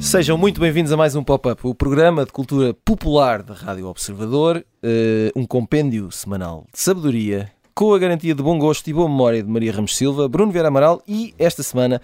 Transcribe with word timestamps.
Sejam 0.00 0.36
muito 0.36 0.60
bem-vindos 0.60 0.92
a 0.92 0.96
mais 0.96 1.16
um 1.16 1.24
Pop-Up, 1.24 1.66
o 1.66 1.74
programa 1.74 2.26
de 2.26 2.32
cultura 2.32 2.74
popular 2.74 3.42
da 3.42 3.54
Rádio 3.54 3.88
Observador, 3.88 4.64
eh, 4.82 5.32
um 5.34 5.46
compêndio 5.46 6.12
semanal 6.12 6.66
de 6.70 6.78
sabedoria, 6.78 7.50
com 7.74 7.94
a 7.94 7.98
garantia 7.98 8.34
de 8.34 8.42
bom 8.42 8.58
gosto 8.58 8.86
e 8.88 8.92
boa 8.92 9.08
memória 9.08 9.42
de 9.42 9.48
Maria 9.48 9.72
Ramos 9.72 9.96
Silva, 9.96 10.28
Bruno 10.28 10.52
Vieira 10.52 10.68
Amaral 10.68 11.02
e, 11.08 11.34
esta 11.38 11.62
semana, 11.62 12.02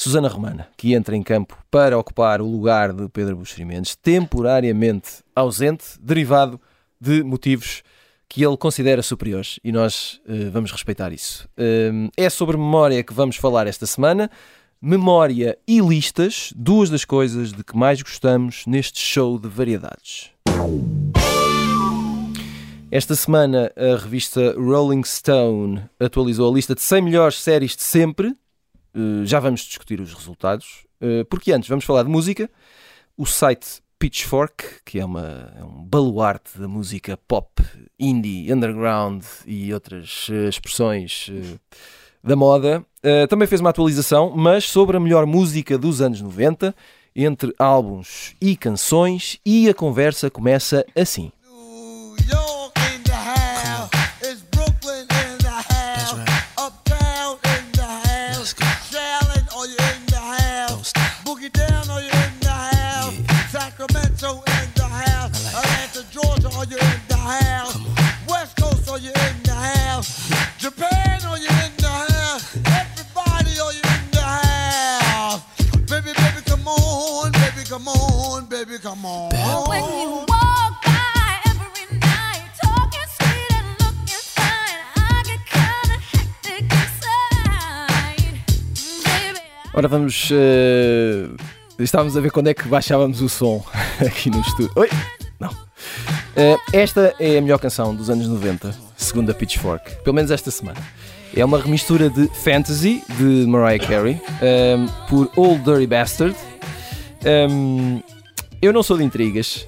Susana 0.00 0.28
Romana, 0.28 0.68
que 0.76 0.94
entra 0.94 1.16
em 1.16 1.24
campo 1.24 1.58
para 1.68 1.98
ocupar 1.98 2.40
o 2.40 2.46
lugar 2.46 2.92
de 2.92 3.08
Pedro 3.08 3.34
Buxeri 3.34 3.64
Mendes, 3.64 3.96
temporariamente 3.96 5.24
ausente, 5.34 5.86
derivado 6.00 6.60
de 7.00 7.24
motivos 7.24 7.82
que 8.28 8.44
ele 8.46 8.56
considera 8.56 9.02
superiores 9.02 9.58
e 9.64 9.72
nós 9.72 10.20
eh, 10.28 10.50
vamos 10.52 10.70
respeitar 10.70 11.12
isso. 11.12 11.48
Eh, 11.56 11.90
é 12.16 12.30
sobre 12.30 12.56
memória 12.56 13.02
que 13.02 13.12
vamos 13.12 13.34
falar 13.34 13.66
esta 13.66 13.86
semana 13.86 14.30
memória 14.80 15.58
e 15.66 15.80
listas, 15.80 16.52
duas 16.54 16.88
das 16.88 17.04
coisas 17.04 17.52
de 17.52 17.64
que 17.64 17.76
mais 17.76 18.00
gostamos 18.00 18.66
neste 18.68 19.00
show 19.00 19.36
de 19.36 19.48
variedades. 19.48 20.30
Esta 22.88 23.16
semana 23.16 23.72
a 23.76 23.96
revista 23.96 24.54
Rolling 24.56 25.02
Stone 25.02 25.82
atualizou 25.98 26.52
a 26.52 26.54
lista 26.54 26.76
de 26.76 26.82
100 26.82 27.02
melhores 27.02 27.42
séries 27.42 27.74
de 27.74 27.82
sempre. 27.82 28.36
Uh, 28.98 29.24
já 29.24 29.38
vamos 29.38 29.60
discutir 29.60 30.00
os 30.00 30.12
resultados, 30.12 30.84
uh, 31.00 31.24
porque 31.26 31.52
antes 31.52 31.68
vamos 31.68 31.84
falar 31.84 32.02
de 32.02 32.08
música. 32.08 32.50
O 33.16 33.24
site 33.24 33.80
Pitchfork, 33.96 34.82
que 34.84 34.98
é, 34.98 35.04
uma, 35.04 35.52
é 35.56 35.62
um 35.62 35.84
baluarte 35.84 36.58
da 36.58 36.66
música 36.66 37.16
pop, 37.16 37.62
indie, 37.96 38.52
underground 38.52 39.22
e 39.46 39.72
outras 39.72 40.28
uh, 40.28 40.48
expressões 40.48 41.30
da 42.24 42.34
moda, 42.34 42.84
também 43.30 43.46
fez 43.46 43.60
uma 43.60 43.70
atualização, 43.70 44.32
mas 44.36 44.64
sobre 44.64 44.96
a 44.96 45.00
melhor 45.00 45.24
música 45.24 45.78
dos 45.78 46.02
anos 46.02 46.20
90, 46.20 46.74
entre 47.14 47.54
álbuns 47.56 48.34
e 48.40 48.56
canções, 48.56 49.38
e 49.46 49.68
a 49.68 49.74
conversa 49.74 50.28
começa 50.28 50.84
assim. 50.96 51.30
Ora, 89.78 89.86
vamos. 89.86 90.28
Uh, 90.32 91.36
estávamos 91.78 92.16
a 92.16 92.20
ver 92.20 92.32
quando 92.32 92.48
é 92.48 92.54
que 92.54 92.66
baixávamos 92.66 93.22
o 93.22 93.28
som 93.28 93.64
aqui 94.04 94.28
no 94.28 94.40
estúdio. 94.40 94.72
Oi! 94.74 94.88
Não. 95.38 95.50
Uh, 95.50 96.58
esta 96.72 97.14
é 97.20 97.38
a 97.38 97.40
melhor 97.40 97.60
canção 97.60 97.94
dos 97.94 98.10
anos 98.10 98.26
90, 98.26 98.74
segundo 98.96 99.30
a 99.30 99.34
Pitchfork. 99.34 100.02
Pelo 100.02 100.16
menos 100.16 100.32
esta 100.32 100.50
semana. 100.50 100.80
É 101.32 101.44
uma 101.44 101.60
remistura 101.60 102.10
de 102.10 102.26
Fantasy, 102.42 103.04
de 103.08 103.46
Mariah 103.46 103.78
Carey, 103.78 104.14
um, 104.14 104.44
ehm, 104.44 104.86
por 105.08 105.30
Old 105.36 105.62
Dirty 105.62 105.86
Bastard. 105.86 106.34
Um, 107.48 108.02
eu 108.60 108.72
não 108.72 108.82
sou 108.82 108.98
de 108.98 109.04
intrigas, 109.04 109.64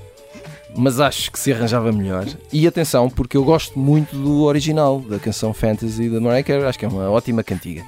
mas 0.75 0.99
acho 0.99 1.31
que 1.31 1.39
se 1.39 1.53
arranjava 1.53 1.93
melhor. 1.93 2.27
E 2.53 2.67
atenção, 2.67 3.09
porque 3.09 3.37
eu 3.37 3.45
gosto 3.45 3.79
muito 3.79 4.17
do 4.17 4.43
original, 4.43 4.99
da 4.99 5.21
canção 5.21 5.55
Fantasy 5.55 6.09
da 6.09 6.21
Mariah 6.21 6.43
Carey. 6.43 6.65
Acho 6.65 6.81
que 6.81 6.85
é 6.85 6.89
uma 6.89 7.09
ótima 7.09 7.45
cantiga. 7.45 7.85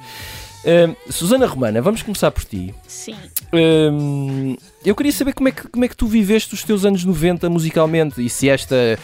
Uh, 0.63 1.11
Susana 1.11 1.45
Romana, 1.45 1.81
vamos 1.81 2.01
começar 2.01 2.31
por 2.31 2.45
ti. 2.45 2.73
Sim. 2.87 3.15
Uh, 3.53 4.57
eu 4.85 4.95
queria 4.95 5.11
saber 5.11 5.33
como 5.33 5.49
é, 5.49 5.51
que, 5.51 5.67
como 5.67 5.83
é 5.83 5.87
que 5.87 5.95
tu 5.95 6.07
viveste 6.07 6.53
os 6.53 6.63
teus 6.63 6.85
anos 6.85 7.03
90 7.03 7.49
musicalmente 7.49 8.23
e 8.23 8.29
se 8.29 8.49
esta 8.49 8.97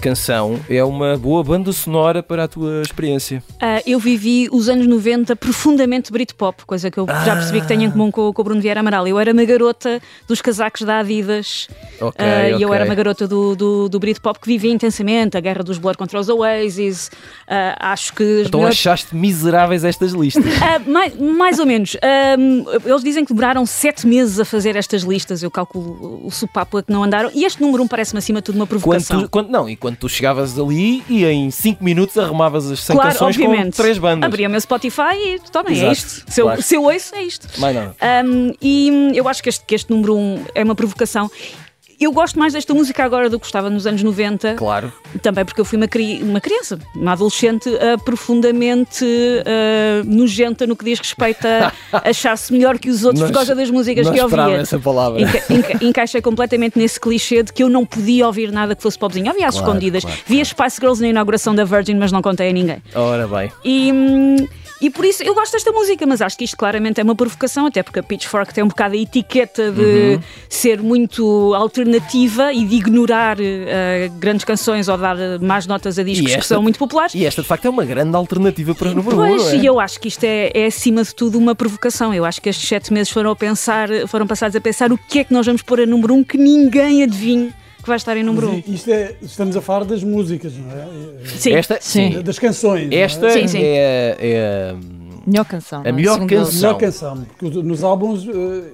canção 0.00 0.60
é 0.68 0.82
uma 0.84 1.16
boa 1.16 1.42
banda 1.42 1.72
sonora 1.72 2.22
para 2.22 2.44
a 2.44 2.48
tua 2.48 2.82
experiência. 2.82 3.42
Uh, 3.54 3.82
eu 3.86 3.98
vivi 3.98 4.48
os 4.52 4.68
anos 4.68 4.86
90 4.86 5.34
profundamente 5.36 6.12
Britpop, 6.12 6.64
coisa 6.66 6.90
que 6.90 6.98
eu 6.98 7.06
ah. 7.08 7.24
já 7.24 7.34
percebi 7.34 7.60
que 7.60 7.68
tenho 7.68 7.82
em 7.82 7.90
comum 7.90 8.10
com, 8.10 8.32
com 8.32 8.42
o 8.42 8.44
Bruno 8.44 8.60
Vieira 8.60 8.80
Amaral. 8.80 9.06
Eu 9.06 9.18
era 9.18 9.32
uma 9.32 9.44
garota 9.44 10.00
dos 10.28 10.40
casacos 10.40 10.82
da 10.82 10.98
Adidas 10.98 11.68
okay, 12.00 12.26
uh, 12.26 12.50
e 12.50 12.54
okay. 12.54 12.64
eu 12.64 12.74
era 12.74 12.84
uma 12.84 12.94
garota 12.94 13.26
do, 13.26 13.56
do, 13.56 13.88
do 13.88 13.98
Britpop 13.98 14.38
que 14.38 14.46
vivia 14.46 14.72
intensamente 14.72 15.36
a 15.36 15.40
guerra 15.40 15.62
dos 15.62 15.78
Blood 15.78 15.96
contra 15.96 16.18
os 16.18 16.28
Oasis. 16.28 17.08
Uh, 17.48 17.76
acho 17.78 18.12
que. 18.14 18.44
Então 18.46 18.60
melhores... 18.60 18.78
achaste 18.78 19.14
miseráveis 19.14 19.84
estas 19.84 20.12
listas? 20.12 20.44
mais, 20.86 21.16
mais 21.16 21.58
ou 21.58 21.66
menos. 21.66 21.96
eles 22.84 23.02
dizem 23.02 23.24
que 23.24 23.32
demoraram 23.32 23.64
sete 23.64 24.06
meses 24.06 24.38
a 24.38 24.44
fazer 24.44 24.76
estas 24.76 25.02
listas. 25.02 25.42
Eu 25.42 25.50
calculo 25.50 26.26
o 26.26 26.30
supapo 26.30 26.78
a 26.78 26.82
que 26.82 26.92
não 26.92 27.02
andaram. 27.04 27.30
E 27.34 27.44
este 27.44 27.60
número 27.60 27.82
1 27.84 27.88
parece-me 27.88 28.18
acima 28.18 28.40
de 28.40 28.44
tudo 28.44 28.56
uma 28.56 28.66
provocação. 28.66 29.20
Quanto, 29.20 29.30
quanto, 29.30 29.50
não, 29.50 29.68
e 29.68 29.76
quando 29.84 29.98
tu 29.98 30.08
chegavas 30.08 30.58
ali 30.58 31.04
e 31.10 31.26
em 31.26 31.50
5 31.50 31.84
minutos 31.84 32.16
arrumavas 32.16 32.70
as 32.70 32.80
100 32.80 32.96
claro, 32.96 33.10
canções 33.10 33.36
obviamente. 33.36 33.76
com 33.76 33.82
3 33.82 33.98
bandas. 33.98 34.26
Abria 34.26 34.48
o 34.48 34.50
meu 34.50 34.58
Spotify 34.58 35.12
e 35.14 35.40
também 35.52 35.78
é 35.78 35.92
isto. 35.92 36.24
Se, 36.26 36.40
claro. 36.40 36.58
eu, 36.58 36.62
se 36.62 36.74
eu 36.74 36.84
ouço, 36.84 37.14
é 37.14 37.22
isto. 37.22 37.60
Mais 37.60 37.76
nada. 37.76 37.94
Um, 38.24 38.54
e 38.62 39.12
eu 39.14 39.28
acho 39.28 39.42
que 39.42 39.50
este, 39.50 39.62
que 39.66 39.74
este 39.74 39.90
número 39.90 40.16
1 40.16 40.18
um 40.18 40.44
é 40.54 40.64
uma 40.64 40.74
provocação 40.74 41.30
eu 42.04 42.12
gosto 42.12 42.38
mais 42.38 42.52
desta 42.52 42.72
música 42.74 43.04
agora 43.04 43.28
do 43.28 43.38
que 43.38 43.44
gostava 43.44 43.68
nos 43.70 43.86
anos 43.86 44.02
90. 44.02 44.54
Claro. 44.54 44.92
Também 45.22 45.44
porque 45.44 45.60
eu 45.60 45.64
fui 45.64 45.76
uma, 45.76 45.88
cri 45.88 46.22
uma 46.22 46.40
criança, 46.40 46.78
uma 46.94 47.12
adolescente 47.12 47.68
uh, 47.68 48.02
profundamente 48.04 49.04
uh, 49.04 50.04
nojenta 50.04 50.66
no 50.66 50.76
que 50.76 50.84
diz 50.84 50.98
respeito 50.98 51.46
a 51.46 51.72
achar-se 52.10 52.52
melhor 52.52 52.78
que 52.78 52.90
os 52.90 53.04
outros 53.04 53.20
nós, 53.20 53.30
por 53.30 53.36
causa 53.36 53.54
das 53.54 53.70
músicas 53.70 54.08
que 54.08 54.20
ouvia. 54.20 54.56
essa 54.56 54.78
palavra. 54.78 55.20
Enca 55.20 55.44
enca 55.50 55.84
encaixa 55.84 56.22
completamente 56.22 56.78
nesse 56.78 56.98
clichê 57.00 57.42
de 57.42 57.52
que 57.52 57.62
eu 57.62 57.68
não 57.68 57.84
podia 57.84 58.26
ouvir 58.26 58.52
nada 58.52 58.74
que 58.74 58.82
fosse 58.82 58.98
popzinho. 58.98 59.30
Havia 59.30 59.48
às 59.48 59.54
claro, 59.54 59.68
escondidas. 59.68 60.04
Claro, 60.04 60.20
Vi 60.26 60.40
as 60.40 60.48
Spice 60.48 60.80
Girls 60.80 61.00
na 61.00 61.08
inauguração 61.08 61.54
da 61.54 61.64
Virgin, 61.64 61.94
mas 61.94 62.12
não 62.12 62.22
contei 62.22 62.50
a 62.50 62.52
ninguém. 62.52 62.82
Ora 62.94 63.26
bem. 63.26 63.50
E. 63.64 63.92
Hum, 63.92 64.46
e 64.80 64.90
por 64.90 65.04
isso 65.04 65.22
eu 65.22 65.34
gosto 65.34 65.52
desta 65.52 65.70
música, 65.72 66.06
mas 66.06 66.20
acho 66.20 66.36
que 66.36 66.44
isto 66.44 66.56
claramente 66.56 67.00
é 67.00 67.04
uma 67.04 67.14
provocação, 67.14 67.66
até 67.66 67.82
porque 67.82 68.00
a 68.00 68.02
Pitchfork 68.02 68.52
tem 68.52 68.64
um 68.64 68.68
bocado 68.68 68.94
a 68.94 68.98
etiqueta 68.98 69.70
de 69.70 69.80
uhum. 69.80 70.20
ser 70.48 70.82
muito 70.82 71.54
alternativa 71.54 72.52
e 72.52 72.64
de 72.64 72.76
ignorar 72.76 73.38
uh, 73.38 74.10
grandes 74.18 74.44
canções 74.44 74.88
ou 74.88 74.98
dar 74.98 75.16
más 75.40 75.66
notas 75.66 75.98
a 75.98 76.02
discos 76.02 76.30
esta, 76.30 76.40
que 76.40 76.46
são 76.46 76.62
muito 76.62 76.78
populares. 76.78 77.14
E 77.14 77.24
esta 77.24 77.42
de 77.42 77.48
facto 77.48 77.66
é 77.66 77.70
uma 77.70 77.84
grande 77.84 78.14
alternativa 78.16 78.74
para 78.74 78.90
o 78.90 78.94
número 78.94 79.16
Pois, 79.16 79.52
é? 79.52 79.56
e 79.56 79.66
eu 79.66 79.78
acho 79.78 80.00
que 80.00 80.08
isto 80.08 80.24
é, 80.24 80.50
é, 80.52 80.66
acima 80.66 81.02
de 81.02 81.14
tudo 81.14 81.38
uma 81.38 81.54
provocação. 81.54 82.12
Eu 82.12 82.24
acho 82.24 82.40
que 82.40 82.48
estes 82.48 82.68
sete 82.68 82.92
meses 82.92 83.10
foram, 83.10 83.30
a 83.30 83.36
pensar, 83.36 83.88
foram 84.08 84.26
passados 84.26 84.56
a 84.56 84.60
pensar 84.60 84.92
o 84.92 84.98
que 84.98 85.20
é 85.20 85.24
que 85.24 85.32
nós 85.32 85.46
vamos 85.46 85.62
pôr 85.62 85.80
a 85.80 85.86
número 85.86 86.14
um 86.14 86.24
que 86.24 86.36
ninguém 86.36 87.02
adivinhe 87.02 87.52
que 87.84 87.88
vai 87.88 87.96
estar 87.96 88.16
em 88.16 88.22
número 88.22 88.48
1. 88.48 88.52
Um. 88.52 88.62
Isto 88.66 88.90
é, 88.90 89.14
estamos 89.22 89.56
a 89.56 89.60
falar 89.60 89.84
das 89.84 90.02
músicas, 90.02 90.52
não 90.54 90.70
é? 90.70 91.26
Sim. 91.26 91.52
Esta, 91.52 91.78
sim. 91.80 92.22
Das 92.22 92.38
canções. 92.38 92.88
Esta 92.90 93.26
é? 93.26 93.30
Sim, 93.30 93.48
sim. 93.48 93.60
é, 93.62 94.16
é 94.20 94.74
Melhor 95.26 95.44
canção. 95.44 95.82
A 95.84 95.92
melhor 95.92 96.26
canção. 96.26 96.48
A 96.48 96.52
melhor 96.52 96.78
canção, 96.78 97.26
porque 97.38 97.62
nos 97.62 97.82
álbuns 97.82 98.26
uh, 98.26 98.64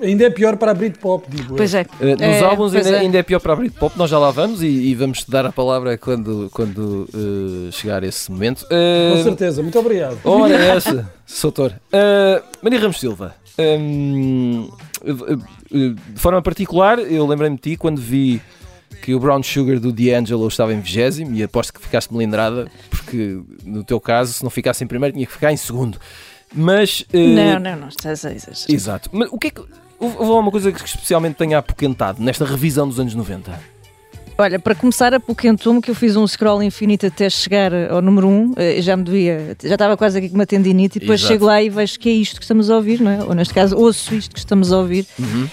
ainda 0.00 0.24
é 0.24 0.30
pior 0.30 0.56
para 0.56 0.70
a 0.70 0.74
Britpop, 0.74 1.26
digo. 1.28 1.54
Pois 1.54 1.74
é. 1.74 1.82
Uh, 1.82 2.06
nos 2.12 2.20
é, 2.20 2.40
álbuns 2.40 2.74
ainda 2.74 2.90
é. 2.90 2.98
ainda 3.00 3.18
é. 3.18 3.22
pior 3.22 3.40
para 3.40 3.52
a 3.52 3.56
Britpop, 3.56 3.96
nós 3.98 4.08
já 4.08 4.18
lá 4.18 4.30
vamos 4.30 4.62
e, 4.62 4.66
e 4.66 4.94
vamos 4.94 5.24
te 5.24 5.30
dar 5.30 5.44
a 5.44 5.52
palavra 5.52 5.98
quando, 5.98 6.48
quando 6.52 7.08
uh, 7.12 7.72
chegar 7.72 8.02
esse 8.04 8.30
momento. 8.30 8.66
Com 8.66 9.22
certeza, 9.22 9.62
muito 9.62 9.78
obrigado. 9.78 10.18
Ora, 10.24 10.54
é 10.56 10.76
essa, 10.76 11.10
Soutor. 11.26 11.72
Maria 12.62 12.80
Ramos 12.80 12.98
Silva. 12.98 13.34
Um, 13.58 14.70
de 15.72 16.20
forma 16.20 16.42
particular, 16.42 16.98
eu 16.98 17.26
lembrei-me 17.26 17.56
de 17.56 17.62
ti 17.62 17.76
quando 17.76 18.00
vi 18.00 18.40
que 19.02 19.14
o 19.14 19.20
Brown 19.20 19.42
Sugar 19.42 19.80
do 19.80 19.92
D'Angelo 19.92 20.46
estava 20.46 20.72
em 20.72 20.80
vigésimo 20.80 21.34
e 21.34 21.42
aposto 21.42 21.72
que 21.72 21.80
ficaste 21.80 22.12
melindrada, 22.12 22.70
porque 22.90 23.40
no 23.64 23.82
teu 23.82 24.00
caso, 24.00 24.32
se 24.32 24.42
não 24.44 24.50
ficasse 24.50 24.84
em 24.84 24.86
primeiro, 24.86 25.14
tinha 25.14 25.26
que 25.26 25.32
ficar 25.32 25.52
em 25.52 25.56
segundo. 25.56 25.98
Mas. 26.54 27.00
Uh... 27.12 27.34
Não, 27.34 27.58
não, 27.58 27.76
não, 27.76 27.88
estás 27.88 28.24
a 28.24 28.32
exagerar. 28.32 28.70
Exato. 28.70 29.10
Mas 29.12 29.28
o 29.32 29.38
que 29.38 29.48
é 29.48 29.50
que. 29.50 29.62
Houve 29.98 30.32
uma 30.32 30.50
coisa 30.50 30.72
que 30.72 30.84
especialmente 30.84 31.36
tenha 31.36 31.58
apoquentado 31.58 32.20
nesta 32.20 32.44
revisão 32.44 32.88
dos 32.88 32.98
anos 32.98 33.14
90? 33.14 33.56
Olha, 34.36 34.58
para 34.58 34.74
começar, 34.74 35.14
apoquentou-me 35.14 35.80
que 35.80 35.92
eu 35.92 35.94
fiz 35.94 36.16
um 36.16 36.26
scroll 36.26 36.60
infinito 36.60 37.06
até 37.06 37.30
chegar 37.30 37.72
ao 37.88 38.02
número 38.02 38.26
1, 38.26 38.30
um, 38.30 38.54
eh, 38.56 38.82
já 38.82 38.96
me 38.96 39.04
devia, 39.04 39.56
já 39.62 39.74
estava 39.74 39.96
quase 39.96 40.18
aqui 40.18 40.28
com 40.28 40.34
uma 40.34 40.46
tendinite, 40.46 40.98
e 40.98 41.00
depois 41.00 41.20
Exato. 41.20 41.34
chego 41.34 41.44
lá 41.44 41.62
e 41.62 41.68
vejo 41.68 42.00
que 42.00 42.08
é 42.08 42.12
isto 42.12 42.36
que 42.36 42.44
estamos 42.44 42.68
a 42.68 42.76
ouvir, 42.76 43.00
não 43.00 43.10
é? 43.12 43.22
Ou 43.22 43.34
neste 43.34 43.54
caso, 43.54 43.76
ouço 43.76 44.12
isto 44.14 44.32
que 44.32 44.40
estamos 44.40 44.72
a 44.72 44.78
ouvir. 44.78 45.06
Uhum. 45.18 45.48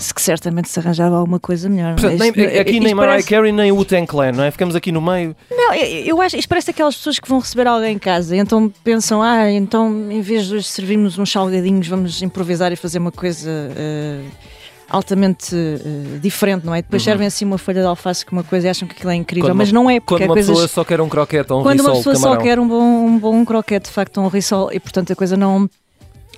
Penso 0.00 0.14
que 0.14 0.22
certamente 0.22 0.68
se 0.68 0.78
arranjava 0.80 1.16
alguma 1.16 1.38
coisa 1.38 1.68
melhor. 1.68 1.94
Portanto, 1.94 2.18
nem, 2.18 2.30
isto, 2.30 2.60
aqui 2.60 2.80
nem 2.80 2.94
Mariah 2.94 3.12
parece... 3.12 3.28
Carey 3.28 3.52
nem 3.52 3.70
o 3.70 3.84
Ten 3.84 4.06
Clan, 4.06 4.32
não 4.32 4.44
é? 4.44 4.50
Ficamos 4.50 4.74
aqui 4.74 4.90
no 4.90 5.02
meio. 5.02 5.36
Não, 5.50 5.74
eu, 5.74 6.20
acho 6.22 6.36
isto 6.36 6.48
parece 6.48 6.70
aquelas 6.70 6.96
pessoas 6.96 7.18
que 7.18 7.28
vão 7.28 7.38
receber 7.38 7.66
alguém 7.66 7.94
em 7.96 7.98
casa, 7.98 8.34
então 8.36 8.72
pensam, 8.82 9.20
ah, 9.22 9.50
então 9.50 10.10
em 10.10 10.22
vez 10.22 10.46
de 10.46 10.62
servirmos 10.62 11.18
uns 11.18 11.30
salgadinhos, 11.30 11.86
vamos 11.86 12.22
improvisar 12.22 12.72
e 12.72 12.76
fazer 12.76 12.98
uma 12.98 13.12
coisa. 13.12 13.50
Uh, 13.50 14.50
altamente 14.90 15.54
uh, 15.54 16.18
diferente, 16.18 16.66
não 16.66 16.74
é? 16.74 16.82
Depois 16.82 17.00
uhum. 17.02 17.04
servem 17.04 17.26
assim 17.28 17.44
uma 17.44 17.58
folha 17.58 17.80
de 17.80 17.86
alface 17.86 18.26
com 18.26 18.34
uma 18.34 18.42
coisa 18.42 18.66
e 18.66 18.70
acham 18.70 18.88
que 18.88 18.94
aquilo 18.94 19.12
é 19.12 19.14
incrível, 19.14 19.48
quando 19.48 19.58
mas 19.58 19.70
não 19.70 19.88
é 19.88 20.00
porque 20.00 20.14
Quando 20.24 20.30
uma 20.30 20.34
coisas... 20.34 20.50
pessoa 20.50 20.68
só 20.68 20.84
quer 20.84 21.00
um 21.00 21.08
croquete 21.08 21.52
ou 21.52 21.60
um 21.60 21.62
Quando 21.62 21.78
risol, 21.78 21.94
uma 21.94 21.96
pessoa 21.98 22.14
camarão. 22.16 22.34
só 22.34 22.42
quer 22.42 22.58
um 22.58 22.66
bom, 22.66 23.06
um 23.06 23.18
bom 23.18 23.44
croquete, 23.44 23.88
de 23.88 23.94
facto, 23.94 24.20
um 24.20 24.26
risol, 24.26 24.68
e 24.72 24.80
portanto 24.80 25.12
a 25.12 25.16
coisa 25.16 25.36
não, 25.36 25.70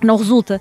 não 0.03 0.17
resulta. 0.17 0.61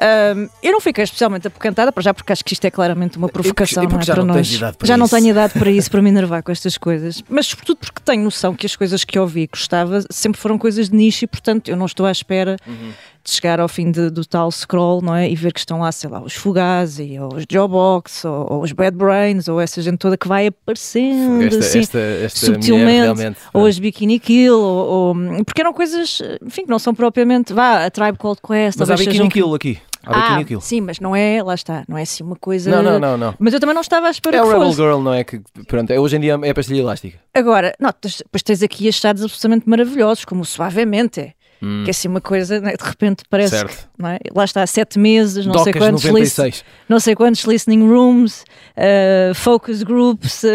Um, 0.00 0.48
eu 0.62 0.72
não 0.72 0.80
fiquei 0.80 1.02
especialmente 1.02 1.48
apocantada, 1.48 1.90
para 1.90 2.02
já 2.02 2.14
porque 2.14 2.32
acho 2.32 2.44
que 2.44 2.52
isto 2.52 2.64
é 2.64 2.70
claramente 2.70 3.18
uma 3.18 3.28
provocação 3.28 3.82
não 3.82 3.98
é, 3.98 4.02
já 4.02 4.14
para 4.14 4.24
não 4.24 4.34
nós. 4.36 4.46
já 4.46 4.70
isso. 4.70 4.96
não 4.96 5.08
tenho 5.08 5.28
idade 5.30 5.58
para 5.58 5.70
isso, 5.70 5.90
para 5.90 6.00
me 6.00 6.08
enervar 6.08 6.42
com 6.42 6.52
estas 6.52 6.78
coisas, 6.78 7.22
mas 7.28 7.46
sobretudo 7.46 7.78
porque 7.78 8.00
tenho 8.04 8.22
noção 8.22 8.54
que 8.54 8.64
as 8.64 8.76
coisas 8.76 9.04
que 9.04 9.18
ouvi 9.18 9.42
e 9.42 9.46
gostava 9.48 10.00
sempre 10.08 10.40
foram 10.40 10.56
coisas 10.56 10.88
de 10.88 10.94
nicho 10.94 11.24
e, 11.24 11.26
portanto, 11.26 11.68
eu 11.68 11.76
não 11.76 11.86
estou 11.86 12.06
à 12.06 12.12
espera 12.12 12.56
uhum. 12.64 12.92
de 13.24 13.30
chegar 13.30 13.58
ao 13.58 13.68
fim 13.68 13.90
de, 13.90 14.08
do 14.08 14.24
tal 14.24 14.52
scroll 14.52 15.02
não 15.02 15.16
é? 15.16 15.28
e 15.28 15.34
ver 15.34 15.52
que 15.52 15.58
estão 15.58 15.80
lá, 15.80 15.90
sei 15.90 16.08
lá, 16.08 16.22
os 16.22 16.34
Fugazi, 16.34 17.18
ou 17.18 17.34
os 17.34 17.44
Jawbox, 17.50 18.24
ou, 18.24 18.52
ou, 18.52 18.62
os 18.62 18.70
Bad 18.70 18.96
Brains, 18.96 19.48
ou 19.48 19.60
essa 19.60 19.82
gente 19.82 19.98
toda 19.98 20.16
que 20.16 20.28
vai 20.28 20.46
aparecendo 20.46 21.42
esta, 21.42 21.58
assim, 21.58 21.80
esta, 21.80 21.98
esta 21.98 22.46
sutilmente, 22.46 23.36
ou 23.52 23.66
as 23.66 23.76
Bikini 23.76 24.20
Kill, 24.20 24.56
ou, 24.60 25.16
ou, 25.16 25.44
porque 25.44 25.60
eram 25.60 25.72
coisas, 25.72 26.20
enfim, 26.44 26.64
que 26.64 26.70
não 26.70 26.78
são 26.78 26.94
propriamente, 26.94 27.52
vá, 27.52 27.84
a 27.84 27.90
Tribe 27.90 28.16
Called 28.16 28.40
Quest. 28.46 28.78
Mas 28.78 28.90
há 28.90 28.94
Bikini 28.94 29.28
Kill 29.28 29.54
aqui. 29.54 29.78
Ah, 30.06 30.38
sim, 30.60 30.80
mas 30.80 31.00
não 31.00 31.14
é, 31.14 31.42
lá 31.42 31.54
está, 31.54 31.84
não 31.88 31.98
é 31.98 32.02
assim 32.02 32.22
uma 32.22 32.36
coisa. 32.36 32.70
Não, 32.70 32.82
não, 32.82 32.98
não. 32.98 33.16
não. 33.16 33.34
Mas 33.38 33.52
eu 33.52 33.60
também 33.60 33.74
não 33.74 33.82
estava 33.82 34.06
à 34.06 34.10
espera 34.10 34.36
é 34.36 34.40
que 34.40 34.46
o 34.46 34.50
Rebel 34.50 34.66
fosse. 34.66 34.76
Girl, 34.76 35.00
não 35.00 35.12
é? 35.12 35.24
Que, 35.24 35.40
pronto, 35.66 35.90
é, 35.90 35.98
hoje 35.98 36.16
em 36.16 36.20
dia 36.20 36.38
é 36.42 36.54
pastilha 36.54 36.80
elástica. 36.80 37.18
Agora, 37.34 37.74
não, 37.78 37.90
depois 38.00 38.42
tens 38.42 38.62
aqui 38.62 38.88
achados 38.88 39.22
absolutamente 39.22 39.68
maravilhosos, 39.68 40.24
como 40.24 40.44
Suavemente. 40.44 41.34
Hum. 41.60 41.82
Que 41.82 41.90
é 41.90 41.92
assim 41.92 42.06
uma 42.06 42.20
coisa, 42.20 42.60
né, 42.60 42.74
de 42.76 42.84
repente 42.84 43.24
parece 43.28 43.56
certo. 43.56 43.88
que, 43.98 44.06
é? 44.06 44.18
lá 44.32 44.44
está, 44.44 44.64
sete 44.64 44.96
meses, 44.96 45.44
não 45.44 45.52
Docas 45.52 45.64
sei 45.64 45.72
quantos 45.72 46.04
96. 46.04 46.64
não 46.88 47.00
sei 47.00 47.14
quantos 47.16 47.44
listening 47.44 47.88
rooms, 47.88 48.44
uh, 48.76 49.34
focus 49.34 49.82
groups, 49.82 50.44
uh, 50.44 50.48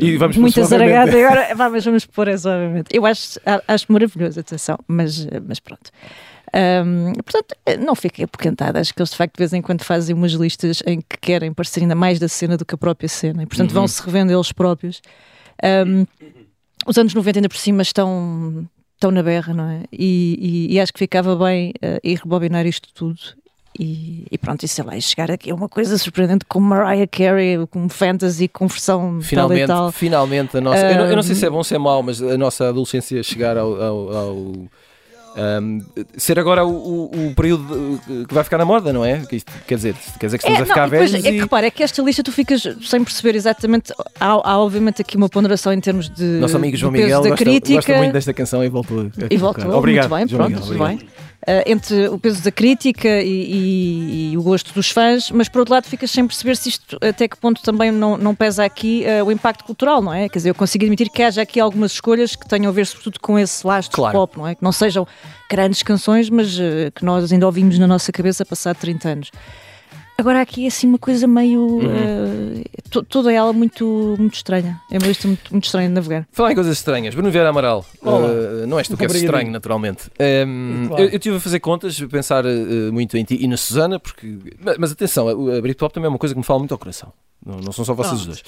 e 0.00 0.16
vamos 0.16 0.36
muitas 0.36 0.68
zaragadas. 0.68 1.14
Agora, 1.14 1.54
vamos, 1.54 1.84
vamos 1.84 2.06
pôr 2.06 2.28
isso, 2.28 2.48
obviamente. 2.48 2.88
Eu 2.92 3.06
acho, 3.06 3.38
acho 3.68 3.92
maravilhoso, 3.92 4.40
atenção, 4.40 4.76
mas, 4.88 5.24
mas 5.46 5.60
pronto. 5.60 5.92
Um, 6.54 7.12
portanto, 7.14 7.56
não 7.84 7.94
fiquei 7.96 8.24
apoquentada. 8.24 8.78
Acho 8.78 8.94
que 8.94 9.00
eles 9.00 9.10
de 9.10 9.16
facto 9.16 9.34
de 9.34 9.38
vez 9.38 9.52
em 9.52 9.60
quando 9.60 9.82
fazem 9.82 10.14
umas 10.14 10.32
listas 10.32 10.82
em 10.86 11.00
que 11.00 11.18
querem 11.20 11.52
parecer 11.52 11.80
ainda 11.80 11.96
mais 11.96 12.18
da 12.18 12.28
cena 12.28 12.56
do 12.56 12.64
que 12.64 12.74
a 12.74 12.78
própria 12.78 13.08
cena 13.08 13.42
e 13.42 13.46
portanto 13.46 13.70
uhum. 13.70 13.74
vão-se 13.74 14.00
revendo 14.02 14.32
eles 14.32 14.52
próprios. 14.52 15.02
Um, 15.86 16.06
os 16.86 16.96
anos 16.96 17.12
90 17.14 17.38
ainda 17.38 17.48
por 17.48 17.56
cima 17.56 17.82
estão, 17.82 18.68
estão 18.94 19.10
na 19.10 19.22
berra, 19.22 19.52
não 19.52 19.68
é? 19.68 19.82
E, 19.92 20.68
e, 20.70 20.74
e 20.74 20.80
acho 20.80 20.92
que 20.92 20.98
ficava 20.98 21.34
bem 21.34 21.70
uh, 21.70 21.98
ir 22.04 22.18
rebobinar 22.18 22.66
isto 22.66 22.88
tudo 22.94 23.18
e, 23.78 24.26
e, 24.30 24.38
pronto, 24.38 24.62
e 24.62 24.68
sei 24.68 24.84
lá, 24.84 24.96
e 24.96 25.02
chegar 25.02 25.32
aqui 25.32 25.50
a 25.50 25.54
uma 25.54 25.68
coisa 25.68 25.98
surpreendente 25.98 26.44
como 26.44 26.68
Mariah 26.68 27.08
Carey, 27.08 27.66
com 27.68 27.88
fantasy, 27.88 28.46
com 28.46 28.68
versão 28.68 29.20
finalmente, 29.20 29.66
tal 29.66 29.76
e 29.76 29.80
tal. 29.80 29.92
Finalmente, 29.92 30.56
a 30.56 30.60
nossa, 30.60 30.86
eu, 30.88 30.94
não, 30.96 31.06
eu, 31.06 31.16
não, 31.16 31.22
sei 31.24 31.34
se 31.34 31.44
é 31.44 31.50
bom 31.50 31.56
ou 31.56 31.64
se 31.64 31.74
é 31.74 31.78
mau, 31.78 32.00
mas 32.00 32.22
a 32.22 32.38
nossa 32.38 32.68
adolescência 32.68 33.20
chegar 33.24 33.56
ao, 33.56 33.82
ao, 33.82 34.16
ao 34.16 34.52
um, 35.36 35.80
ser 36.16 36.38
agora 36.38 36.64
o, 36.64 36.70
o, 36.70 37.26
o, 37.28 37.34
período 37.34 38.00
que 38.28 38.32
vai 38.32 38.44
ficar 38.44 38.58
na 38.58 38.64
moda, 38.64 38.92
não 38.92 39.04
é? 39.04 39.20
Quer 39.66 39.74
dizer, 39.74 39.94
quer 40.18 40.26
dizer 40.26 40.38
que 40.38 40.44
estamos 40.44 40.60
é, 40.60 40.62
a 40.62 40.66
ficar 40.66 40.82
não, 40.82 40.90
velhos. 40.90 41.14
É 41.14 41.20
que 41.22 41.40
repara, 41.40 41.66
é 41.66 41.70
que 41.70 41.82
esta 41.82 42.02
lista 42.02 42.22
tu 42.22 42.30
ficas 42.30 42.62
sem 42.82 43.02
perceber 43.02 43.34
exatamente. 43.34 43.92
Há, 44.20 44.28
há 44.28 44.58
obviamente 44.58 45.02
aqui 45.02 45.16
uma 45.16 45.28
ponderação 45.28 45.72
em 45.72 45.80
termos 45.80 46.08
de. 46.08 46.24
Nosso 46.24 46.56
amigo 46.56 46.76
João 46.76 46.92
Miguel 46.92 47.22
gosta, 47.22 47.44
gosta, 47.44 47.96
muito 47.96 48.12
desta 48.12 48.32
canção 48.32 48.64
e 48.64 48.68
voltou. 48.68 49.10
E 49.28 49.36
voltou. 49.36 49.76
Obrigado. 49.76 50.08
Muito 50.08 50.20
bem, 50.20 50.28
João 50.28 50.50
pronto, 50.50 50.62
Miguel, 50.62 50.66
tudo 50.68 50.84
bem. 50.84 51.08
Uh, 51.46 51.60
entre 51.66 52.08
o 52.08 52.18
peso 52.18 52.42
da 52.42 52.50
crítica 52.50 53.20
e, 53.20 53.28
e, 53.28 54.32
e, 54.32 54.38
o 54.38 54.42
gosto 54.42 54.72
dos 54.72 54.88
fãs, 54.88 55.30
mas 55.30 55.46
por 55.46 55.58
outro 55.58 55.74
lado 55.74 55.84
ficas 55.86 56.10
sem 56.10 56.26
perceber 56.26 56.56
se 56.56 56.70
isto 56.70 56.96
até 57.06 57.28
que 57.28 57.36
ponto 57.36 57.60
também 57.62 57.92
não, 57.92 58.16
não 58.16 58.34
pesa 58.34 58.64
aqui 58.64 59.04
uh, 59.04 59.26
o 59.26 59.30
impacto 59.30 59.62
cultural, 59.62 60.00
não 60.00 60.14
é? 60.14 60.26
Quer 60.26 60.38
dizer, 60.38 60.48
eu 60.48 60.54
consigo 60.54 60.84
admitir 60.84 61.10
que 61.10 61.22
haja 61.22 61.42
aqui 61.42 61.60
algumas 61.60 61.92
escolhas 61.92 62.34
que 62.34 62.48
tenham 62.48 62.70
a 62.70 62.72
ver 62.72 62.86
sobretudo 62.86 63.20
com 63.20 63.38
esse 63.38 63.66
lastro 63.66 63.94
claro. 63.94 64.16
pop, 64.20 64.38
não 64.38 64.48
é? 64.48 64.54
Que 64.54 64.62
não 64.62 64.72
sejam 64.72 65.06
grandes 65.50 65.82
canções, 65.82 66.30
mas 66.30 66.58
uh, 66.58 66.90
que 66.94 67.04
nós 67.04 67.30
ainda 67.30 67.44
ouvimos 67.44 67.78
na 67.78 67.86
nossa 67.86 68.10
cabeça 68.10 68.42
passado 68.46 68.76
30 68.78 69.08
anos. 69.08 69.30
Agora 70.16 70.40
aqui 70.40 70.64
é 70.64 70.68
assim 70.68 70.86
uma 70.86 70.98
coisa 70.98 71.26
meio. 71.26 71.60
Uhum. 71.60 72.62
Uh, 72.62 73.02
toda 73.04 73.32
ela 73.32 73.52
muito, 73.52 74.14
muito 74.18 74.34
estranha. 74.34 74.80
É 74.90 74.98
uma 74.98 75.08
lista 75.08 75.26
muito, 75.26 75.50
muito 75.50 75.64
estranha 75.64 75.88
de 75.88 75.94
navegar. 75.94 76.28
Falar 76.30 76.52
em 76.52 76.54
coisas 76.54 76.76
estranhas. 76.76 77.14
Bruno 77.14 77.30
Vieira 77.30 77.48
Amaral. 77.48 77.84
Uh, 78.00 78.66
não 78.66 78.78
és 78.78 78.86
tu 78.86 78.96
que 78.96 79.02
és 79.04 79.14
estranho, 79.14 79.50
naturalmente. 79.50 80.08
Um, 80.18 80.24
ehm, 80.24 80.86
claro. 80.88 81.02
eu, 81.02 81.08
eu 81.08 81.16
estive 81.16 81.36
a 81.36 81.40
fazer 81.40 81.60
contas, 81.60 82.00
a 82.00 82.06
pensar 82.06 82.44
uh, 82.46 82.92
muito 82.92 83.16
em 83.16 83.24
ti 83.24 83.38
e 83.40 83.48
na 83.48 83.56
Susana, 83.56 83.98
porque. 83.98 84.38
Mas, 84.60 84.78
mas 84.78 84.92
atenção, 84.92 85.28
a, 85.28 85.58
a 85.58 85.60
Britpop 85.60 85.92
também 85.92 86.06
é 86.06 86.10
uma 86.10 86.18
coisa 86.18 86.34
que 86.34 86.38
me 86.38 86.44
fala 86.44 86.60
muito 86.60 86.72
ao 86.72 86.78
coração. 86.78 87.12
Não, 87.44 87.56
não 87.58 87.72
são 87.72 87.84
só 87.84 87.92
vocês 87.92 88.20
os 88.20 88.26
dois. 88.26 88.42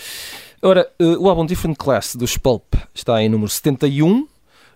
Ora, 0.63 0.89
o 0.99 1.29
álbum 1.29 1.45
Different 1.45 1.77
Class 1.77 2.15
dos 2.15 2.39
Pulp 2.39 2.75
está 2.95 3.21
em 3.23 3.29
número 3.29 3.51
71. 3.51 4.27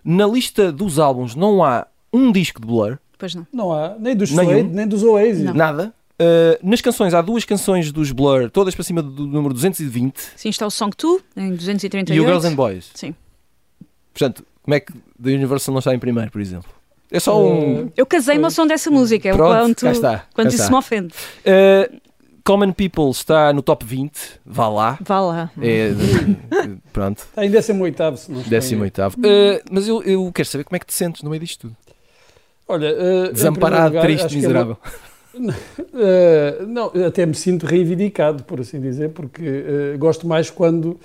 Na 0.03 0.27
lista 0.27 0.71
dos 0.71 0.99
álbuns 0.99 1.35
não 1.35 1.63
há 1.63 1.87
um 2.11 2.31
disco 2.31 2.59
de 2.59 2.67
Blur. 2.67 2.97
Pois 3.17 3.33
não. 3.33 3.47
Não 3.53 3.71
há, 3.71 3.95
nem 3.99 4.15
dos 4.15 4.29
Suede, 4.29 4.63
nem 4.63 4.87
dos 4.87 5.03
Oasis. 5.03 5.43
Não. 5.43 5.53
Nada. 5.53 5.93
Uh, 6.21 6.59
nas 6.61 6.81
canções, 6.81 7.15
há 7.15 7.21
duas 7.21 7.43
canções 7.45 7.91
dos 7.91 8.11
Blur, 8.11 8.51
todas 8.51 8.75
para 8.75 8.83
cima 8.83 9.01
do 9.01 9.25
número 9.25 9.55
220. 9.55 10.19
Sim, 10.35 10.49
está 10.49 10.67
o 10.67 10.69
Song 10.69 10.95
2, 10.95 11.23
em 11.35 11.55
238. 11.55 12.13
E 12.15 12.19
o 12.19 12.23
Girls 12.23 12.47
and 12.47 12.53
Boys. 12.53 12.91
Sim. 12.93 13.15
Portanto, 14.13 14.45
como 14.61 14.75
é 14.75 14.79
que 14.79 14.93
The 14.93 15.31
Universal 15.31 15.73
não 15.73 15.79
está 15.79 15.95
em 15.95 15.99
primeiro, 15.99 16.29
por 16.29 16.39
exemplo? 16.39 16.69
É 17.09 17.19
só 17.19 17.43
um. 17.43 17.91
Eu 17.97 18.05
casei-me 18.05 18.43
ao 18.43 18.51
som 18.51 18.67
dessa 18.67 18.91
música, 18.91 19.29
é 19.29 19.33
o 19.33 19.37
quanto, 19.37 19.83
cá 19.83 19.91
está, 19.91 20.25
quanto 20.33 20.49
isso 20.49 20.57
está. 20.63 20.69
me 20.69 20.77
ofende. 20.77 21.13
Uh, 21.39 21.99
Common 22.43 22.71
People 22.71 23.09
está 23.09 23.51
no 23.51 23.61
top 23.61 23.85
20, 23.85 24.39
vá 24.45 24.67
lá. 24.69 24.97
Vá 25.01 25.19
lá. 25.19 25.51
É, 25.61 25.91
pronto. 26.93 27.19
Está 27.19 27.45
em 27.45 27.51
18, 27.51 28.17
se 28.17 28.31
não 28.31 28.41
18. 28.41 28.99
Uh, 28.99 29.13
mas 29.71 29.87
eu, 29.87 30.01
eu 30.03 30.31
quero 30.33 30.47
saber 30.47 30.63
como 30.63 30.75
é 30.75 30.79
que 30.79 30.85
te 30.85 30.93
sentes 30.93 31.21
no 31.21 31.29
meio 31.29 31.41
disto 31.41 31.61
tudo. 31.67 31.77
Olha, 32.67 32.89
uh, 32.93 33.33
desamparado, 33.33 33.95
lugar, 33.95 34.03
triste, 34.03 34.35
miserável. 34.35 34.77
Uh, 35.33 36.67
não, 36.67 36.91
até 37.07 37.25
me 37.25 37.33
sinto 37.33 37.65
reivindicado, 37.65 38.43
por 38.43 38.59
assim 38.59 38.79
dizer, 38.79 39.09
porque 39.09 39.41
uh, 39.41 39.97
gosto 39.97 40.27
mais 40.27 40.49
quando 40.49 40.85
uh, 40.87 40.99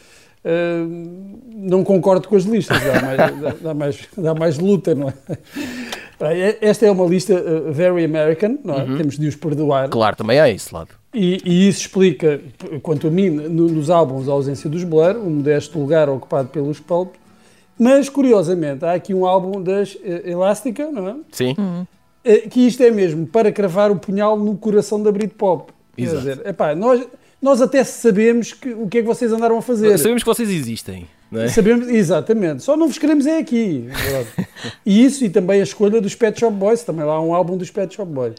não 1.54 1.84
concordo 1.84 2.28
com 2.28 2.36
as 2.36 2.44
listas, 2.44 2.82
dá 2.82 3.02
mais, 3.02 3.40
dá, 3.40 3.54
dá, 3.60 3.74
mais, 3.74 4.08
dá 4.16 4.34
mais 4.34 4.58
luta, 4.58 4.94
não 4.94 5.08
é? 5.08 6.56
Esta 6.60 6.86
é 6.86 6.90
uma 6.90 7.04
lista 7.04 7.34
very 7.70 8.04
American, 8.04 8.58
não 8.64 8.74
é? 8.74 8.84
Uhum. 8.84 8.96
Temos 8.96 9.18
de 9.18 9.28
os 9.28 9.36
perdoar. 9.36 9.88
Claro, 9.90 10.16
também 10.16 10.40
há 10.40 10.48
esse 10.48 10.74
lado. 10.74 10.88
E, 11.12 11.40
e 11.44 11.68
isso 11.68 11.82
explica, 11.82 12.40
quanto 12.82 13.06
a 13.06 13.10
mim, 13.10 13.28
no, 13.28 13.68
nos 13.68 13.90
álbuns, 13.90 14.28
a 14.28 14.32
ausência 14.32 14.68
dos 14.68 14.82
Blur, 14.82 15.16
o 15.16 15.30
modesto 15.30 15.78
lugar 15.78 16.08
ocupado 16.08 16.48
pelos 16.48 16.80
Pulp, 16.80 17.14
mas 17.78 18.08
curiosamente 18.08 18.82
há 18.84 18.94
aqui 18.94 19.12
um 19.12 19.26
álbum 19.26 19.62
das 19.62 19.96
Elástica, 20.24 20.90
não 20.90 21.06
é? 21.06 21.16
Sim. 21.30 21.54
Uhum 21.58 21.86
é, 21.86 21.95
que 22.50 22.66
isto 22.66 22.82
é 22.82 22.90
mesmo 22.90 23.26
para 23.26 23.52
cravar 23.52 23.90
o 23.90 23.96
punhal 23.96 24.38
no 24.38 24.56
coração 24.56 25.02
da 25.02 25.12
Britpop. 25.12 25.72
Exato. 25.96 26.24
Quer 26.24 26.30
dizer, 26.36 26.46
epá, 26.46 26.74
nós, 26.74 27.06
nós 27.40 27.62
até 27.62 27.82
sabemos 27.84 28.52
que, 28.52 28.70
o 28.70 28.86
que 28.88 28.98
é 28.98 29.00
que 29.02 29.06
vocês 29.06 29.32
andaram 29.32 29.58
a 29.58 29.62
fazer. 29.62 29.96
Sabemos 29.98 30.22
que 30.22 30.28
vocês 30.28 30.50
existem. 30.50 31.06
Não 31.30 31.42
é? 31.42 31.48
Sabemos, 31.48 31.88
exatamente. 31.88 32.62
Só 32.62 32.76
não 32.76 32.86
vos 32.86 32.98
queremos 32.98 33.26
é 33.26 33.38
aqui. 33.38 33.88
E 34.84 35.04
isso 35.04 35.24
e 35.24 35.28
também 35.28 35.60
a 35.60 35.62
escolha 35.64 36.00
dos 36.00 36.14
Pet 36.14 36.38
Shop 36.38 36.54
Boys. 36.54 36.82
Também 36.82 37.04
lá 37.04 37.14
há 37.14 37.20
um 37.20 37.34
álbum 37.34 37.56
dos 37.56 37.70
Pet 37.70 37.94
Shop 37.94 38.10
Boys. 38.10 38.34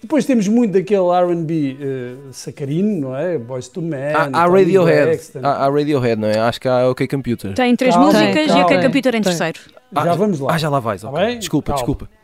Depois 0.00 0.24
temos 0.24 0.48
muito 0.48 0.72
daquele 0.72 1.08
R&B 1.10 1.76
uh, 1.80 2.32
sacarino, 2.32 3.08
não 3.08 3.16
é? 3.16 3.38
Boys 3.38 3.68
to 3.68 3.80
Men. 3.80 4.14
Há, 4.32 4.46
Radiohead. 4.46 5.20
Há, 5.40 5.68
Radiohead, 5.70 6.20
não 6.20 6.28
é? 6.28 6.38
Acho 6.40 6.60
que 6.60 6.66
há 6.66 6.88
OK 6.90 7.06
Computer. 7.06 7.54
Tem 7.54 7.74
três 7.76 7.94
calma, 7.94 8.12
músicas 8.12 8.46
calma, 8.48 8.60
e 8.60 8.64
OK 8.64 8.82
Computer 8.82 9.08
em 9.10 9.12
tem. 9.12 9.22
terceiro. 9.22 9.60
Ah, 9.94 10.04
já 10.04 10.14
vamos 10.14 10.40
lá. 10.40 10.54
Ah, 10.54 10.58
já 10.58 10.68
lá 10.68 10.80
vais. 10.80 11.04
Okay. 11.04 11.36
Desculpa, 11.36 11.66
calma. 11.72 11.76
desculpa. 11.78 12.21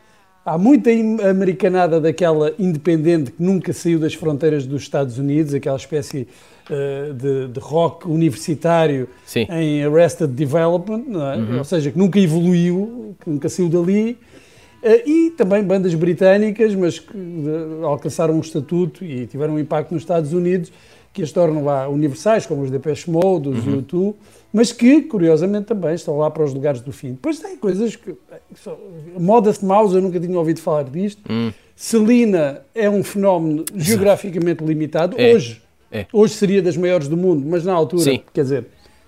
Há 0.49 0.57
muita 0.57 0.89
americanada 1.29 2.01
daquela 2.01 2.55
independente 2.57 3.29
que 3.29 3.43
nunca 3.43 3.71
saiu 3.71 3.99
das 3.99 4.15
fronteiras 4.15 4.65
dos 4.65 4.81
Estados 4.81 5.19
Unidos, 5.19 5.53
aquela 5.53 5.77
espécie 5.77 6.27
uh, 6.71 7.13
de, 7.13 7.49
de, 7.49 7.59
rock 7.59 8.07
universitário 8.07 9.07
Sim. 9.27 9.45
em 9.47 9.83
Arrested 9.83 10.31
Development, 10.31 11.03
é? 11.05 11.37
uhum. 11.37 11.57
ou 11.59 11.63
seja, 11.63 11.91
que 11.91 11.97
nunca 11.99 12.19
evoluiu, 12.19 13.15
que 13.23 13.29
nunca 13.29 13.47
saiu 13.47 13.69
dali. 13.69 14.17
Uh, 14.81 15.07
e 15.07 15.29
também 15.37 15.61
bandas 15.61 15.93
britânicas, 15.93 16.73
mas 16.73 16.97
que 16.97 17.15
uh, 17.15 17.85
alcançaram 17.85 18.33
um 18.33 18.39
estatuto 18.39 19.05
e 19.05 19.27
tiveram 19.27 19.53
um 19.53 19.59
impacto 19.59 19.93
nos 19.93 20.01
Estados 20.01 20.33
Unidos, 20.33 20.73
que 21.13 21.21
as 21.21 21.31
tornam 21.31 21.63
lá 21.63 21.87
universais, 21.87 22.47
como 22.47 22.63
os 22.63 22.71
Depeche 22.71 23.11
Mode, 23.11 23.49
os 23.49 23.67
uhum. 23.67 23.83
U2, 23.83 24.15
mas 24.51 24.71
que, 24.71 25.01
curiosamente, 25.03 25.65
também 25.67 25.93
estão 25.93 26.17
lá 26.17 26.29
para 26.29 26.43
os 26.43 26.53
lugares 26.53 26.81
do 26.81 26.91
fim. 26.91 27.11
Depois 27.11 27.39
tem 27.39 27.55
coisas 27.55 27.95
que. 27.95 28.15
Modest 29.17 29.63
Mouse, 29.63 29.95
eu 29.95 30.01
nunca 30.01 30.19
tinha 30.19 30.37
ouvido 30.37 30.59
falar 30.59 30.83
disto. 30.83 31.21
Hum. 31.29 31.51
Celina 31.75 32.61
é 32.73 32.89
um 32.89 33.03
fenómeno 33.03 33.63
geograficamente 33.75 34.63
limitado. 34.63 35.15
É. 35.19 35.33
Hoje, 35.33 35.61
é. 35.91 36.05
hoje 36.11 36.33
seria 36.33 36.61
das 36.61 36.75
maiores 36.75 37.07
do 37.07 37.15
mundo, 37.15 37.45
mas 37.47 37.63
na 37.63 37.73
altura, 37.73 38.03
Sim. 38.03 38.21
quer 38.33 38.41
dizer, 38.41 38.65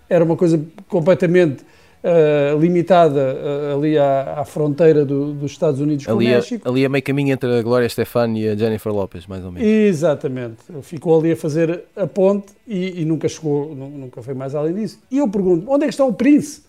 era 0.08 0.24
uma 0.24 0.38
coisa 0.38 0.64
completamente 0.88 1.64
uh, 2.04 2.60
limitada 2.60 3.36
uh, 3.36 3.78
ali 3.78 3.98
à, 3.98 4.36
à 4.40 4.46
fronteira 4.46 5.06
do, 5.06 5.34
dos 5.34 5.52
Estados 5.52 5.80
Unidos 5.80 6.06
com 6.06 6.14
ali 6.14 6.28
o 6.28 6.30
México. 6.30 6.70
ali 6.70 6.86
a 6.86 6.90
meio 6.90 7.04
caminho 7.04 7.34
entre 7.34 7.60
a 7.60 7.62
Glória 7.62 7.86
Estefan 7.86 8.32
e 8.38 8.48
a 8.48 8.56
Jennifer 8.56 8.92
Lopez, 8.92 9.28
mais 9.28 9.44
ou 9.46 9.52
menos. 9.52 9.68
Exatamente. 9.68 10.58
Ficou 10.82 11.20
ali 11.20 11.32
a 11.32 11.36
fazer 11.36 11.84
a 11.96 12.08
ponte 12.08 12.54
e, 12.68 13.02
e 13.02 13.06
nunca 13.06 13.28
chegou, 13.28 13.76
nunca 13.76 14.22
foi 14.22 14.34
mais 14.34 14.56
além 14.56 14.74
disso. 14.74 15.00
E 15.10 15.18
eu 15.18 15.28
pergunto, 15.28 15.70
onde 15.70 15.86
é 15.86 15.88
que 15.88 15.94
está 15.94 16.06
o 16.06 16.14
Prince? 16.14 16.64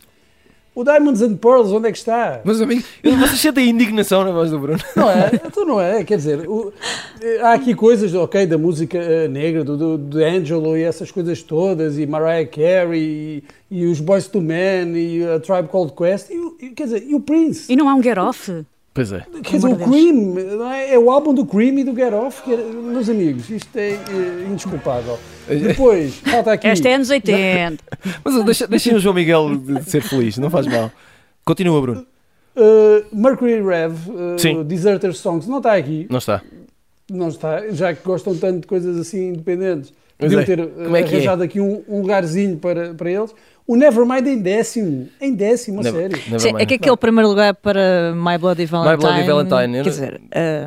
O 0.75 0.83
Diamonds 0.85 1.21
and 1.21 1.37
Pearls, 1.37 1.71
onde 1.71 1.89
é 1.89 1.93
que 1.93 1.99
está? 1.99 2.41
Mas 2.45 2.59
amigo, 2.61 2.83
você 3.03 3.37
sentem 3.37 3.69
indignação 3.69 4.25
na 4.25 4.31
voz 4.31 4.51
do 4.51 4.59
Bruno. 4.59 4.81
Não 4.97 5.11
é? 5.11 5.31
Então 5.35 5.67
não 5.67 5.79
é, 5.79 6.03
quer 6.03 6.17
dizer, 6.17 6.49
o, 6.49 6.73
há 7.43 7.53
aqui 7.53 7.75
coisas, 7.75 8.15
ok, 8.15 8.47
da 8.47 8.57
música 8.57 8.99
uh, 8.99 9.29
negra, 9.29 9.63
do, 9.63 9.77
do, 9.77 9.99
do, 9.99 10.25
Angelo 10.25 10.75
e 10.75 10.83
essas 10.83 11.11
coisas 11.11 11.43
todas, 11.43 11.99
e 11.99 12.07
Mariah 12.07 12.47
Carey, 12.47 13.43
e, 13.71 13.81
e 13.83 13.85
os 13.85 14.01
Boys 14.01 14.27
to 14.29 14.41
Men, 14.41 14.97
e 14.97 15.23
a 15.23 15.39
Tribe 15.39 15.69
Called 15.69 15.93
Quest, 15.93 16.31
e, 16.31 16.65
e, 16.65 16.71
quer 16.71 16.85
dizer, 16.85 17.05
e 17.07 17.15
o 17.15 17.21
Prince. 17.21 17.71
E 17.71 17.77
não 17.77 17.87
há 17.87 17.95
um 17.95 18.03
Get 18.03 18.17
Off? 18.17 18.65
Pois 18.95 19.11
é. 19.11 19.25
Quer 19.43 19.57
dizer, 19.57 19.69
o 19.69 19.77
Cream, 19.77 20.71
é? 20.71 20.95
é 20.95 20.99
o 20.99 21.11
álbum 21.11 21.33
do 21.33 21.47
Cream 21.47 21.79
e 21.79 21.85
do 21.85 21.95
Get 21.95 22.13
Off, 22.13 22.43
que, 22.43 22.55
meus 22.55 23.09
amigos, 23.09 23.49
isto 23.49 23.75
é, 23.75 23.93
é 23.93 24.47
indesculpável. 24.47 25.19
Depois, 25.49 26.17
falta 26.17 26.53
aqui. 26.53 26.67
Esta 26.67 26.91
é 26.91 26.95
anos 26.95 27.09
80. 27.09 27.83
Mas 28.23 28.45
deixa, 28.45 28.67
deixa 28.67 28.95
o 28.95 28.99
João 28.99 29.15
Miguel 29.15 29.57
de 29.57 29.83
ser 29.85 30.03
feliz, 30.03 30.37
não 30.37 30.51
faz 30.51 30.67
mal. 30.67 30.91
Continua, 31.43 31.81
Bruno. 31.81 32.07
Uh, 32.55 33.17
Mercury 33.17 33.63
Rev, 33.63 33.95
uh, 34.09 34.65
Deserter 34.65 35.15
Songs, 35.15 35.49
não 35.49 35.57
está 35.57 35.75
aqui. 35.75 36.07
Não 36.11 36.19
está. 36.19 36.43
Não 37.11 37.29
está, 37.29 37.71
já 37.71 37.95
que 37.95 38.05
gostam 38.05 38.37
tanto 38.37 38.61
de 38.61 38.67
coisas 38.67 38.99
assim 38.99 39.31
independentes. 39.31 39.93
Podiam 40.19 40.41
é. 40.41 40.45
ter 40.45 40.59
é 40.61 41.03
arranjado 41.03 41.43
é? 41.43 41.47
aqui 41.47 41.61
um, 41.61 41.83
um 41.89 42.03
lugarzinho 42.03 42.59
para, 42.59 42.95
para 42.95 43.11
eles. 43.11 43.35
O 43.67 43.77
Nevermind 43.77 44.27
em 44.27 44.39
décimo, 44.39 45.09
em 45.21 45.33
décimo, 45.35 45.81
a 45.81 45.85
sério. 45.85 46.19
Sim, 46.39 46.55
é 46.59 46.67
que 46.67 46.75
aquele 46.75 46.97
primeiro 46.97 47.29
lugar 47.29 47.55
para 47.55 48.13
My 48.15 48.37
Bloody 48.37 48.67
Valentine. 48.67 48.97
My 48.97 49.01
Bloody 49.01 49.27
Valentine. 49.27 49.83
Quer 49.85 49.91
dizer, 49.91 50.21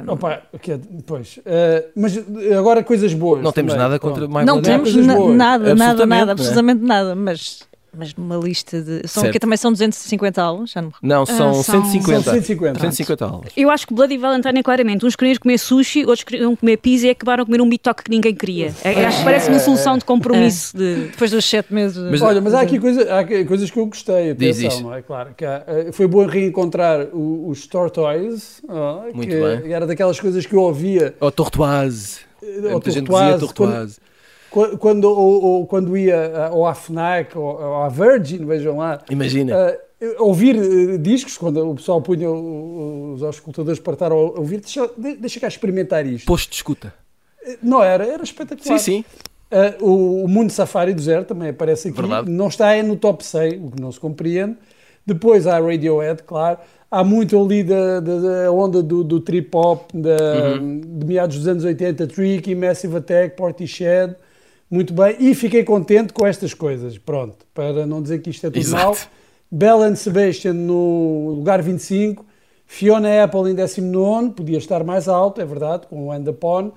uh... 0.08 0.12
Opa, 0.12 0.42
okay, 0.54 0.78
depois. 0.78 1.38
Uh, 1.38 1.90
mas 1.96 2.18
agora 2.58 2.84
coisas 2.84 3.14
boas. 3.14 3.44
Não 3.44 3.52
também. 3.52 3.68
temos 3.70 3.84
nada 3.84 4.00
contra 4.00 4.28
My 4.28 4.46
Não 4.46 4.62
temos 4.62 4.96
nada, 4.96 5.76
nada, 5.76 6.06
nada, 6.06 6.32
absolutamente 6.32 6.84
nada, 6.84 7.16
mas 7.16 7.68
mas 7.98 8.14
numa 8.16 8.38
lista 8.38 8.82
de. 8.82 9.08
São, 9.08 9.32
que 9.32 9.40
também 9.40 9.58
são 9.58 9.72
250 9.72 10.42
álbuns? 10.42 10.72
Já 10.72 10.82
não, 10.82 10.92
não 11.02 11.26
são, 11.26 11.50
ah, 11.52 11.64
são 11.64 11.84
150. 11.84 12.22
São 12.22 12.34
150. 12.34 12.80
150 12.80 13.26
álbuns. 13.26 13.52
Eu 13.56 13.70
acho 13.70 13.88
que 13.88 13.94
Bloody 13.94 14.18
Valentine 14.18 14.60
é 14.60 14.64
claramente. 14.64 15.06
Uns 15.06 15.16
queriam 15.16 15.38
comer 15.38 15.58
sushi, 15.58 16.06
outros 16.06 16.24
queriam 16.24 16.56
comer 16.56 16.78
pizza 16.78 17.08
e 17.08 17.10
acabaram 17.10 17.44
a 17.44 17.46
comer 17.46 17.62
um 17.62 17.70
bitoque 17.70 18.04
que 18.04 18.12
ninguém 18.12 18.34
queria. 18.34 18.74
É, 18.84 19.06
acho 19.06 19.20
que 19.20 19.24
parece 19.24 19.50
uma 19.50 19.60
solução 19.60 19.98
de 19.98 20.06
compromisso. 20.06 20.76
É. 20.76 20.80
De... 20.80 20.96
Depois 21.08 21.32
dos 21.32 21.46
7 21.46 21.74
meses. 21.74 21.98
Mas, 21.98 22.22
Olha, 22.22 22.42
mas 22.42 22.54
há 22.54 22.62
aqui 22.62 22.80
coisa, 22.80 23.20
há 23.20 23.46
coisas 23.46 23.70
que 23.70 23.80
eu 23.80 23.86
gostei. 23.86 24.32
Atenção, 24.32 24.82
não 24.82 24.94
é? 24.94 25.02
Claro. 25.02 25.34
Que 25.36 25.46
há, 25.46 25.64
eh, 25.68 25.92
foi 25.92 26.08
bom 26.08 26.26
reencontrar 26.26 27.08
os 27.14 27.68
Tortoise. 27.68 28.62
Oh, 28.68 29.14
Muito 29.14 29.30
que 29.30 29.40
bem. 29.40 29.72
Era 29.72 29.86
daquelas 29.86 30.20
coisas 30.20 30.46
que 30.46 30.56
eu 30.56 30.62
ouvia. 30.62 31.16
O 31.20 31.32
Tortoise. 31.32 32.20
Muita 32.42 32.92
gente 32.92 33.10
dizia 33.10 33.38
Tortoise. 33.40 33.96
Quando, 33.96 34.15
quando, 34.80 35.06
ou, 35.06 35.44
ou, 35.44 35.68
quando 35.68 35.98
ia 35.98 36.50
ou 36.52 36.66
à 36.66 36.74
FNAC 36.74 37.38
ou, 37.38 37.44
ou 37.44 37.84
à 37.84 37.90
Virgin, 37.90 38.46
vejam 38.46 38.78
lá. 38.78 39.02
Imagina. 39.10 39.78
Uh, 40.02 40.24
ouvir 40.24 40.56
uh, 40.56 40.98
discos, 40.98 41.38
quando 41.38 41.70
o 41.70 41.76
pessoal 41.76 42.02
punha 42.02 42.30
os 42.30 43.22
auscultadores 43.22 43.80
para 43.80 43.94
estar 43.94 44.12
a 44.12 44.16
ouvir, 44.16 44.62
deixa, 44.62 44.90
deixa 45.20 45.40
cá 45.40 45.48
experimentar 45.48 46.06
isto. 46.06 46.26
Posto 46.26 46.50
de 46.50 46.56
escuta. 46.56 46.94
Uh, 47.46 47.58
não 47.62 47.84
era, 47.84 48.06
era 48.06 48.24
espetacular. 48.24 48.80
Sim, 48.80 49.04
sim. 49.04 49.06
o, 49.82 50.24
o 50.24 50.28
Mundo 50.28 50.52
Safari 50.52 50.94
do 50.94 51.02
Zero 51.02 51.26
também 51.26 51.50
aparece 51.50 51.90
aqui. 51.90 51.98
Verdade. 51.98 52.30
Não 52.32 52.48
está 52.48 52.82
no 52.82 52.96
top 52.96 53.26
100, 53.26 53.66
o 53.66 53.72
que 53.72 53.82
não 53.82 53.92
se 53.92 54.00
compreende. 54.00 54.58
Depois 55.06 55.46
há 55.46 55.58
a 55.58 55.60
Radiohead, 55.60 56.24
claro. 56.24 56.60
Há 56.90 57.04
muito 57.04 57.40
ali 57.40 57.64
da, 57.64 58.00
da, 58.00 58.20
da 58.20 58.52
onda 58.52 58.82
do, 58.82 59.04
do 59.04 59.20
trip-hop 59.20 59.94
uhum. 59.94 60.82
de 60.82 61.06
meados 61.06 61.38
dos 61.38 61.48
anos 61.48 61.64
80, 61.64 62.08
Tricky, 62.08 62.56
Massive 62.56 62.98
Attack, 62.98 63.36
Portishead. 63.36 64.16
Muito 64.70 64.94
bem, 64.94 65.16
e 65.20 65.36
fiquei 65.36 65.64
contente 65.64 66.12
com 66.12 66.26
estas 66.26 66.54
coisas, 66.54 66.98
pronto, 66.98 67.46
para 67.54 67.86
não 67.86 68.02
dizer 68.02 68.20
que 68.20 68.30
isto 68.30 68.48
é 68.48 68.50
tudo 68.50 68.60
Exato. 68.60 68.84
mal. 68.84 68.98
Bell 69.52 69.84
and 69.84 69.96
Sebastian 69.96 70.54
no 70.54 71.36
lugar 71.36 71.62
25, 71.62 72.26
Fiona 72.66 73.24
Apple 73.24 73.52
em 73.52 73.56
19, 73.56 74.32
podia 74.32 74.58
estar 74.58 74.84
mais 74.84 75.08
alto, 75.08 75.40
é 75.40 75.46
verdade, 75.46 75.86
com 75.88 76.08
o 76.08 76.14
End 76.14 76.28
Upon, 76.30 76.72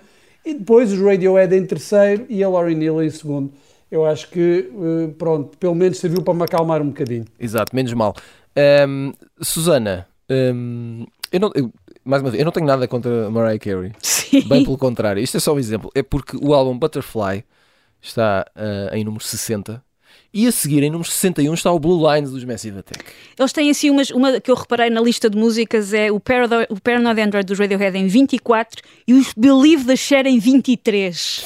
e 0.44 0.54
depois 0.54 0.92
os 0.92 1.00
Radiohead 1.00 1.54
em 1.56 1.64
terceiro 1.64 2.26
e 2.28 2.44
a 2.44 2.48
Laurie 2.48 2.74
Neal 2.74 3.02
em 3.02 3.10
segundo. 3.10 3.52
Eu 3.90 4.04
acho 4.04 4.28
que, 4.28 4.70
eh, 4.70 5.14
pronto, 5.18 5.56
pelo 5.56 5.74
menos 5.74 5.98
serviu 5.98 6.22
para 6.22 6.34
me 6.34 6.42
acalmar 6.42 6.82
um 6.82 6.88
bocadinho. 6.88 7.24
Exato, 7.40 7.74
menos 7.74 7.92
mal. 7.94 8.14
Um, 8.86 9.12
Susana, 9.40 10.06
um, 10.30 11.06
eu 11.32 11.40
não, 11.40 11.50
eu, 11.54 11.72
mais 12.04 12.22
uma 12.22 12.30
vez, 12.30 12.40
eu 12.40 12.44
não 12.44 12.52
tenho 12.52 12.66
nada 12.66 12.86
contra 12.86 13.30
Mariah 13.30 13.58
Carey. 13.58 13.92
Sim. 14.00 14.46
Bem 14.46 14.62
pelo 14.62 14.76
contrário, 14.76 15.22
isto 15.22 15.38
é 15.38 15.40
só 15.40 15.54
um 15.54 15.58
exemplo. 15.58 15.90
É 15.94 16.02
porque 16.02 16.36
o 16.36 16.52
álbum 16.52 16.78
Butterfly 16.78 17.44
está 18.00 18.46
uh, 18.56 18.94
em 18.94 19.04
número 19.04 19.22
60. 19.22 19.82
E 20.32 20.46
a 20.46 20.52
seguir, 20.52 20.82
em 20.82 20.90
número 20.90 21.08
61, 21.08 21.54
está 21.54 21.72
o 21.72 21.78
Blue 21.78 22.12
Lines 22.12 22.30
dos 22.30 22.44
Massive 22.44 22.78
Attack. 22.78 23.02
Eles 23.38 23.52
têm 23.52 23.70
assim 23.70 23.88
umas, 23.88 24.10
uma 24.10 24.40
que 24.40 24.50
eu 24.50 24.54
reparei 24.54 24.90
na 24.90 25.00
lista 25.00 25.30
de 25.30 25.38
músicas 25.38 25.94
é 25.94 26.12
o, 26.12 26.20
Parado 26.20 26.66
o 26.68 26.80
Paranoid 26.80 27.20
Android 27.20 27.46
dos 27.46 27.58
Radiohead 27.58 27.96
em 27.96 28.06
24 28.06 28.82
e 29.06 29.14
os 29.14 29.32
Believe 29.34 29.84
the 29.84 29.96
Share 29.96 30.28
em 30.28 30.38
23. 30.38 31.44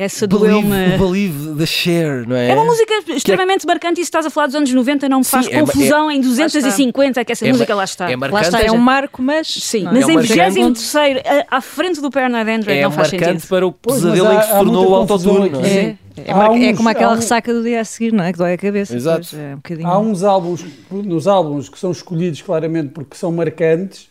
Essa 0.00 0.26
doeu-me. 0.26 0.96
Believe 0.96 1.58
the 1.58 1.66
Share, 1.66 2.26
não 2.26 2.34
é? 2.34 2.48
É 2.48 2.54
uma 2.54 2.64
música 2.64 2.94
extremamente 3.08 3.64
é... 3.64 3.66
marcante 3.66 4.00
e 4.00 4.04
se 4.04 4.08
estás 4.08 4.24
a 4.24 4.30
falar 4.30 4.46
dos 4.46 4.56
anos 4.56 4.72
90 4.72 5.06
não 5.10 5.18
me 5.18 5.24
faz 5.26 5.44
Sim, 5.44 5.52
é 5.52 5.60
confusão 5.60 6.10
é, 6.10 6.14
em 6.14 6.22
250 6.22 7.22
que 7.22 7.32
essa 7.32 7.46
é, 7.46 7.52
música 7.52 7.74
lá 7.74 7.84
está. 7.84 8.10
É 8.10 8.16
marcante. 8.16 8.50
Lá 8.50 8.60
está, 8.60 8.62
é 8.66 8.72
um 8.72 8.78
marco, 8.78 9.20
mas. 9.20 9.46
Sim, 9.46 9.84
mas 9.84 10.08
em 10.08 10.16
23 10.18 11.22
à 11.50 11.60
frente 11.60 12.00
do 12.00 12.10
Paranoid 12.10 12.50
Android 12.50 12.80
não 12.80 12.90
faz 12.90 13.08
sentido. 13.08 13.24
É 13.24 13.26
marcante 13.26 13.46
para 13.46 13.66
o 13.66 13.72
pesadelo 13.72 14.32
em 14.32 14.38
que 14.38 14.44
se 14.46 14.50
tornou 14.52 14.90
o 14.90 14.94
autotune, 14.94 15.50
é? 15.66 15.96
É, 16.16 16.34
uns, 16.34 16.62
é, 16.62 16.72
como 16.72 16.88
aquela 16.88 17.12
um... 17.12 17.16
ressaca 17.16 17.52
do 17.52 17.62
dia 17.62 17.82
a 17.82 17.84
seguir, 17.84 18.10
não 18.10 18.24
é? 18.24 18.32
Que 18.32 18.38
dói 18.38 18.54
a 18.54 18.58
cabeça. 18.58 18.96
Exato. 18.96 19.36
É 19.36 19.84
um 19.84 19.86
há 19.86 19.98
uns 19.98 20.24
álbuns, 20.24 20.64
nos 20.90 21.26
álbuns 21.26 21.68
que 21.68 21.78
são 21.78 21.90
escolhidos 21.90 22.40
claramente 22.40 22.88
porque 22.88 23.16
são 23.18 23.30
marcantes 23.30 24.09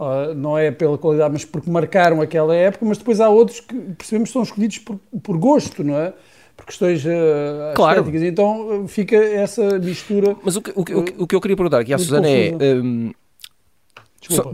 Uh, 0.00 0.32
não 0.34 0.56
é 0.56 0.70
pela 0.70 0.96
qualidade, 0.96 1.30
mas 1.30 1.44
porque 1.44 1.70
marcaram 1.70 2.22
aquela 2.22 2.56
época, 2.56 2.86
mas 2.86 2.96
depois 2.96 3.20
há 3.20 3.28
outros 3.28 3.60
que 3.60 3.74
percebemos 3.98 4.30
que 4.30 4.32
são 4.32 4.42
escolhidos 4.42 4.78
por, 4.78 4.98
por 5.22 5.36
gosto, 5.36 5.84
não 5.84 5.94
é? 5.94 6.14
Por 6.56 6.64
questões 6.64 7.04
uh, 7.04 7.74
claro. 7.74 7.98
estéticas. 7.98 8.22
Então 8.22 8.88
fica 8.88 9.14
essa 9.14 9.78
mistura. 9.78 10.34
Mas 10.42 10.56
o 10.56 10.62
que, 10.62 10.72
o 10.74 10.82
que, 10.82 10.94
o 10.94 11.26
que 11.26 11.36
eu 11.36 11.40
queria 11.42 11.54
perguntar 11.54 11.80
aqui 11.80 11.92
à 11.92 11.98
Susana 11.98 12.26
é. 12.26 12.56
Um, 12.76 13.12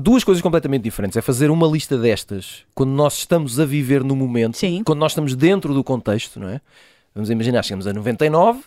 duas 0.01 0.25
coisas 0.25 0.43
completamente 0.43 0.83
diferentes. 0.83 1.17
É 1.17 1.21
fazer 1.21 1.49
uma 1.49 1.69
lista 1.69 1.97
destas 1.97 2.65
quando 2.75 2.91
nós 2.91 3.17
estamos 3.17 3.61
a 3.61 3.65
viver 3.65 4.03
no 4.03 4.17
momento, 4.17 4.57
Sim. 4.57 4.83
quando 4.85 4.99
nós 4.99 5.13
estamos 5.13 5.37
dentro 5.37 5.73
do 5.73 5.85
contexto, 5.85 6.41
não 6.41 6.49
é? 6.49 6.61
Vamos 7.15 7.31
imaginar, 7.31 7.63
chegamos 7.63 7.87
a 7.87 7.93
99 7.93 8.63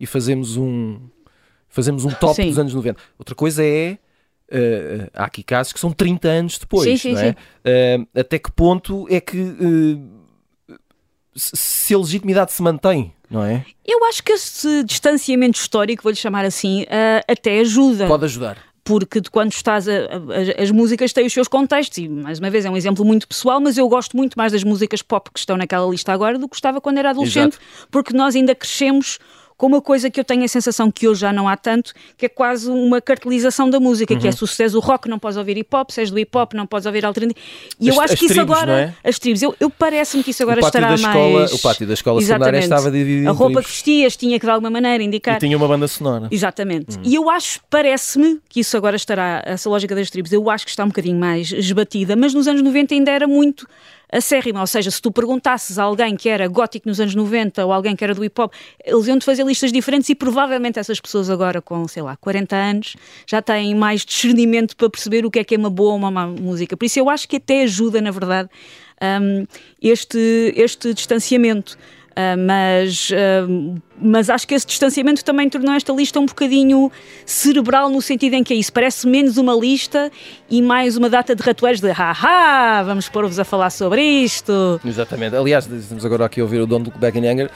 e 0.00 0.06
fazemos 0.06 0.56
um, 0.56 0.98
fazemos 1.68 2.04
um 2.04 2.10
top 2.10 2.34
Sim. 2.34 2.48
dos 2.48 2.58
anos 2.58 2.74
90. 2.74 3.00
Outra 3.16 3.34
coisa 3.36 3.64
é 3.64 3.96
Uh, 4.48 5.10
há 5.12 5.24
aqui 5.24 5.42
casos 5.42 5.72
que 5.72 5.80
são 5.80 5.90
30 5.90 6.28
anos 6.28 6.58
depois, 6.58 6.84
sim, 6.84 6.96
sim, 6.96 7.16
é? 7.16 7.98
Uh, 7.98 8.06
até 8.14 8.38
que 8.38 8.50
ponto 8.52 9.04
é 9.10 9.20
que 9.20 9.38
uh, 9.38 10.78
se 11.34 11.92
a 11.92 11.98
legitimidade 11.98 12.52
se 12.52 12.62
mantém, 12.62 13.12
não 13.28 13.42
é? 13.42 13.66
Eu 13.84 14.04
acho 14.04 14.22
que 14.22 14.32
esse 14.32 14.84
distanciamento 14.84 15.58
histórico, 15.58 16.04
vou-lhe 16.04 16.16
chamar 16.16 16.44
assim, 16.44 16.86
até 17.26 17.58
ajuda. 17.58 18.06
Pode 18.06 18.24
ajudar. 18.24 18.56
Porque 18.84 19.20
de 19.20 19.28
quando 19.28 19.50
estás 19.50 19.88
a, 19.88 19.92
a, 19.92 20.62
as 20.62 20.70
músicas 20.70 21.12
têm 21.12 21.26
os 21.26 21.32
seus 21.32 21.48
contextos, 21.48 21.98
e 21.98 22.08
mais 22.08 22.38
uma 22.38 22.48
vez 22.48 22.64
é 22.64 22.70
um 22.70 22.76
exemplo 22.76 23.04
muito 23.04 23.26
pessoal, 23.26 23.60
mas 23.60 23.76
eu 23.76 23.88
gosto 23.88 24.16
muito 24.16 24.34
mais 24.36 24.52
das 24.52 24.62
músicas 24.62 25.02
pop 25.02 25.28
que 25.32 25.40
estão 25.40 25.56
naquela 25.56 25.90
lista 25.90 26.12
agora 26.12 26.38
do 26.38 26.46
que 26.46 26.52
gostava 26.54 26.80
quando 26.80 26.98
era 26.98 27.10
adolescente, 27.10 27.54
Exato. 27.54 27.88
porque 27.90 28.16
nós 28.16 28.36
ainda 28.36 28.54
crescemos 28.54 29.18
com 29.56 29.66
uma 29.66 29.80
coisa 29.80 30.10
que 30.10 30.20
eu 30.20 30.24
tenho 30.24 30.44
a 30.44 30.48
sensação 30.48 30.90
que 30.90 31.08
hoje 31.08 31.22
já 31.22 31.32
não 31.32 31.48
há 31.48 31.56
tanto, 31.56 31.94
que 32.16 32.26
é 32.26 32.28
quase 32.28 32.70
uma 32.70 33.00
cartelização 33.00 33.70
da 33.70 33.80
música, 33.80 34.12
uhum. 34.12 34.20
que 34.20 34.28
é 34.28 34.30
uhum. 34.30 34.46
se 34.46 34.62
és 34.62 34.72
do 34.72 34.80
rock 34.80 35.08
não 35.08 35.18
podes 35.18 35.38
ouvir 35.38 35.56
hip 35.56 35.74
hop, 35.74 35.90
se 35.90 36.00
és 36.00 36.10
do 36.10 36.18
hip 36.18 36.36
hop 36.36 36.52
não 36.52 36.66
podes 36.66 36.84
ouvir 36.84 37.04
alternativo. 37.06 37.40
E 37.80 37.88
as, 37.88 37.96
eu 37.96 38.02
acho 38.02 38.16
que 38.16 38.26
isso 38.26 38.34
tribos, 38.34 38.56
agora, 38.56 38.94
é? 39.02 39.08
as 39.08 39.18
tribos, 39.18 39.42
eu, 39.42 39.54
eu 39.58 39.70
parece-me 39.70 40.22
que 40.22 40.30
isso 40.30 40.42
agora 40.42 40.60
estará 40.60 40.94
escola, 40.94 41.38
mais. 41.40 41.52
O 41.52 41.58
pátio 41.58 41.86
da 41.86 41.94
escola 41.94 42.20
secundária 42.20 42.58
estava 42.58 42.90
dividido. 42.90 43.30
A 43.30 43.32
roupa 43.32 43.62
que 43.62 43.68
vestias 43.68 44.16
tinha 44.16 44.38
que 44.38 44.44
de 44.44 44.52
alguma 44.52 44.70
maneira 44.70 45.02
indicar. 45.02 45.36
E 45.36 45.40
tinha 45.40 45.56
uma 45.56 45.68
banda 45.68 45.88
sonora. 45.88 46.28
Exatamente. 46.30 46.96
Uhum. 46.96 47.02
E 47.04 47.14
eu 47.14 47.30
acho, 47.30 47.60
parece-me 47.70 48.40
que 48.48 48.60
isso 48.60 48.76
agora 48.76 48.96
estará, 48.96 49.42
essa 49.46 49.70
lógica 49.70 49.94
das 49.94 50.10
tribos, 50.10 50.32
eu 50.32 50.50
acho 50.50 50.64
que 50.66 50.70
está 50.70 50.84
um 50.84 50.88
bocadinho 50.88 51.18
mais 51.18 51.50
esbatida, 51.50 52.14
mas 52.14 52.34
nos 52.34 52.46
anos 52.46 52.62
90 52.62 52.94
ainda 52.94 53.10
era 53.10 53.26
muito 53.26 53.66
acérrima. 54.10 54.60
Ou 54.60 54.66
seja, 54.66 54.90
se 54.90 55.00
tu 55.00 55.10
perguntasses 55.10 55.78
a 55.78 55.84
alguém 55.84 56.16
que 56.16 56.28
era 56.28 56.46
gótico 56.48 56.88
nos 56.88 57.00
anos 57.00 57.14
90 57.14 57.64
ou 57.64 57.72
alguém 57.72 57.96
que 57.96 58.04
era 58.04 58.14
do 58.14 58.24
hip 58.24 58.40
hop, 58.40 58.52
eles 58.84 59.06
iam-te 59.06 59.24
fazer 59.24 59.44
listas 59.44 59.72
diferentes 59.72 60.08
e 60.08 60.14
provavelmente 60.14 60.78
essas 60.78 61.00
pessoas 61.00 61.30
agora 61.30 61.60
com, 61.60 61.86
sei 61.88 62.02
lá, 62.02 62.16
40 62.16 62.56
anos 62.56 62.96
já 63.26 63.42
têm 63.42 63.74
mais 63.74 64.04
discernimento 64.04 64.76
para 64.76 64.88
perceber 64.88 65.24
o 65.24 65.30
que 65.30 65.38
é 65.38 65.44
que 65.44 65.54
é 65.54 65.58
uma 65.58 65.70
boa 65.70 65.92
ou 65.92 65.96
uma 65.96 66.10
má 66.10 66.26
música. 66.26 66.76
Por 66.76 66.84
isso 66.84 66.98
eu 66.98 67.10
acho 67.10 67.28
que 67.28 67.36
até 67.36 67.62
ajuda, 67.62 68.00
na 68.00 68.10
verdade, 68.10 68.48
um, 69.02 69.46
este, 69.80 70.52
este 70.56 70.94
distanciamento. 70.94 71.76
Uh, 72.16 72.34
mas, 72.38 73.10
uh, 73.10 73.74
mas 74.00 74.30
acho 74.30 74.48
que 74.48 74.54
esse 74.54 74.66
distanciamento 74.66 75.22
também 75.22 75.50
tornou 75.50 75.74
esta 75.74 75.92
lista 75.92 76.18
um 76.18 76.24
bocadinho 76.24 76.90
cerebral 77.26 77.90
no 77.90 78.00
sentido 78.00 78.32
em 78.32 78.42
que 78.42 78.54
é 78.54 78.56
isso, 78.56 78.72
parece 78.72 79.06
menos 79.06 79.36
uma 79.36 79.54
lista 79.54 80.10
e 80.48 80.62
mais 80.62 80.96
uma 80.96 81.10
data 81.10 81.36
de 81.36 81.42
ratoeiros 81.42 81.78
de 81.78 81.90
haha, 81.90 82.82
vamos 82.84 83.06
pôr-vos 83.10 83.38
a 83.38 83.44
falar 83.44 83.68
sobre 83.68 84.02
isto. 84.02 84.80
Exatamente. 84.82 85.36
Aliás, 85.36 85.66
estamos 85.66 86.06
agora 86.06 86.24
aqui 86.24 86.40
a 86.40 86.44
ouvir 86.44 86.62
o 86.62 86.66
Don't 86.66 86.86
Look 86.86 86.98
Back 86.98 87.18
in 87.18 87.26
Anger 87.26 87.50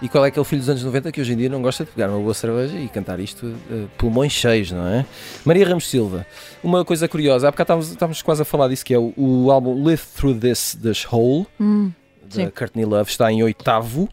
e 0.00 0.08
qual 0.08 0.24
é 0.24 0.28
aquele 0.28 0.44
filho 0.44 0.60
dos 0.60 0.68
anos 0.68 0.84
90 0.84 1.10
que 1.10 1.20
hoje 1.20 1.32
em 1.32 1.36
dia 1.36 1.48
não 1.48 1.60
gosta 1.60 1.84
de 1.84 1.90
pegar 1.90 2.08
uma 2.08 2.20
boa 2.20 2.34
cerveja 2.34 2.78
e 2.78 2.88
cantar 2.88 3.18
isto 3.18 3.46
uh, 3.46 3.88
pulmões 3.98 4.30
cheios, 4.30 4.70
não 4.70 4.86
é? 4.86 5.04
Maria 5.44 5.66
Ramos 5.66 5.90
Silva, 5.90 6.24
uma 6.62 6.84
coisa 6.84 7.08
curiosa, 7.08 7.48
há 7.48 7.50
bocado 7.50 7.64
estávamos, 7.64 7.90
estávamos 7.90 8.22
quase 8.22 8.42
a 8.42 8.44
falar 8.44 8.68
disso, 8.68 8.84
que 8.84 8.94
é 8.94 8.98
o, 8.98 9.12
o 9.16 9.50
álbum 9.50 9.82
Live 9.82 10.02
Through 10.16 10.38
This, 10.38 10.78
This 10.80 11.04
Hole. 11.10 11.46
Hum 11.60 11.90
da 12.34 12.50
Courtney 12.50 12.84
Love, 12.84 13.10
está 13.10 13.30
em 13.32 13.42
oitavo, 13.42 14.08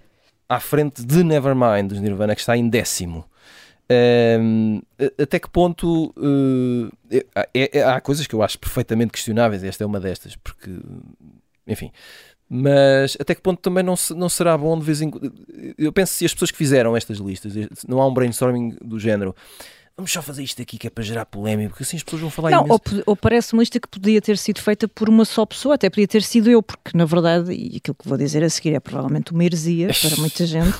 à 0.48 0.60
frente 0.60 1.04
de 1.04 1.24
Nevermind, 1.24 1.88
dos 1.88 2.00
Nirvana, 2.00 2.36
que 2.36 2.42
está 2.42 2.58
em 2.58 2.68
décimo. 2.68 3.26
Um, 4.40 4.82
até 5.22 5.38
que 5.38 5.50
ponto 5.50 6.14
uh, 6.16 6.90
é, 7.54 7.80
é, 7.80 7.84
há 7.84 8.00
coisas 8.00 8.26
que 8.26 8.34
eu 8.34 8.42
acho 8.42 8.58
perfeitamente 8.58 9.12
questionáveis, 9.12 9.64
esta 9.64 9.84
é 9.84 9.88
uma 9.88 10.00
destas, 10.00 10.38
porque 10.38 10.72
enfim, 11.68 11.92
mas 12.50 13.18
até 13.20 13.36
que 13.36 13.42
ponto 13.42 13.60
também 13.62 13.84
não, 13.84 13.96
não 14.16 14.30
será 14.30 14.58
bom 14.58 14.78
de 14.78 14.86
vez 14.86 15.02
em 15.02 15.10
quando. 15.10 15.34
Eu 15.78 15.92
penso 15.92 16.14
se 16.14 16.26
as 16.26 16.34
pessoas 16.34 16.52
que 16.52 16.58
fizeram 16.58 16.96
estas 16.96 17.18
listas, 17.18 17.54
não 17.88 18.02
há 18.02 18.08
um 18.08 18.14
brainstorming 18.14 18.78
do 18.82 19.00
género 19.00 19.36
vamos 19.96 20.12
só 20.12 20.22
fazer 20.22 20.44
isto 20.44 20.62
aqui 20.62 20.78
que 20.78 20.88
é 20.88 20.90
para 20.90 21.04
gerar 21.04 21.26
polémica, 21.26 21.70
porque 21.70 21.84
assim 21.84 21.98
as 21.98 22.04
pessoas 22.04 22.22
vão 22.22 22.30
falar 22.30 22.52
Não, 22.52 22.66
ou, 22.70 22.82
ou, 23.06 23.16
parece 23.16 23.54
uma 23.54 23.62
lista 23.62 23.80
que 23.80 23.88
podia 23.88 24.22
ter 24.22 24.38
sido 24.38 24.60
feita 24.60 24.88
por 24.88 25.10
uma 25.10 25.26
só 25.26 25.46
pessoa, 25.46 25.76
até 25.76 25.90
podia 25.90 26.08
ter 26.08 26.24
sido 26.24 26.50
eu, 26.50 26.62
porque 26.62 26.98
na 26.98 27.06
verdade, 27.06 27.54
e 27.54 27.78
aquilo 27.78 27.96
que 27.96 28.08
vou 28.08 28.18
dizer 28.18 28.44
a 28.44 28.50
seguir 28.50 28.74
é 28.74 28.80
provavelmente 28.80 29.32
uma 29.32 29.44
heresia 29.44 29.90
para 29.90 30.18
muita 30.18 30.46
gente. 30.46 30.78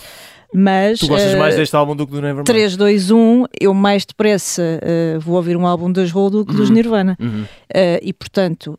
Mas, 0.54 1.00
tu 1.00 1.08
gostas 1.08 1.34
uh, 1.34 1.38
mais 1.38 1.56
deste 1.56 1.74
álbum 1.76 1.96
do 1.96 2.06
que 2.06 2.12
do 2.12 2.22
Nevermind? 2.22 2.46
3, 2.46 2.76
2, 2.76 3.12
1, 3.12 3.46
eu 3.62 3.74
mais 3.74 4.06
depressa 4.06 4.62
uh, 4.62 5.20
vou 5.22 5.36
ouvir 5.36 5.56
um 5.56 5.66
álbum 5.66 5.90
das 5.90 6.14
Hole 6.14 6.32
do 6.32 6.46
que 6.46 6.54
dos 6.54 6.68
uhum. 6.68 6.76
Nirvana. 6.76 7.18
Uhum. 7.20 7.44
Uh, 7.44 8.00
e 8.02 8.12
portanto, 8.12 8.78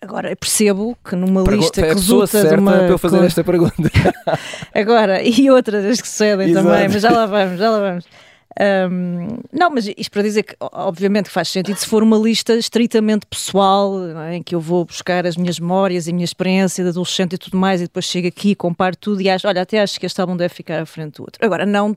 Agora, 0.00 0.30
eu 0.30 0.36
percebo 0.36 0.96
que 1.04 1.16
numa 1.16 1.42
Pergu 1.42 1.62
lista 1.62 1.82
que 1.82 1.88
é 1.88 1.92
resulta 1.92 2.44
de 2.44 2.54
uma... 2.54 2.72
para 2.72 2.88
eu 2.88 2.98
fazer 2.98 3.24
esta 3.24 3.42
pergunta. 3.42 3.90
Agora, 4.72 5.22
e 5.22 5.50
outras 5.50 6.00
que 6.00 6.06
sucedem 6.06 6.52
também, 6.52 6.88
mas 6.88 7.02
já 7.02 7.10
lá 7.10 7.26
vamos, 7.26 7.58
já 7.58 7.70
lá 7.70 7.80
vamos. 7.80 8.04
Um, 8.58 9.38
não, 9.52 9.70
mas 9.70 9.86
isto 9.86 10.10
para 10.10 10.22
dizer 10.22 10.42
que, 10.42 10.56
obviamente, 10.60 11.28
faz 11.28 11.48
sentido 11.48 11.76
se 11.76 11.86
for 11.86 12.02
uma 12.02 12.16
lista 12.16 12.54
estritamente 12.54 13.26
pessoal, 13.26 13.92
é? 14.20 14.36
em 14.36 14.42
que 14.42 14.54
eu 14.54 14.60
vou 14.60 14.84
buscar 14.84 15.26
as 15.26 15.36
minhas 15.36 15.60
memórias 15.60 16.06
e 16.06 16.10
a 16.10 16.12
minha 16.12 16.24
experiência 16.24 16.82
de 16.82 16.90
adolescente 16.90 17.34
e 17.34 17.38
tudo 17.38 17.56
mais, 17.56 17.80
e 17.80 17.84
depois 17.84 18.06
chego 18.06 18.28
aqui, 18.28 18.54
comparo 18.54 18.96
tudo 18.96 19.20
e 19.20 19.28
acho, 19.28 19.46
olha, 19.46 19.62
até 19.62 19.80
acho 19.80 20.00
que 20.00 20.06
este 20.06 20.20
álbum 20.20 20.36
deve 20.36 20.54
ficar 20.54 20.80
à 20.80 20.86
frente 20.86 21.16
do 21.16 21.22
outro. 21.22 21.44
Agora, 21.44 21.66
não 21.66 21.94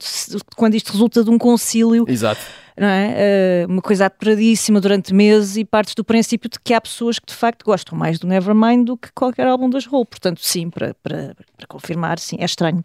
quando 0.55 0.75
isto 0.75 0.91
resulta 0.91 1.23
de 1.23 1.29
um 1.29 1.37
concílio. 1.37 2.05
Exato 2.07 2.41
não 2.79 2.87
é? 2.87 3.65
Uh, 3.67 3.71
uma 3.71 3.81
coisa 3.81 4.05
aturadíssima 4.05 4.79
durante 4.79 5.13
meses 5.13 5.57
e 5.57 5.65
partes 5.65 5.93
do 5.93 6.03
princípio 6.03 6.49
de 6.49 6.57
que 6.57 6.73
há 6.73 6.79
pessoas 6.79 7.19
que 7.19 7.27
de 7.27 7.33
facto 7.33 7.65
gostam 7.65 7.97
mais 7.97 8.17
do 8.17 8.25
Nevermind 8.25 8.85
do 8.85 8.95
que 8.95 9.11
qualquer 9.13 9.47
álbum 9.47 9.69
das 9.69 9.85
Hole. 9.85 10.05
Portanto, 10.05 10.39
sim, 10.41 10.69
para, 10.69 10.95
para, 11.03 11.35
para 11.57 11.67
confirmar, 11.67 12.19
sim, 12.19 12.37
é 12.39 12.45
estranho. 12.45 12.83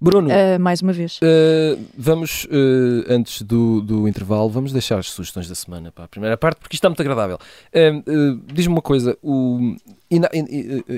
Bruno, 0.00 0.28
uh, 0.28 0.58
mais 0.58 0.82
uma 0.82 0.92
vez. 0.92 1.18
Uh, 1.18 1.80
vamos, 1.96 2.48
antes 3.08 3.42
do, 3.42 3.80
do 3.80 4.08
intervalo, 4.08 4.50
vamos 4.50 4.72
deixar 4.72 4.98
as 4.98 5.10
sugestões 5.10 5.48
da 5.48 5.54
semana 5.54 5.92
para 5.92 6.04
a 6.04 6.08
primeira 6.08 6.36
parte, 6.36 6.58
porque 6.58 6.74
isto 6.74 6.80
está 6.80 6.88
muito 6.88 7.00
agradável. 7.00 7.38
Diz-me 8.52 8.72
uma 8.72 8.82
coisa, 8.82 9.16
o, 9.22 9.76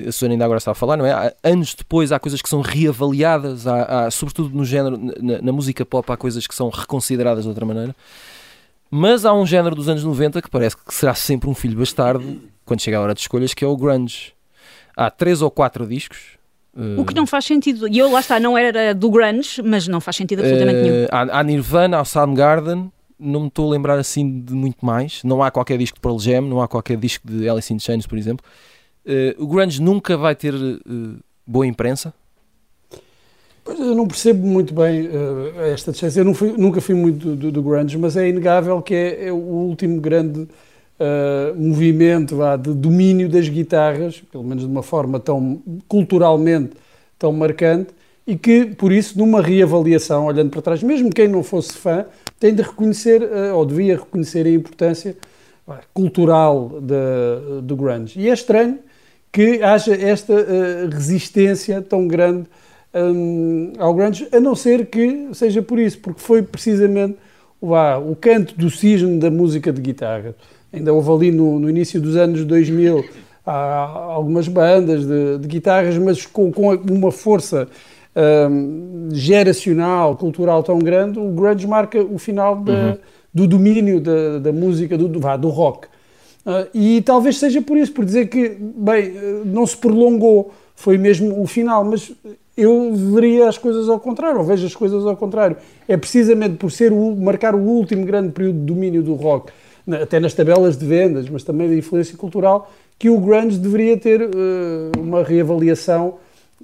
a 0.07 0.11
Susana 0.11 0.33
ainda 0.33 0.45
agora 0.45 0.57
está 0.57 0.71
a 0.71 0.75
falar, 0.75 0.97
não 0.97 1.05
é? 1.05 1.11
Há, 1.11 1.33
anos 1.43 1.75
depois 1.75 2.11
há 2.11 2.19
coisas 2.19 2.41
que 2.41 2.49
são 2.49 2.61
reavaliadas, 2.61 3.67
há, 3.67 4.05
há 4.05 4.11
sobretudo 4.11 4.55
no 4.55 4.65
género, 4.65 4.97
na, 4.97 5.41
na, 5.41 5.51
música 5.51 5.85
pop, 5.85 6.11
há 6.11 6.17
coisas 6.17 6.47
que 6.47 6.55
são 6.55 6.69
reconsideradas 6.69 7.43
de 7.43 7.49
outra 7.49 7.65
maneira. 7.65 7.95
Mas 8.91 9.25
há 9.25 9.33
um 9.33 9.45
género 9.45 9.75
dos 9.75 9.87
anos 9.87 10.03
90 10.03 10.41
que 10.41 10.49
parece 10.49 10.75
que 10.75 10.93
será 10.93 11.13
sempre 11.13 11.49
um 11.49 11.53
filho 11.53 11.77
bastardo 11.77 12.41
quando 12.65 12.81
chega 12.81 12.97
a 12.97 13.01
hora 13.01 13.13
de 13.13 13.21
escolhas, 13.21 13.53
que 13.53 13.63
é 13.63 13.67
o 13.67 13.77
grunge. 13.77 14.33
Há 14.95 15.09
três 15.09 15.41
ou 15.41 15.49
quatro 15.49 15.87
discos. 15.87 16.37
O 16.97 17.03
que 17.03 17.13
não 17.13 17.25
faz 17.25 17.45
sentido. 17.45 17.87
E 17.87 17.97
eu 17.97 18.09
lá 18.11 18.19
está, 18.19 18.39
não 18.39 18.57
era 18.57 18.93
do 18.93 19.09
grunge, 19.09 19.61
mas 19.61 19.87
não 19.87 19.99
faz 19.99 20.15
sentido 20.15 20.39
absolutamente 20.39 20.79
uh, 20.79 20.83
nenhum. 20.83 21.07
Há, 21.11 21.39
há 21.39 21.43
Nirvana, 21.43 21.99
há 21.99 22.05
Soundgarden, 22.05 22.91
não 23.19 23.41
me 23.41 23.47
estou 23.47 23.67
a 23.67 23.71
lembrar 23.71 23.99
assim 23.99 24.39
de 24.39 24.53
muito 24.53 24.85
mais. 24.85 25.21
Não 25.23 25.43
há 25.43 25.51
qualquer 25.51 25.77
disco 25.77 25.95
de 25.95 26.01
Pearl 26.01 26.17
Jam, 26.19 26.41
não 26.41 26.61
há 26.61 26.67
qualquer 26.67 26.97
disco 26.97 27.27
de 27.27 27.49
Alice 27.49 27.73
in 27.73 27.79
Chains, 27.79 28.07
por 28.07 28.17
exemplo. 28.17 28.45
Uh, 29.05 29.43
o 29.43 29.47
grunge 29.47 29.81
nunca 29.81 30.15
vai 30.15 30.35
ter 30.35 30.53
uh, 30.53 31.19
boa 31.45 31.67
imprensa. 31.67 32.13
Pois 33.69 33.79
eu 33.79 33.93
não 33.93 34.07
percebo 34.07 34.47
muito 34.47 34.73
bem 34.73 35.09
uh, 35.09 35.61
esta 35.71 35.91
distância. 35.91 36.21
Eu 36.21 36.33
fui, 36.33 36.55
nunca 36.57 36.81
fui 36.81 36.95
muito 36.95 37.19
do, 37.19 37.35
do, 37.35 37.51
do, 37.51 37.61
grunge, 37.61 37.99
mas 37.99 38.17
é 38.17 38.27
inegável 38.27 38.81
que 38.81 38.95
é, 38.95 39.27
é 39.27 39.31
o 39.31 39.35
último 39.35 40.01
grande 40.01 40.39
uh, 40.39 41.55
movimento 41.55 42.35
vá, 42.35 42.55
de 42.55 42.73
domínio 42.73 43.29
das 43.29 43.47
guitarras, 43.47 44.23
pelo 44.31 44.43
menos 44.43 44.63
de 44.63 44.69
uma 44.71 44.81
forma 44.81 45.19
tão 45.19 45.61
culturalmente 45.87 46.71
tão 47.19 47.31
marcante, 47.31 47.91
e 48.25 48.35
que, 48.35 48.65
por 48.65 48.91
isso, 48.91 49.15
numa 49.19 49.39
reavaliação, 49.39 50.25
olhando 50.25 50.49
para 50.49 50.63
trás, 50.63 50.81
mesmo 50.81 51.11
quem 51.11 51.27
não 51.27 51.43
fosse 51.43 51.73
fã, 51.73 52.07
tem 52.39 52.55
de 52.55 52.63
reconhecer, 52.63 53.21
uh, 53.21 53.55
ou 53.55 53.67
devia 53.67 53.97
reconhecer 53.97 54.47
a 54.47 54.49
importância 54.49 55.15
cultural 55.93 56.79
de, 56.81 57.61
do 57.61 57.75
grunge. 57.75 58.19
E 58.19 58.31
é 58.31 58.33
estranho 58.33 58.79
que 59.31 59.61
haja 59.61 59.93
esta 59.93 60.33
resistência 60.91 61.79
tão 61.79 62.07
grande 62.07 62.47
um, 62.93 63.73
ao 63.77 63.93
grunge, 63.93 64.27
a 64.31 64.39
não 64.39 64.55
ser 64.55 64.87
que 64.87 65.29
seja 65.33 65.61
por 65.61 65.79
isso, 65.79 65.99
porque 65.99 66.19
foi 66.19 66.41
precisamente 66.41 67.17
vá, 67.61 67.97
o 67.97 68.15
canto 68.15 68.55
do 68.55 68.69
cisne 68.69 69.19
da 69.19 69.29
música 69.29 69.71
de 69.71 69.81
guitarra. 69.81 70.35
Ainda 70.71 70.93
houve 70.93 71.11
ali 71.11 71.31
no, 71.31 71.59
no 71.59 71.69
início 71.69 71.99
dos 71.99 72.15
anos 72.15 72.45
2000 72.45 73.05
há 73.45 73.85
algumas 74.13 74.47
bandas 74.47 75.05
de, 75.05 75.39
de 75.39 75.47
guitarras, 75.47 75.97
mas 75.97 76.25
com, 76.25 76.51
com 76.51 76.75
uma 76.75 77.11
força 77.11 77.67
um, 78.15 79.09
geracional, 79.11 80.15
cultural 80.15 80.61
tão 80.63 80.79
grande, 80.79 81.19
o 81.19 81.29
grunge 81.31 81.65
marca 81.65 82.01
o 82.01 82.17
final 82.17 82.55
da, 82.57 82.73
uhum. 82.73 82.97
do 83.33 83.47
domínio 83.47 83.99
da, 83.99 84.39
da 84.39 84.53
música, 84.53 84.97
do, 84.97 85.19
vá, 85.19 85.35
do 85.35 85.49
rock. 85.49 85.87
Uh, 86.45 86.67
e 86.73 87.01
talvez 87.01 87.37
seja 87.37 87.61
por 87.61 87.77
isso, 87.77 87.91
por 87.91 88.05
dizer 88.05 88.27
que, 88.27 88.55
bem, 88.59 89.13
não 89.45 89.65
se 89.65 89.75
prolongou, 89.75 90.51
foi 90.75 90.97
mesmo 90.97 91.41
o 91.41 91.45
final, 91.45 91.83
mas 91.83 92.11
eu 92.61 92.93
veria 92.93 93.47
as 93.47 93.57
coisas 93.57 93.87
ao 93.87 93.99
contrário, 93.99 94.39
ou 94.39 94.43
vejo 94.43 94.65
as 94.65 94.75
coisas 94.75 95.05
ao 95.05 95.15
contrário. 95.15 95.57
É 95.87 95.95
precisamente 95.95 96.55
por 96.55 96.71
ser 96.71 96.91
o, 96.91 97.15
marcar 97.15 97.55
o 97.55 97.59
último 97.59 98.05
grande 98.05 98.31
período 98.31 98.59
de 98.59 98.65
domínio 98.65 99.01
do 99.01 99.13
rock, 99.13 99.51
até 100.01 100.19
nas 100.19 100.33
tabelas 100.33 100.77
de 100.77 100.85
vendas, 100.85 101.29
mas 101.29 101.43
também 101.43 101.69
da 101.69 101.75
influência 101.75 102.17
cultural, 102.17 102.71
que 102.97 103.09
o 103.09 103.17
grunge 103.17 103.57
deveria 103.57 103.97
ter 103.97 104.21
uh, 104.21 104.99
uma 104.99 105.23
reavaliação 105.23 106.15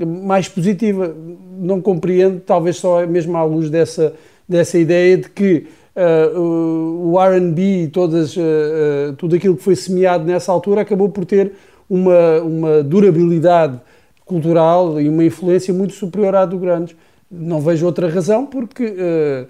mais 0.05 0.49
positiva. 0.49 1.15
Não 1.58 1.81
compreendo, 1.81 2.41
talvez 2.41 2.75
só 2.75 3.05
mesmo 3.08 3.38
à 3.38 3.43
luz 3.43 3.69
dessa, 3.69 4.13
dessa 4.47 4.77
ideia 4.77 5.17
de 5.17 5.29
que 5.29 5.67
uh, 5.95 7.10
o 7.10 7.19
R&B 7.19 7.84
e 7.84 7.88
todas, 7.88 8.36
uh, 8.36 9.13
tudo 9.17 9.36
aquilo 9.36 9.55
que 9.55 9.63
foi 9.63 9.75
semeado 9.75 10.25
nessa 10.25 10.51
altura 10.51 10.81
acabou 10.81 11.10
por 11.10 11.25
ter 11.25 11.53
uma, 11.89 12.41
uma 12.41 12.84
durabilidade 12.84 13.79
cultural 14.25 14.99
e 14.99 15.07
uma 15.07 15.23
influência 15.23 15.73
muito 15.73 15.93
superior 15.93 16.35
à 16.35 16.45
do 16.45 16.57
grunge. 16.57 16.95
Não 17.29 17.61
vejo 17.61 17.85
outra 17.85 18.09
razão 18.09 18.45
porque 18.45 18.85
uh, 18.85 19.47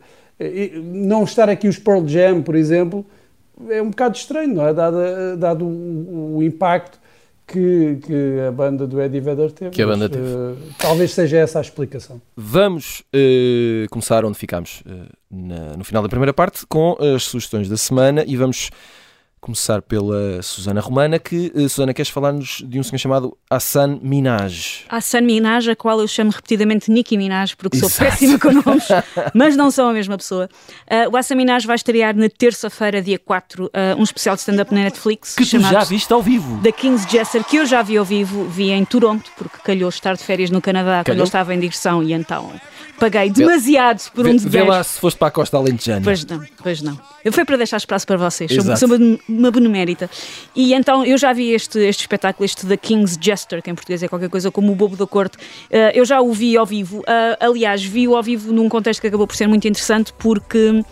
não 0.84 1.24
estar 1.24 1.50
aqui 1.50 1.68
os 1.68 1.80
Pearl 1.80 2.06
Jam, 2.08 2.42
por 2.42 2.56
exemplo, 2.56 3.06
é 3.70 3.82
um 3.82 3.90
bocado 3.90 4.18
estranho, 4.18 4.54
não 4.54 4.68
é? 4.68 4.74
Dado, 4.74 4.98
dado 5.38 5.66
o, 5.66 6.38
o 6.38 6.44
impacto 6.44 7.00
que, 7.48 8.00
que, 8.06 8.40
a 8.48 8.52
banda 8.52 8.88
do 8.88 9.00
Eddie 9.02 9.22
Vedder 9.22 9.52
teve. 9.52 9.72
Que 9.72 9.82
a 9.82 9.88
banda 9.88 10.10
teve. 10.10 10.26
Uh, 10.26 10.58
talvez 10.80 11.14
seja 11.14 11.38
essa 11.38 11.60
a 11.60 11.62
explicação. 11.62 12.22
Vamos 12.36 13.04
uh, 13.14 13.88
começar 13.90 14.26
onde 14.26 14.38
ficámos 14.38 14.82
uh, 14.82 15.78
no 15.78 15.84
final 15.84 16.02
da 16.02 16.10
primeira 16.10 16.34
parte 16.34 16.66
com 16.68 16.98
as 17.00 17.24
sugestões 17.24 17.70
da 17.70 17.78
semana 17.78 18.24
e 18.26 18.36
vamos 18.36 18.72
começar 19.46 19.80
pela 19.80 20.42
Susana 20.42 20.82
Romana, 20.82 21.20
que, 21.20 21.52
uh, 21.54 21.70
Susana, 21.70 21.94
queres 21.94 22.10
falar-nos 22.10 22.64
de 22.68 22.80
um 22.80 22.84
senhor 22.84 22.98
chamado 22.98 23.38
Hassan 23.48 24.00
Minaj? 24.02 24.86
Hassan 24.90 25.22
Minaj, 25.22 25.70
a 25.70 25.76
qual 25.76 26.02
eu 26.02 26.08
chamo 26.08 26.32
repetidamente 26.32 26.90
Nicki 26.90 27.16
Minaj, 27.16 27.54
porque 27.56 27.78
Exato. 27.78 27.94
sou 27.94 28.06
péssima 28.06 28.40
com 28.40 28.52
nomes, 28.52 28.88
mas 29.36 29.56
não 29.56 29.70
são 29.70 29.88
a 29.88 29.94
mesma 29.94 30.18
pessoa. 30.18 30.50
Uh, 30.90 31.14
o 31.14 31.18
Hassan 31.18 31.36
Minaj 31.36 31.68
vai 31.68 31.76
estrear 31.76 32.16
na 32.16 32.28
terça-feira, 32.28 33.04
dia 33.04 33.20
4, 33.20 33.66
uh, 33.66 33.70
um 34.00 34.04
especial 34.04 34.34
de 34.34 34.42
stand-up 34.42 34.74
na 34.74 34.82
Netflix. 34.82 35.36
Que 35.36 35.46
tu 35.46 35.60
já 35.60 35.84
viste 35.84 36.12
ao 36.12 36.24
vivo? 36.24 36.60
Da 36.64 36.72
King's 36.72 37.06
Jester, 37.08 37.44
que 37.44 37.58
eu 37.58 37.68
já 37.68 37.84
vi 37.84 37.98
ao 37.98 38.06
vivo, 38.06 38.46
vi 38.46 38.72
em 38.72 38.84
Toronto, 38.84 39.30
porque 39.38 39.60
calhou 39.64 39.90
estar 39.90 40.16
de 40.16 40.24
férias 40.24 40.50
no 40.50 40.60
Canadá 40.60 41.04
calhou? 41.04 41.06
quando 41.06 41.20
eu 41.20 41.26
estava 41.26 41.54
em 41.54 41.60
digressão 41.60 42.02
e 42.02 42.14
então 42.14 42.52
paguei 43.00 43.30
demasiado 43.30 44.00
vê, 44.00 44.10
por 44.14 44.28
um 44.28 44.36
dever. 44.36 44.64
Vê 44.64 44.70
lá 44.70 44.84
se 44.84 45.00
foste 45.00 45.18
para 45.18 45.28
a 45.28 45.32
Costa 45.32 45.58
Alentejana. 45.58 46.02
Pois 46.04 46.26
não, 46.26 46.44
pois 46.62 46.82
não. 46.82 47.00
Eu 47.24 47.32
fui 47.32 47.46
para 47.46 47.58
deixar 47.58 47.78
espaço 47.78 48.06
para 48.06 48.18
vocês, 48.18 48.52
Exato. 48.52 48.80
sou, 48.80 48.90
uma, 48.90 49.20
uma 49.38 49.52
benemérita. 49.52 50.10
E 50.56 50.74
então 50.74 51.06
eu 51.06 51.18
já 51.18 51.34
vi 51.34 51.52
este, 51.52 51.80
este 51.80 52.02
espetáculo, 52.02 52.46
este 52.46 52.66
The 52.66 52.78
King's 52.78 53.18
Jester, 53.20 53.62
que 53.62 53.70
em 53.70 53.76
português 53.76 54.02
é 54.04 54.08
qualquer 54.08 54.30
coisa 54.30 54.52
como 54.52 54.72
o 54.72 54.76
Bobo 54.76 54.96
da 54.96 55.06
Corte. 55.08 55.38
Uh, 55.38 55.92
eu 55.94 56.06
já 56.06 56.22
o 56.22 56.32
vi 56.34 56.58
ao 56.58 56.66
vivo. 56.66 57.00
Uh, 57.00 57.04
aliás, 57.40 57.84
vi-o 57.84 58.16
ao 58.16 58.24
vivo 58.24 58.52
num 58.52 58.70
contexto 58.70 59.02
que 59.02 59.08
acabou 59.08 59.28
por 59.28 59.36
ser 59.36 59.48
muito 59.48 59.68
interessante, 59.68 60.14
porque 60.18 60.84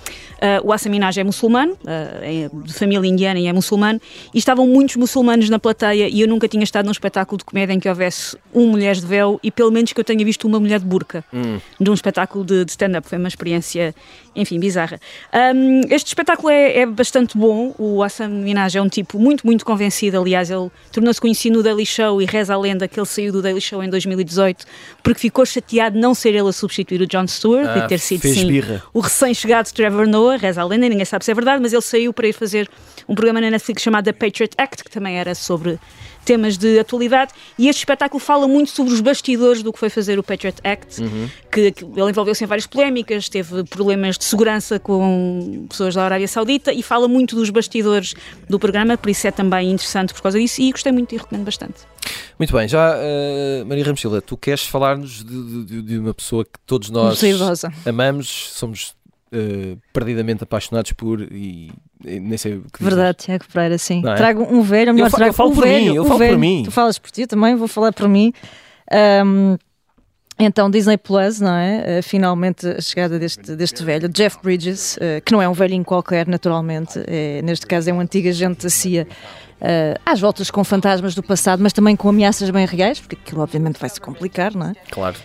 Uh, 0.43 0.59
o 0.67 0.73
Assaminaj 0.73 1.17
é 1.17 1.23
muçulmano, 1.23 1.77
é 1.87 2.49
de 2.51 2.73
família 2.73 3.07
indiana 3.07 3.39
e 3.39 3.47
é 3.47 3.53
muçulmano, 3.53 4.01
e 4.33 4.37
estavam 4.37 4.67
muitos 4.67 4.97
muçulmanos 4.97 5.49
na 5.49 5.57
plateia 5.57 6.09
e 6.09 6.19
eu 6.19 6.27
nunca 6.27 6.49
tinha 6.49 6.65
estado 6.65 6.83
num 6.83 6.91
espetáculo 6.91 7.37
de 7.37 7.45
comédia 7.45 7.73
em 7.73 7.79
que 7.79 7.87
houvesse 7.87 8.37
uma 8.53 8.67
mulher 8.67 8.93
de 8.93 9.05
véu 9.05 9.39
e 9.41 9.49
pelo 9.49 9.71
menos 9.71 9.93
que 9.93 9.99
eu 10.01 10.03
tenha 10.03 10.25
visto 10.25 10.45
uma 10.45 10.59
mulher 10.59 10.79
de 10.79 10.85
burca, 10.85 11.23
hum. 11.33 11.59
de 11.79 11.89
um 11.89 11.93
espetáculo 11.93 12.43
de, 12.43 12.65
de 12.65 12.71
stand-up. 12.71 13.07
Foi 13.07 13.17
uma 13.17 13.29
experiência, 13.29 13.95
enfim, 14.35 14.59
bizarra. 14.59 14.99
Um, 15.55 15.81
este 15.89 16.07
espetáculo 16.07 16.49
é, 16.49 16.79
é, 16.79 16.85
bastante 16.85 17.37
bom. 17.37 17.73
O 17.77 18.03
Assam 18.03 18.32
Minaj 18.33 18.75
é 18.75 18.81
um 18.81 18.89
tipo 18.89 19.19
muito, 19.19 19.45
muito 19.45 19.65
convencido. 19.65 20.19
Aliás, 20.19 20.49
ele 20.49 20.69
tornou-se 20.91 21.19
conhecido 21.19 21.57
no 21.57 21.63
Daily 21.63 21.85
Show 21.85 22.21
e 22.21 22.25
reza 22.25 22.53
a 22.53 22.57
lenda 22.57 22.87
que 22.87 22.99
ele 22.99 23.05
saiu 23.05 23.31
do 23.31 23.41
Daily 23.41 23.61
Show 23.61 23.83
em 23.83 23.89
2018 23.89 24.65
porque 25.01 25.19
ficou 25.19 25.45
chateado 25.45 25.95
de 25.95 26.01
não 26.01 26.13
ser 26.13 26.29
ele 26.29 26.47
a 26.47 26.51
substituir 26.51 27.01
o 27.01 27.07
Jon 27.07 27.27
Stewart 27.27 27.67
ah, 27.67 27.79
e 27.79 27.87
ter 27.87 27.99
sido, 27.99 28.21
sim, 28.21 28.47
birra. 28.47 28.83
o 28.93 28.99
recém-chegado 28.99 29.71
Trevor 29.73 30.07
Noah 30.07 30.37
reza 30.37 30.61
a 30.61 30.65
lenda, 30.65 30.87
ninguém 30.87 31.05
sabe 31.05 31.25
se 31.25 31.31
é 31.31 31.33
verdade, 31.33 31.61
mas 31.61 31.73
ele 31.73 31.81
saiu 31.81 32.13
para 32.13 32.27
ir 32.27 32.33
fazer 32.33 32.69
um 33.07 33.15
programa 33.15 33.41
na 33.41 33.51
Netflix 33.51 33.81
chamado 33.81 34.05
The 34.05 34.13
Patriot 34.13 34.53
Act, 34.57 34.83
que 34.83 34.89
também 34.89 35.17
era 35.17 35.35
sobre 35.35 35.79
temas 36.23 36.57
de 36.57 36.79
atualidade, 36.79 37.31
e 37.57 37.67
este 37.67 37.79
espetáculo 37.79 38.19
fala 38.19 38.47
muito 38.47 38.71
sobre 38.71 38.93
os 38.93 39.01
bastidores 39.01 39.61
do 39.61 39.71
que 39.71 39.79
foi 39.79 39.89
fazer 39.89 40.17
o 40.17 40.23
Patriot 40.23 40.59
Act, 40.63 41.01
uhum. 41.01 41.29
que, 41.51 41.71
que, 41.71 41.83
ele 41.83 42.09
envolveu-se 42.09 42.43
em 42.43 42.47
várias 42.47 42.67
polémicas, 42.67 43.29
teve 43.29 43.63
problemas 43.65 44.17
de 44.17 44.23
segurança 44.23 44.79
com 44.79 45.65
pessoas 45.69 45.95
da 45.95 46.03
Arábia 46.03 46.27
Saudita 46.27 46.71
e 46.73 46.81
fala 46.81 47.07
muito 47.07 47.35
dos 47.35 47.49
bastidores 47.49 48.13
do 48.49 48.59
programa, 48.59 48.97
por 48.97 49.09
isso 49.09 49.27
é 49.27 49.31
também 49.31 49.71
interessante 49.71 50.13
por 50.13 50.21
causa 50.21 50.39
disso 50.39 50.61
e 50.61 50.71
gostei 50.71 50.91
muito 50.91 51.13
e 51.13 51.17
recomendo 51.17 51.45
bastante. 51.45 51.75
Muito 52.37 52.53
bem, 52.53 52.67
já 52.67 52.95
uh, 52.95 53.65
Maria 53.65 53.85
Ramsila, 53.85 54.21
tu 54.21 54.35
queres 54.35 54.65
falar-nos 54.65 55.23
de, 55.23 55.65
de, 55.65 55.81
de, 55.81 55.97
uma 55.97 56.13
pessoa 56.13 56.43
que 56.43 56.59
todos 56.65 56.89
nós 56.89 57.21
amamos, 57.85 58.27
somos 58.53 58.95
uh, 59.33 59.77
perdidamente 59.91 60.43
apaixonados 60.43 60.93
por 60.93 61.21
e, 61.21 61.71
e 62.05 62.19
nem 62.19 62.37
sei 62.37 62.55
o 62.55 62.65
que 62.71 62.83
Verdade, 62.83 63.17
Tiago 63.17 63.45
Pereira, 63.51 63.77
sim. 63.77 64.01
É? 64.07 64.15
Trago 64.15 64.43
um 64.43 64.61
velho, 64.61 64.93
melhor 64.93 65.07
eu, 65.07 65.11
trago 65.11 65.29
eu 65.29 65.33
falo 65.33 65.51
um 65.51 65.55
por 65.55 65.63
velho, 65.63 65.91
mim, 65.91 65.95
eu 65.95 66.05
falo 66.05 66.19
velho. 66.19 66.33
por 66.33 66.39
mim. 66.39 66.63
Tu 66.65 66.71
falas 66.71 66.99
por 66.99 67.11
ti, 67.11 67.27
também 67.27 67.55
vou 67.55 67.67
falar 67.67 67.91
por 67.91 68.07
mim. 68.07 68.31
Um, 69.25 69.57
então, 70.39 70.69
Disney 70.69 70.97
Plus, 70.97 71.39
não 71.39 71.55
é? 71.55 71.99
Uh, 71.99 72.03
finalmente 72.03 72.67
a 72.67 72.81
chegada 72.81 73.19
deste, 73.19 73.55
deste 73.55 73.83
velho, 73.83 74.09
Jeff 74.09 74.37
Bridges, 74.41 74.97
uh, 74.97 75.21
que 75.23 75.31
não 75.31 75.41
é 75.41 75.47
um 75.47 75.53
velhinho 75.53 75.85
qualquer, 75.85 76.27
naturalmente, 76.27 76.99
é, 77.07 77.41
neste 77.41 77.67
caso 77.67 77.89
é 77.89 77.93
um 77.93 77.99
antigo 77.99 78.27
agente 78.27 78.63
da 78.63 78.69
CIA 78.69 79.07
uh, 79.61 79.99
às 80.05 80.19
voltas 80.19 80.49
com 80.49 80.63
fantasmas 80.63 81.13
do 81.13 81.21
passado, 81.21 81.61
mas 81.61 81.71
também 81.71 81.95
com 81.95 82.09
ameaças 82.09 82.49
bem 82.49 82.65
reais, 82.65 82.99
porque 82.99 83.15
aquilo 83.15 83.41
obviamente 83.41 83.79
vai 83.79 83.89
se 83.89 84.01
complicar, 84.01 84.55
não 84.55 84.71
é? 84.71 84.73
Claro. 84.89 85.15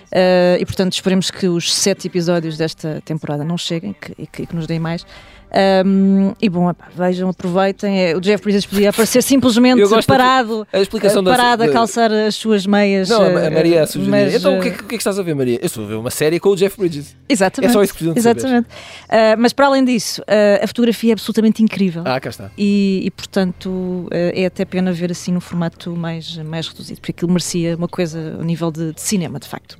E 0.61 0.65
portanto 0.67 0.93
esperemos 0.93 1.31
que 1.31 1.49
os 1.49 1.73
sete 1.73 2.07
episódios 2.07 2.57
desta 2.57 3.01
temporada 3.05 3.45
não 3.45 3.57
cheguem 3.57 3.95
que, 3.99 4.13
e, 4.19 4.27
que, 4.27 4.43
e 4.43 4.47
que 4.47 4.55
nos 4.55 4.67
deem 4.67 4.81
mais. 4.81 5.07
Um, 5.51 6.35
e 6.41 6.49
bom, 6.49 6.73
vejam, 6.95 7.31
aproveitem. 7.31 8.01
É, 8.01 8.17
o 8.17 8.21
Jeff 8.21 8.43
Bridges 8.43 8.67
podia 8.67 8.91
aparecer 8.91 9.23
simplesmente 9.23 9.83
parado, 10.07 10.67
a 10.73 11.23
parado 11.23 11.65
da, 11.65 11.71
a 11.71 11.73
calçar 11.73 12.13
as 12.13 12.35
suas 12.35 12.67
meias. 12.67 13.09
Não, 13.09 13.25
a 13.25 13.51
Maria 13.51 13.85
uh, 13.85 13.99
mas, 14.09 14.35
Então 14.35 14.59
o 14.59 14.61
que, 14.61 14.69
é, 14.69 14.73
o 14.73 14.75
que, 14.75 14.85
é 14.85 14.89
que 14.89 14.95
estás 14.97 15.19
a 15.19 15.23
ver, 15.23 15.35
Maria? 15.35 15.59
Eu 15.61 15.67
estou 15.67 15.85
a 15.85 15.87
ver 15.87 15.95
uma 15.95 16.11
série 16.11 16.39
com 16.39 16.51
o 16.51 16.57
Jeff 16.57 16.77
Bridges. 16.79 17.17
Exatamente. 17.29 17.71
É 17.71 17.73
só 17.73 17.83
isso 17.83 17.95
que 17.95 18.09
Exatamente. 18.09 18.67
Uh, 18.67 19.37
mas 19.39 19.53
para 19.53 19.67
além 19.67 19.85
disso, 19.85 20.21
uh, 20.23 20.65
a 20.65 20.67
fotografia 20.67 21.13
é 21.13 21.15
absolutamente 21.15 21.63
incrível. 21.63 22.03
Ah, 22.05 22.21
cá 22.21 22.31
está. 22.31 22.51
E, 22.57 23.03
e 23.05 23.11
portanto 23.11 24.09
é 24.11 24.47
até 24.47 24.65
pena 24.65 24.93
ver 24.93 25.11
assim 25.11 25.33
no 25.33 25.41
formato 25.41 25.95
mais, 25.95 26.37
mais 26.39 26.69
reduzido, 26.69 27.01
porque 27.01 27.13
aquilo 27.13 27.31
merecia 27.31 27.77
uma 27.77 27.89
coisa 27.89 28.37
ao 28.39 28.45
nível 28.45 28.71
de, 28.71 28.93
de 28.93 29.01
cinema, 29.01 29.39
de 29.39 29.49
facto. 29.49 29.79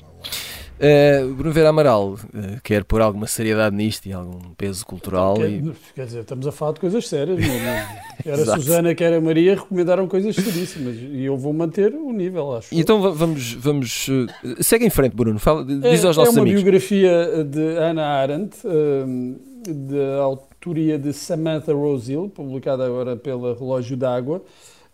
Uh, 0.79 1.35
Bruno 1.35 1.53
Vera 1.53 1.71
Amaral 1.71 2.13
uh, 2.13 2.19
quer 2.63 2.85
pôr 2.85 3.01
alguma 3.01 3.27
seriedade 3.27 3.75
nisto 3.75 4.07
e 4.07 4.13
algum 4.13 4.39
peso 4.57 4.87
cultural. 4.87 5.35
Quer, 5.35 5.51
e... 5.51 5.73
quer 5.95 6.07
dizer, 6.07 6.21
estamos 6.21 6.47
a 6.47 6.53
falar 6.53 6.73
de 6.73 6.81
coisas 6.81 7.09
sérias. 7.09 7.39
Não, 7.39 7.55
é? 7.55 8.01
Quer 8.23 8.35
a 8.39 8.45
Susana, 8.57 8.95
quer 8.95 9.13
a 9.15 9.21
Maria 9.21 9.57
recomendaram 9.57 10.07
coisas 10.07 10.37
seríssimas 10.37 10.97
e 10.97 11.25
eu 11.25 11.37
vou 11.37 11.53
manter 11.53 11.93
o 11.93 12.13
nível, 12.13 12.55
acho. 12.55 12.69
Então 12.73 13.13
vamos. 13.13 13.55
vamos 13.55 14.09
uh, 14.09 14.63
segue 14.63 14.87
em 14.87 14.91
frente, 14.91 15.17
Bruno. 15.17 15.39
Fala, 15.41 15.65
diz 15.65 16.05
é, 16.05 16.07
aos 16.07 16.17
nossos 16.17 16.19
amigos. 16.19 16.37
É 16.37 16.41
uma 16.41 16.43
amigos. 16.43 16.63
biografia 16.63 17.45
de 17.45 17.75
Hannah 17.79 18.07
Arendt, 18.07 18.59
da 19.67 20.23
autoria 20.23 20.97
de 20.97 21.13
Samantha 21.13 21.73
Rosell, 21.73 22.29
publicada 22.29 22.87
agora 22.87 23.17
pela 23.17 23.55
Relógio 23.55 23.97
d'Água. 23.97 24.43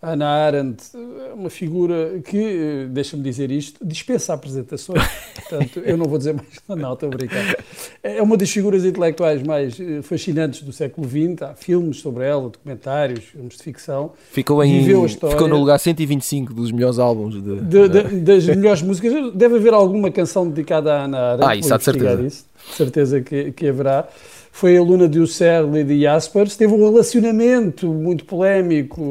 Ana 0.05 0.27
Arendt 0.27 0.83
é 1.29 1.33
uma 1.33 1.49
figura 1.49 2.21
que, 2.23 2.37
eh, 2.37 2.87
deixa-me 2.89 3.23
dizer 3.23 3.49
isto, 3.51 3.85
dispensa 3.85 4.33
apresentações. 4.33 5.01
Portanto, 5.33 5.79
eu 5.79 5.97
não 5.97 6.05
vou 6.05 6.17
dizer 6.17 6.33
mais, 6.33 6.79
não, 6.79 6.93
estou 6.93 7.09
a 7.09 7.15
brincar. 7.15 7.57
É 8.03 8.21
uma 8.21 8.37
das 8.37 8.49
figuras 8.49 8.85
intelectuais 8.85 9.41
mais 9.41 9.79
eh, 9.79 10.01
fascinantes 10.01 10.61
do 10.61 10.71
século 10.71 11.07
XX. 11.07 11.41
Há 11.41 11.55
filmes 11.55 11.99
sobre 12.01 12.23
ela, 12.25 12.49
documentários, 12.49 13.25
filmes 13.25 13.57
de 13.57 13.63
ficção. 13.63 14.11
Ficou, 14.31 14.63
em, 14.63 14.83
ficou 14.83 15.47
no 15.47 15.57
lugar 15.57 15.79
125 15.79 16.53
dos 16.53 16.71
melhores 16.71 16.99
álbuns. 16.99 17.41
De, 17.41 17.61
de, 17.61 17.89
de, 17.89 18.19
das 18.21 18.45
melhores 18.45 18.81
músicas. 18.81 19.33
Deve 19.33 19.55
haver 19.55 19.73
alguma 19.73 20.11
canção 20.11 20.47
dedicada 20.47 20.93
à 20.93 21.03
Ana 21.05 21.17
Arendt. 21.17 21.45
Ah, 21.45 21.55
isso 21.55 21.73
há 21.73 21.77
de 21.77 21.83
certeza. 21.83 22.21
Isso. 22.21 22.45
certeza 22.75 23.21
que, 23.21 23.51
que 23.51 23.67
haverá 23.67 24.07
foi 24.55 24.77
aluna 24.77 25.09
de 25.09 25.19
Husserl 25.19 25.75
e 25.75 25.83
de 25.83 26.01
Jaspers, 26.03 26.55
teve 26.55 26.73
um 26.73 26.89
relacionamento 26.89 27.87
muito 27.87 28.23
polémico 28.23 29.09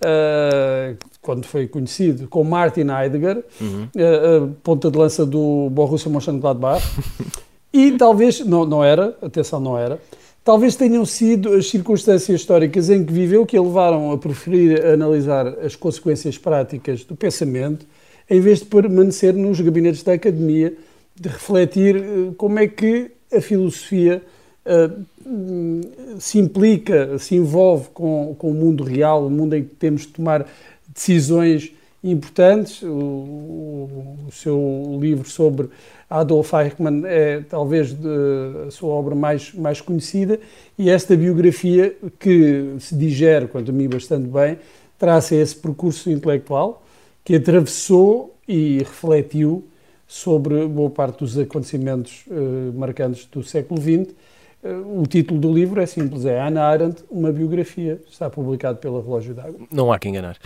uh, 0.00 0.96
quando 1.20 1.44
foi 1.44 1.66
conhecido, 1.66 2.28
com 2.28 2.42
Martin 2.44 2.86
Heidegger, 2.90 3.44
uhum. 3.60 3.84
uh, 3.84 4.48
ponta 4.62 4.90
de 4.90 4.98
lança 4.98 5.24
do 5.24 5.68
Borussia 5.70 6.10
Mönchengladbach, 6.10 6.82
e 7.72 7.92
talvez, 7.92 8.40
não, 8.40 8.64
não 8.64 8.82
era, 8.82 9.16
atenção, 9.22 9.60
não 9.60 9.76
era, 9.78 10.00
talvez 10.44 10.76
tenham 10.76 11.04
sido 11.04 11.52
as 11.52 11.68
circunstâncias 11.68 12.40
históricas 12.40 12.90
em 12.90 13.04
que 13.04 13.12
viveu 13.12 13.44
que 13.46 13.56
a 13.56 13.62
levaram 13.62 14.10
a 14.10 14.18
preferir 14.18 14.84
analisar 14.84 15.46
as 15.64 15.76
consequências 15.76 16.38
práticas 16.38 17.04
do 17.04 17.14
pensamento, 17.14 17.86
em 18.28 18.40
vez 18.40 18.60
de 18.60 18.66
permanecer 18.66 19.34
nos 19.34 19.60
gabinetes 19.60 20.02
da 20.02 20.12
academia, 20.12 20.74
de 21.14 21.28
refletir 21.28 22.02
como 22.36 22.58
é 22.58 22.66
que 22.66 23.10
a 23.32 23.40
filosofia 23.40 24.22
uh, 24.64 25.04
se 26.18 26.38
implica, 26.38 27.18
se 27.18 27.34
envolve 27.36 27.88
com, 27.92 28.34
com 28.38 28.50
o 28.50 28.54
mundo 28.54 28.84
real, 28.84 29.26
o 29.26 29.30
mundo 29.30 29.54
em 29.54 29.64
que 29.64 29.74
temos 29.74 30.02
de 30.02 30.08
tomar 30.08 30.46
decisões 30.88 31.72
importantes. 32.02 32.82
O, 32.82 32.88
o, 32.88 34.16
o 34.28 34.32
seu 34.32 34.98
livro 35.00 35.28
sobre 35.28 35.68
Adolf 36.08 36.52
Eichmann 36.54 37.02
é 37.06 37.40
talvez 37.48 37.92
de, 37.92 38.08
a 38.66 38.70
sua 38.70 38.90
obra 38.90 39.14
mais, 39.14 39.52
mais 39.54 39.80
conhecida 39.80 40.40
e 40.78 40.90
esta 40.90 41.16
biografia, 41.16 41.94
que 42.18 42.76
se 42.80 42.94
digere, 42.94 43.46
quanto 43.46 43.70
a 43.70 43.74
mim, 43.74 43.88
bastante 43.88 44.26
bem, 44.26 44.58
traça 44.98 45.34
esse 45.34 45.54
percurso 45.54 46.10
intelectual 46.10 46.82
que 47.22 47.36
atravessou 47.36 48.34
e 48.48 48.78
refletiu 48.78 49.64
sobre 50.06 50.66
boa 50.66 50.90
parte 50.90 51.20
dos 51.20 51.38
acontecimentos 51.38 52.24
uh, 52.26 52.76
marcantes 52.76 53.26
do 53.26 53.44
século 53.44 53.80
XX 53.80 54.12
o 54.62 55.06
título 55.06 55.40
do 55.40 55.52
livro 55.52 55.80
é 55.80 55.86
simples, 55.86 56.24
é 56.24 56.40
Ana 56.40 56.64
Arendt, 56.64 57.02
uma 57.10 57.32
biografia. 57.32 58.00
Está 58.10 58.28
publicado 58.28 58.78
pela 58.78 59.02
Relógio 59.02 59.34
d'Água. 59.34 59.60
Não 59.70 59.92
há 59.92 59.98
que 59.98 60.08
enganar. 60.08 60.36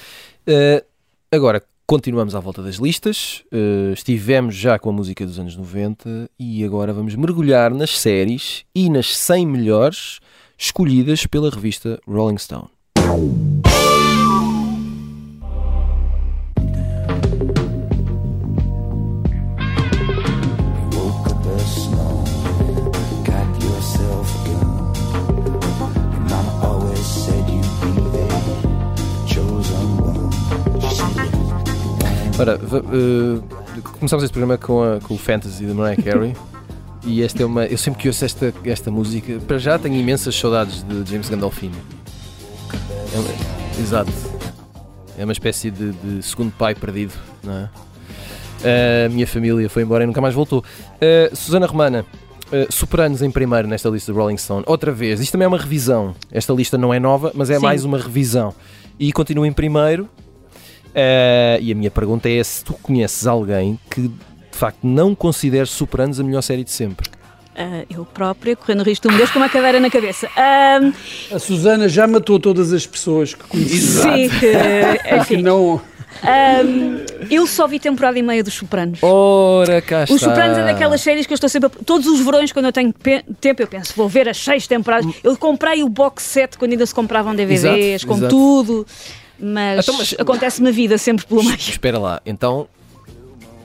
Uh, 0.48 0.84
agora, 1.32 1.62
continuamos 1.86 2.34
à 2.34 2.40
volta 2.40 2.62
das 2.62 2.76
listas. 2.76 3.44
Uh, 3.52 3.92
estivemos 3.92 4.54
já 4.54 4.78
com 4.78 4.90
a 4.90 4.92
música 4.92 5.26
dos 5.26 5.38
anos 5.38 5.56
90 5.56 6.30
e 6.38 6.64
agora 6.64 6.92
vamos 6.92 7.14
mergulhar 7.16 7.72
nas 7.74 7.98
séries 7.98 8.64
e 8.74 8.88
nas 8.88 9.16
100 9.16 9.46
melhores 9.46 10.20
escolhidas 10.56 11.26
pela 11.26 11.50
revista 11.50 11.98
Rolling 12.06 12.38
Stone. 12.38 12.68
Ora, 32.36 32.58
uh, 32.58 33.42
começamos 33.98 34.24
este 34.24 34.32
programa 34.32 34.58
com, 34.58 34.82
a, 34.82 34.98
com 35.00 35.14
o 35.14 35.18
Fantasy 35.18 35.64
de 35.64 35.72
Mariah 35.72 36.02
Carey. 36.02 36.34
e 37.06 37.22
esta 37.22 37.44
é 37.44 37.46
uma. 37.46 37.64
Eu 37.64 37.78
sempre 37.78 38.02
que 38.02 38.08
ouço 38.08 38.24
esta, 38.24 38.52
esta 38.64 38.90
música, 38.90 39.38
para 39.46 39.56
já 39.56 39.78
tenho 39.78 39.94
imensas 39.94 40.34
saudades 40.34 40.82
de 40.82 41.08
James 41.08 41.28
Gandolfini. 41.28 41.76
É 43.14 43.18
uma, 43.18 43.80
exato. 43.80 44.12
É 45.16 45.22
uma 45.22 45.32
espécie 45.32 45.70
de, 45.70 45.92
de, 45.92 46.22
segundo 46.24 46.50
pai 46.50 46.74
perdido, 46.74 47.12
não 47.42 47.52
é? 47.52 47.70
A 49.06 49.08
minha 49.10 49.28
família 49.28 49.70
foi 49.70 49.84
embora 49.84 50.02
e 50.02 50.06
nunca 50.06 50.20
mais 50.20 50.34
voltou. 50.34 50.64
Uh, 50.96 51.36
Susana 51.36 51.66
Romana, 51.66 52.04
uh, 52.48 52.72
Superanos 52.72 53.22
em 53.22 53.30
primeiro 53.30 53.68
nesta 53.68 53.88
lista 53.88 54.12
de 54.12 54.18
Rolling 54.18 54.38
Stone. 54.38 54.64
Outra 54.66 54.90
vez, 54.90 55.20
isto 55.20 55.30
também 55.30 55.44
é 55.44 55.48
uma 55.48 55.58
revisão. 55.58 56.16
Esta 56.32 56.52
lista 56.52 56.76
não 56.76 56.92
é 56.92 56.98
nova, 56.98 57.30
mas 57.32 57.48
é 57.48 57.56
Sim. 57.56 57.62
mais 57.62 57.84
uma 57.84 57.98
revisão. 57.98 58.52
E 58.98 59.12
continua 59.12 59.46
em 59.46 59.52
primeiro 59.52 60.08
Uh, 60.94 61.58
e 61.60 61.72
a 61.72 61.74
minha 61.74 61.90
pergunta 61.90 62.28
é 62.28 62.42
se 62.42 62.64
tu 62.64 62.72
conheces 62.74 63.26
alguém 63.26 63.78
que 63.90 64.02
de 64.02 64.58
facto 64.58 64.78
não 64.84 65.12
considere 65.12 65.66
Sopranos 65.66 66.20
a 66.20 66.22
melhor 66.22 66.42
série 66.42 66.62
de 66.62 66.70
sempre. 66.70 67.08
Uh, 67.54 67.84
eu 67.90 68.04
própria, 68.04 68.54
correndo 68.54 68.80
o 68.80 68.84
risco 68.84 69.08
de 69.08 69.14
um 69.14 69.16
Deus 69.16 69.30
com 69.30 69.38
uma 69.40 69.48
cadeira 69.48 69.80
na 69.80 69.90
cabeça. 69.90 70.28
Uh, 70.28 71.34
a 71.34 71.38
Susana 71.40 71.88
já 71.88 72.06
matou 72.06 72.38
todas 72.38 72.72
as 72.72 72.86
pessoas 72.86 73.34
que 73.34 73.42
conhecia. 73.44 74.02
Sim, 74.02 74.28
que, 74.38 74.52
enfim. 75.16 75.42
não... 75.42 75.80
Um, 76.22 77.04
eu 77.28 77.46
só 77.46 77.66
vi 77.66 77.80
temporada 77.80 78.16
e 78.16 78.22
meia 78.22 78.42
dos 78.42 78.54
Sopranos. 78.54 79.00
Ora, 79.02 79.82
cá 79.82 80.04
está. 80.04 80.14
Os 80.14 80.20
Sopranos 80.20 80.58
é 80.58 80.64
daquelas 80.64 81.00
séries 81.00 81.26
que 81.26 81.32
eu 81.32 81.34
estou 81.34 81.50
sempre. 81.50 81.66
A... 81.66 81.84
Todos 81.84 82.06
os 82.06 82.20
verões, 82.20 82.52
quando 82.52 82.66
eu 82.66 82.72
tenho 82.72 82.94
tempo, 83.40 83.62
eu 83.62 83.66
penso, 83.66 83.92
vou 83.96 84.08
ver 84.08 84.28
as 84.28 84.38
seis 84.38 84.66
temporadas. 84.66 85.12
Eu 85.22 85.36
comprei 85.36 85.82
o 85.82 85.88
box 85.88 86.22
set 86.22 86.56
quando 86.56 86.72
ainda 86.72 86.86
se 86.86 86.94
compravam 86.94 87.34
DVDs, 87.34 88.02
exato, 88.02 88.06
com 88.06 88.16
exato. 88.16 88.30
tudo 88.30 88.86
mas, 89.38 89.84
então, 89.84 89.98
mas 89.98 90.14
acontece 90.18 90.62
na 90.62 90.70
vida 90.70 90.96
sempre 90.98 91.26
pelo 91.26 91.42
meio. 91.42 91.56
Espera 91.56 91.98
lá, 91.98 92.20
então 92.24 92.68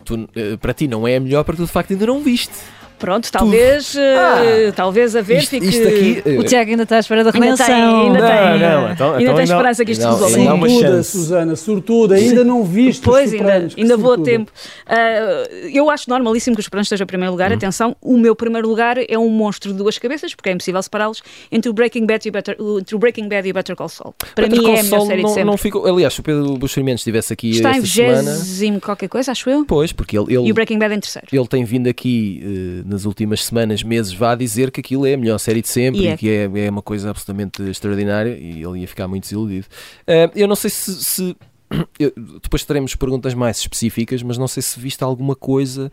tu, 0.04 0.28
eh, 0.36 0.58
para 0.58 0.74
ti 0.74 0.88
não 0.88 1.08
é 1.08 1.18
a 1.18 1.20
melhor 1.20 1.44
porque 1.44 1.62
tu 1.62 1.66
de 1.66 1.72
facto 1.72 1.92
ainda 1.92 2.06
não 2.06 2.20
viste. 2.22 2.54
Pronto, 3.00 3.32
talvez, 3.32 3.96
uh, 3.96 4.74
talvez 4.76 5.16
a 5.16 5.22
ver 5.22 5.38
isto, 5.38 5.50
fique... 5.52 5.68
Isto 5.68 5.88
aqui, 5.88 6.24
uh, 6.26 6.40
o 6.42 6.44
Tiago 6.44 6.70
ainda 6.70 6.84
está 6.84 6.98
à 6.98 7.00
espera 7.00 7.24
da 7.24 7.32
redenção. 7.32 7.66
Ainda 7.66 8.20
tem, 8.20 8.30
ainda 8.30 8.60
tem, 8.60 8.60
não, 8.60 8.92
então, 8.92 9.12
ainda 9.12 9.24
então, 9.24 9.36
tem 9.36 9.44
esperança 9.44 9.86
que 9.86 9.92
isto 9.94 10.02
não, 10.02 10.20
resolva. 10.20 10.70
Sortuda, 10.70 11.04
Susana, 11.04 11.56
sortuda, 11.56 12.16
ainda 12.16 12.44
não 12.44 12.64
viste 12.64 13.02
Pois, 13.02 13.34
ainda, 13.34 13.70
ainda 13.76 13.98
vou 13.98 14.14
a 14.14 14.18
tempo. 14.18 14.52
Uh, 14.86 15.70
eu 15.74 15.90
acho 15.90 16.10
normalíssimo 16.10 16.56
que 16.56 16.60
os 16.60 16.66
Sopranos 16.66 16.88
esteja 16.88 17.04
em 17.04 17.08
primeiro 17.08 17.32
lugar. 17.32 17.52
Hum. 17.52 17.56
Atenção, 17.56 17.96
o 18.02 18.18
meu 18.18 18.36
primeiro 18.36 18.68
lugar 18.68 18.98
é 18.98 19.18
um 19.18 19.30
monstro 19.30 19.72
de 19.72 19.78
duas 19.78 19.98
cabeças, 19.98 20.36
porque 20.36 20.50
é 20.50 20.52
impossível 20.52 20.82
separá-los, 20.84 21.22
entre 21.52 21.70
o 21.70 21.74
Breaking 21.74 22.06
Bad 22.06 22.28
e 22.28 22.30
o 22.30 22.32
Better, 22.32 22.58
entre 22.80 22.96
o 22.96 23.00
Breaking 23.00 23.28
Bad 23.30 23.48
e 23.48 23.52
o 23.52 23.54
Better 23.54 23.76
Call 23.76 23.90
Saul. 23.90 24.14
Para 24.36 24.48
Better 24.48 24.60
mim 24.60 24.66
Call 24.66 24.76
é 24.76 24.80
a 24.80 24.84
melhor 24.84 25.06
série 25.06 25.22
não, 25.22 25.30
de 25.30 25.34
sempre. 25.36 25.52
Não 25.52 25.58
ficou, 25.58 25.86
aliás, 25.86 26.14
se 26.14 26.20
o 26.20 26.24
Pedro 26.24 26.58
Buxerimentos 26.58 27.02
estivesse 27.02 27.32
aqui 27.34 27.52
Está 27.52 27.70
esta 27.70 27.82
em 27.82 27.86
semana... 27.86 28.80
qualquer 28.82 29.08
coisa, 29.08 29.32
acho 29.32 29.50
eu. 29.50 29.66
Pois, 29.66 29.94
porque 29.94 30.18
ele... 30.18 30.34
ele 30.34 30.48
e 30.48 30.52
o 30.52 30.54
Breaking 30.54 30.80
Bad 30.80 30.94
em 30.94 31.00
terceiro. 31.00 31.28
Ele 31.32 31.48
tem 31.48 31.64
vindo 31.64 31.88
aqui 31.88 32.42
uh, 32.44 32.89
nas 32.90 33.06
últimas 33.06 33.46
semanas 33.46 33.84
meses, 33.84 34.12
vá 34.12 34.36
dizer 34.36 34.72
que 34.72 34.80
aquilo 34.80 35.06
é 35.06 35.14
a 35.14 35.18
melhor 35.18 35.38
série 35.38 35.62
de 35.62 35.68
sempre 35.68 36.02
yeah. 36.02 36.16
e 36.16 36.18
que 36.18 36.30
é, 36.30 36.66
é 36.66 36.70
uma 36.70 36.82
coisa 36.82 37.12
absolutamente 37.12 37.62
extraordinária 37.64 38.38
e 38.38 38.64
ele 38.64 38.80
ia 38.80 38.88
ficar 38.88 39.08
muito 39.08 39.24
desiludido. 39.24 39.68
Uh, 40.02 40.32
eu 40.36 40.48
não 40.48 40.56
sei 40.56 40.70
se. 40.70 41.04
se 41.04 41.38
eu, 42.00 42.12
depois 42.42 42.64
teremos 42.66 42.96
perguntas 42.96 43.34
mais 43.34 43.58
específicas, 43.60 44.24
mas 44.24 44.38
não 44.38 44.48
sei 44.48 44.64
se 44.64 44.80
viste 44.80 45.04
alguma 45.04 45.36
coisa 45.36 45.92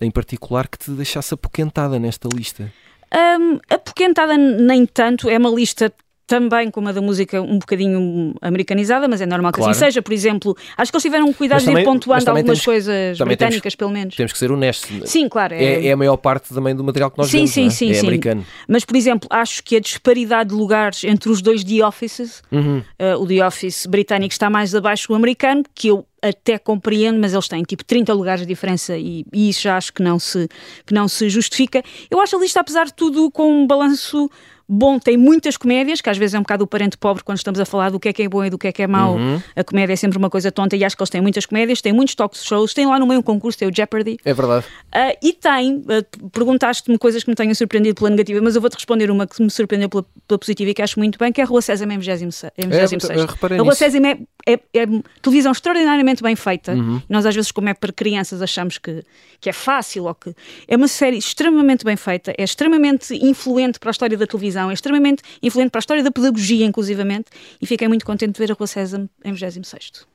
em 0.00 0.10
particular 0.10 0.68
que 0.68 0.78
te 0.78 0.90
deixasse 0.92 1.34
apoquentada 1.34 1.98
nesta 1.98 2.28
lista. 2.32 2.72
Um, 3.12 3.58
apoquentada 3.68 4.36
nem 4.36 4.86
tanto, 4.86 5.28
é 5.28 5.36
uma 5.36 5.50
lista 5.50 5.92
também 6.30 6.70
como 6.70 6.88
a 6.88 6.92
da 6.92 7.00
música 7.00 7.42
um 7.42 7.58
bocadinho 7.58 8.32
americanizada, 8.40 9.08
mas 9.08 9.20
é 9.20 9.26
normal 9.26 9.50
que 9.50 9.58
assim 9.58 9.64
claro. 9.64 9.76
assim 9.76 9.86
seja. 9.86 10.00
Por 10.00 10.12
exemplo, 10.12 10.56
acho 10.76 10.92
que 10.92 10.96
eles 10.96 11.02
tiveram 11.02 11.32
cuidado 11.32 11.64
de 11.64 11.72
ir 11.72 11.84
pontuando 11.84 12.30
algumas 12.30 12.44
temos, 12.44 12.64
coisas 12.64 13.18
britânicas, 13.18 13.62
temos, 13.62 13.74
pelo 13.74 13.90
menos. 13.90 14.14
Temos 14.14 14.32
que 14.32 14.38
ser 14.38 14.52
honestos. 14.52 15.10
Sim, 15.10 15.28
claro. 15.28 15.54
É, 15.54 15.64
é, 15.64 15.86
é 15.88 15.92
a 15.92 15.96
maior 15.96 16.16
parte 16.16 16.54
também 16.54 16.72
do 16.72 16.84
material 16.84 17.10
que 17.10 17.18
nós 17.18 17.26
sim, 17.26 17.38
vemos, 17.38 17.50
sim, 17.50 17.66
é? 17.66 17.70
sim, 17.70 17.90
é 17.90 17.94
sim. 17.94 18.06
americano. 18.06 18.46
Mas, 18.68 18.84
por 18.84 18.94
exemplo, 18.94 19.28
acho 19.28 19.60
que 19.64 19.74
a 19.74 19.80
disparidade 19.80 20.50
de 20.50 20.54
lugares 20.54 21.02
entre 21.02 21.30
os 21.30 21.42
dois 21.42 21.64
The 21.64 21.84
Offices, 21.84 22.44
uhum. 22.52 22.78
uh, 22.78 23.20
o 23.20 23.26
The 23.26 23.44
Office 23.44 23.86
britânico 23.86 24.32
está 24.32 24.48
mais 24.48 24.72
abaixo 24.72 25.08
do 25.08 25.16
americano, 25.16 25.64
que 25.74 25.88
eu 25.88 26.06
até 26.22 26.58
compreendo, 26.58 27.18
mas 27.18 27.32
eles 27.32 27.48
têm 27.48 27.64
tipo 27.64 27.84
30 27.84 28.12
lugares 28.12 28.42
de 28.42 28.46
diferença 28.46 28.96
e, 28.96 29.24
e, 29.32 29.48
isso 29.48 29.62
já 29.62 29.76
acho 29.76 29.92
que 29.92 30.02
não, 30.02 30.18
se, 30.18 30.48
que 30.86 30.94
não 30.94 31.08
se 31.08 31.28
justifica. 31.28 31.82
Eu 32.08 32.20
acho 32.20 32.36
a 32.36 32.38
lista, 32.38 32.60
apesar 32.60 32.84
de 32.84 32.94
tudo, 32.94 33.30
com 33.30 33.50
um 33.50 33.66
balanço 33.66 34.30
bom, 34.70 35.00
tem 35.00 35.16
muitas 35.16 35.56
comédias, 35.56 36.00
que 36.00 36.08
às 36.08 36.16
vezes 36.16 36.34
é 36.34 36.38
um 36.38 36.42
bocado 36.42 36.62
o 36.62 36.66
parente 36.66 36.96
pobre 36.96 37.24
quando 37.24 37.38
estamos 37.38 37.58
a 37.58 37.64
falar 37.64 37.90
do 37.90 37.98
que 37.98 38.08
é 38.08 38.12
que 38.12 38.22
é 38.22 38.28
bom 38.28 38.44
e 38.44 38.50
do 38.50 38.56
que 38.56 38.68
é 38.68 38.72
que 38.72 38.82
é 38.82 38.86
mau. 38.86 39.16
Uhum. 39.16 39.42
A 39.56 39.64
comédia 39.64 39.94
é 39.94 39.96
sempre 39.96 40.16
uma 40.16 40.30
coisa 40.30 40.52
tonta 40.52 40.76
e 40.76 40.84
acho 40.84 40.96
que 40.96 41.02
eles 41.02 41.10
têm 41.10 41.20
muitas 41.20 41.44
comédias, 41.44 41.80
têm 41.80 41.92
muitos 41.92 42.14
talk 42.14 42.38
shows, 42.38 42.72
tem 42.72 42.86
lá 42.86 42.96
no 42.98 43.06
meio 43.06 43.18
um 43.18 43.22
concurso, 43.22 43.58
tem 43.58 43.68
o 43.68 43.74
Jeopardy. 43.74 44.18
É 44.24 44.32
verdade. 44.32 44.66
Uh, 44.94 45.16
e 45.20 45.32
tem, 45.32 45.78
uh, 45.78 46.28
perguntaste-me 46.30 46.96
coisas 46.98 47.24
que 47.24 47.30
me 47.30 47.34
tenham 47.34 47.52
surpreendido 47.54 47.96
pela 47.96 48.10
negativa, 48.10 48.40
mas 48.40 48.54
eu 48.54 48.60
vou-te 48.60 48.74
responder 48.74 49.10
uma 49.10 49.26
que 49.26 49.42
me 49.42 49.50
surpreendeu 49.50 49.88
pela, 49.88 50.04
pela, 50.28 50.38
positiva 50.38 50.70
e 50.70 50.74
que 50.74 50.82
acho 50.82 51.00
muito 51.00 51.18
bem, 51.18 51.32
que 51.32 51.40
é 51.40 51.44
a 51.44 51.46
Rua 51.46 51.60
Sésamo 51.60 51.92
em 51.92 51.98
26. 51.98 52.52
É, 52.56 53.58
a 53.58 53.62
Rua 53.62 53.74
Sésamo 53.74 54.06
é, 54.06 54.18
é, 54.46 54.52
é, 54.52 54.86
televisão 55.20 55.50
extraordinariamente 55.50 56.22
bem 56.22 56.36
feita. 56.36 56.74
Uhum. 56.74 57.02
Nós 57.08 57.26
às 57.26 57.34
vezes, 57.34 57.50
como 57.50 57.68
é 57.68 57.74
para 57.74 57.92
crianças, 57.92 58.40
achamos 58.40 58.78
que, 58.78 59.02
que 59.40 59.50
é 59.50 59.52
fácil 59.52 60.04
ou 60.04 60.14
que... 60.14 60.32
É 60.68 60.76
uma 60.76 60.88
série 60.88 61.16
extremamente 61.16 61.84
bem 61.84 61.96
feita, 61.96 62.32
é 62.38 62.44
extremamente 62.44 63.14
influente 63.14 63.80
para 63.80 63.90
a 63.90 63.92
história 63.92 64.16
da 64.16 64.26
televisão, 64.26 64.59
é 64.68 64.74
extremamente 64.74 65.22
influente 65.40 65.70
para 65.70 65.78
a 65.78 65.80
história 65.82 66.02
da 66.02 66.10
pedagogia, 66.10 66.66
inclusivamente, 66.66 67.26
e 67.62 67.66
fiquei 67.66 67.86
muito 67.86 68.04
contente 68.04 68.32
de 68.32 68.38
ver 68.38 68.50
a 68.50 68.54
Rua 68.54 68.66
César 68.66 69.08
em 69.24 69.32
26. 69.32 70.06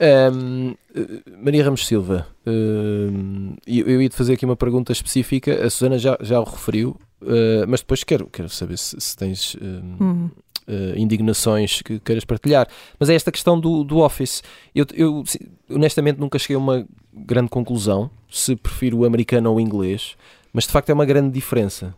Um, 0.00 0.74
Maria 1.42 1.64
Ramos 1.64 1.86
Silva, 1.86 2.26
um, 2.44 3.54
eu 3.66 4.02
ia 4.02 4.08
te 4.08 4.16
fazer 4.16 4.34
aqui 4.34 4.44
uma 4.44 4.56
pergunta 4.56 4.92
específica, 4.92 5.64
a 5.64 5.70
Susana 5.70 5.98
já, 5.98 6.18
já 6.20 6.40
o 6.40 6.44
referiu, 6.44 6.96
uh, 7.22 7.66
mas 7.68 7.80
depois 7.80 8.02
quero, 8.02 8.26
quero 8.26 8.48
saber 8.48 8.76
se, 8.78 9.00
se 9.00 9.16
tens 9.16 9.56
um, 9.60 10.04
uhum. 10.04 10.30
uh, 10.68 10.98
indignações 10.98 11.82
que 11.82 11.98
queiras 12.00 12.24
partilhar. 12.24 12.66
Mas 12.98 13.08
é 13.08 13.14
esta 13.14 13.30
questão 13.32 13.58
do, 13.58 13.84
do 13.84 13.98
Office. 13.98 14.42
Eu, 14.74 14.84
eu 14.94 15.24
honestamente 15.70 16.18
nunca 16.18 16.38
cheguei 16.38 16.56
a 16.56 16.58
uma 16.58 16.86
grande 17.12 17.48
conclusão 17.48 18.10
se 18.30 18.54
prefiro 18.56 18.98
o 18.98 19.04
americano 19.04 19.50
ou 19.50 19.56
o 19.56 19.60
inglês, 19.60 20.16
mas 20.52 20.64
de 20.64 20.72
facto 20.72 20.90
é 20.90 20.94
uma 20.94 21.06
grande 21.06 21.30
diferença. 21.32 21.94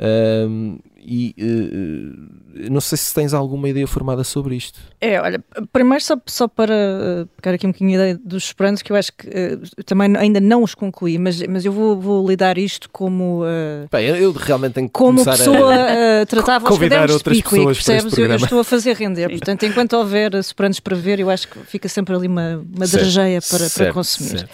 Um, 0.00 0.78
e 1.10 1.34
uh, 1.38 2.70
não 2.70 2.80
sei 2.80 2.98
se 2.98 3.14
tens 3.14 3.32
alguma 3.32 3.68
ideia 3.68 3.86
formada 3.86 4.22
sobre 4.22 4.54
isto. 4.56 4.78
É, 5.00 5.18
olha, 5.20 5.42
primeiro 5.72 6.04
só, 6.04 6.16
só 6.26 6.46
para 6.46 6.74
uh, 6.74 7.26
pegar 7.40 7.54
aqui 7.54 7.66
um 7.66 7.70
bocadinho 7.70 7.98
a 7.98 8.02
ideia 8.02 8.20
dos 8.22 8.44
esperantos, 8.44 8.82
que 8.82 8.92
eu 8.92 8.96
acho 8.96 9.12
que 9.12 9.26
uh, 9.26 9.84
também 9.84 10.14
ainda 10.16 10.38
não 10.38 10.62
os 10.62 10.74
concluí, 10.74 11.18
mas, 11.18 11.40
mas 11.48 11.64
eu 11.64 11.72
vou, 11.72 11.98
vou 11.98 12.28
lidar 12.28 12.58
isto 12.58 12.90
como. 12.90 13.42
Bem, 13.90 14.06
eu 14.06 14.32
realmente 14.32 14.74
tenho 14.74 14.86
que 14.86 14.92
como 14.92 15.24
pessoa 15.24 15.74
a, 15.74 16.22
a 16.22 16.26
tratava 16.26 16.66
convidar 16.66 17.10
outras 17.10 17.40
pessoas 17.40 17.78
percebes? 17.78 18.18
Eu, 18.18 18.26
eu, 18.26 18.36
estou 18.36 18.60
a 18.60 18.64
fazer 18.64 18.94
render. 18.94 19.28
Portanto, 19.30 19.64
enquanto 19.64 19.94
houver 19.94 20.34
esperantos 20.34 20.78
para 20.78 20.94
ver, 20.94 21.20
eu 21.20 21.30
acho 21.30 21.48
que 21.48 21.58
fica 21.60 21.88
sempre 21.88 22.14
ali 22.14 22.28
uma, 22.28 22.64
uma 22.76 22.86
drageia 22.86 23.40
para, 23.40 23.70
para 23.70 23.92
consumir. 23.92 24.40
Certo. 24.40 24.50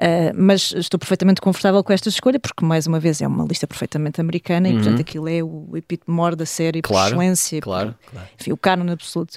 Uh, 0.00 0.32
mas 0.34 0.72
estou 0.72 0.98
perfeitamente 0.98 1.42
confortável 1.42 1.84
com 1.84 1.92
esta 1.92 2.08
escolha, 2.08 2.40
porque, 2.40 2.64
mais 2.64 2.86
uma 2.86 2.98
vez, 2.98 3.20
é 3.20 3.26
uma 3.26 3.44
lista 3.44 3.66
perfeitamente 3.66 4.18
americana 4.18 4.66
uhum. 4.66 4.74
e, 4.74 4.78
portanto, 4.78 5.00
aquilo 5.00 5.28
é 5.28 5.42
o 5.42 5.76
epítome 5.76 6.36
da 6.36 6.46
série 6.46 6.80
claro, 6.80 7.10
por 7.14 7.22
excelência. 7.22 7.60
Claro, 7.60 7.94
claro. 8.10 8.28
Enfim, 8.40 8.52
o 8.52 8.56
canon 8.56 8.90
absoluto. 8.90 9.36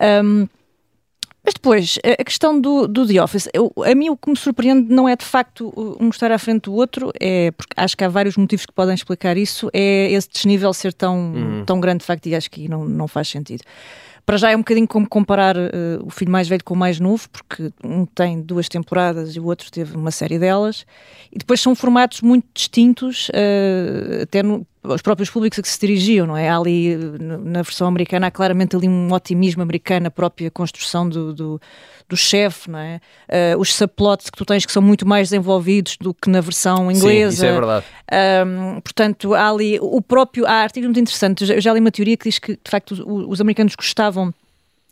Um, 0.00 0.46
mas 1.44 1.54
depois, 1.54 1.98
a 2.04 2.22
questão 2.22 2.60
do, 2.60 2.86
do 2.86 3.04
The 3.04 3.20
Office, 3.20 3.48
eu, 3.52 3.72
a 3.84 3.94
mim 3.96 4.10
o 4.10 4.16
que 4.16 4.30
me 4.30 4.36
surpreende 4.36 4.94
não 4.94 5.08
é 5.08 5.16
de 5.16 5.24
facto 5.24 5.72
um 5.98 6.08
estar 6.08 6.30
à 6.30 6.38
frente 6.38 6.64
do 6.64 6.74
outro, 6.74 7.10
é 7.18 7.50
porque 7.50 7.74
acho 7.76 7.96
que 7.96 8.04
há 8.04 8.08
vários 8.08 8.36
motivos 8.36 8.64
que 8.64 8.72
podem 8.72 8.94
explicar 8.94 9.36
isso, 9.36 9.68
é 9.72 10.12
esse 10.12 10.28
desnível 10.28 10.72
ser 10.72 10.92
tão, 10.92 11.32
uhum. 11.32 11.64
tão 11.64 11.80
grande 11.80 12.00
de 12.00 12.04
facto 12.06 12.26
e 12.26 12.34
acho 12.36 12.48
que 12.48 12.68
não, 12.68 12.84
não 12.84 13.08
faz 13.08 13.28
sentido. 13.28 13.64
Para 14.24 14.36
já 14.36 14.50
é 14.50 14.56
um 14.56 14.60
bocadinho 14.60 14.86
como 14.86 15.08
comparar 15.08 15.56
uh, 15.56 15.70
o 16.04 16.10
filho 16.10 16.30
mais 16.30 16.48
velho 16.48 16.62
com 16.64 16.74
o 16.74 16.76
mais 16.76 17.00
novo, 17.00 17.28
porque 17.30 17.72
um 17.82 18.06
tem 18.06 18.40
duas 18.40 18.68
temporadas 18.68 19.34
e 19.34 19.40
o 19.40 19.46
outro 19.46 19.70
teve 19.70 19.96
uma 19.96 20.10
série 20.10 20.38
delas. 20.38 20.86
E 21.32 21.38
depois 21.38 21.60
são 21.60 21.74
formatos 21.74 22.20
muito 22.20 22.46
distintos, 22.54 23.28
uh, 23.30 24.22
até 24.22 24.42
no, 24.42 24.66
os 24.84 25.00
próprios 25.00 25.30
públicos 25.30 25.58
a 25.58 25.62
que 25.62 25.68
se 25.68 25.78
dirigiam, 25.78 26.26
não 26.26 26.36
é? 26.36 26.48
Há 26.48 26.56
ali, 26.56 26.96
na 26.96 27.62
versão 27.62 27.86
americana, 27.86 28.26
há 28.26 28.30
claramente 28.30 28.74
ali 28.74 28.88
um 28.88 29.12
otimismo 29.12 29.62
americano, 29.62 30.08
a 30.08 30.10
própria 30.10 30.50
construção 30.50 31.08
do, 31.08 31.32
do, 31.32 31.60
do 32.08 32.16
chefe, 32.16 32.68
não 32.70 32.78
é? 32.78 33.00
Uh, 33.28 33.60
os 33.60 33.72
subplots 33.72 34.28
que 34.28 34.36
tu 34.36 34.44
tens 34.44 34.66
que 34.66 34.72
são 34.72 34.82
muito 34.82 35.06
mais 35.06 35.28
desenvolvidos 35.28 35.96
do 36.00 36.12
que 36.12 36.28
na 36.28 36.40
versão 36.40 36.90
inglesa. 36.90 37.30
Sim, 37.30 37.36
isso 37.36 37.44
é 37.46 37.52
verdade. 37.52 37.86
Um, 38.46 38.80
portanto, 38.80 39.34
há 39.34 39.48
ali 39.48 39.78
o 39.80 40.02
próprio. 40.02 40.46
Há 40.46 40.62
artigos 40.62 40.88
muito 40.88 41.00
interessantes. 41.00 41.48
Eu 41.48 41.60
já 41.60 41.72
li 41.72 41.78
uma 41.78 41.92
teoria 41.92 42.16
que 42.16 42.28
diz 42.28 42.38
que, 42.38 42.52
de 42.52 42.70
facto, 42.70 42.92
os, 42.92 43.00
os 43.00 43.40
americanos 43.40 43.76
gostavam 43.76 44.34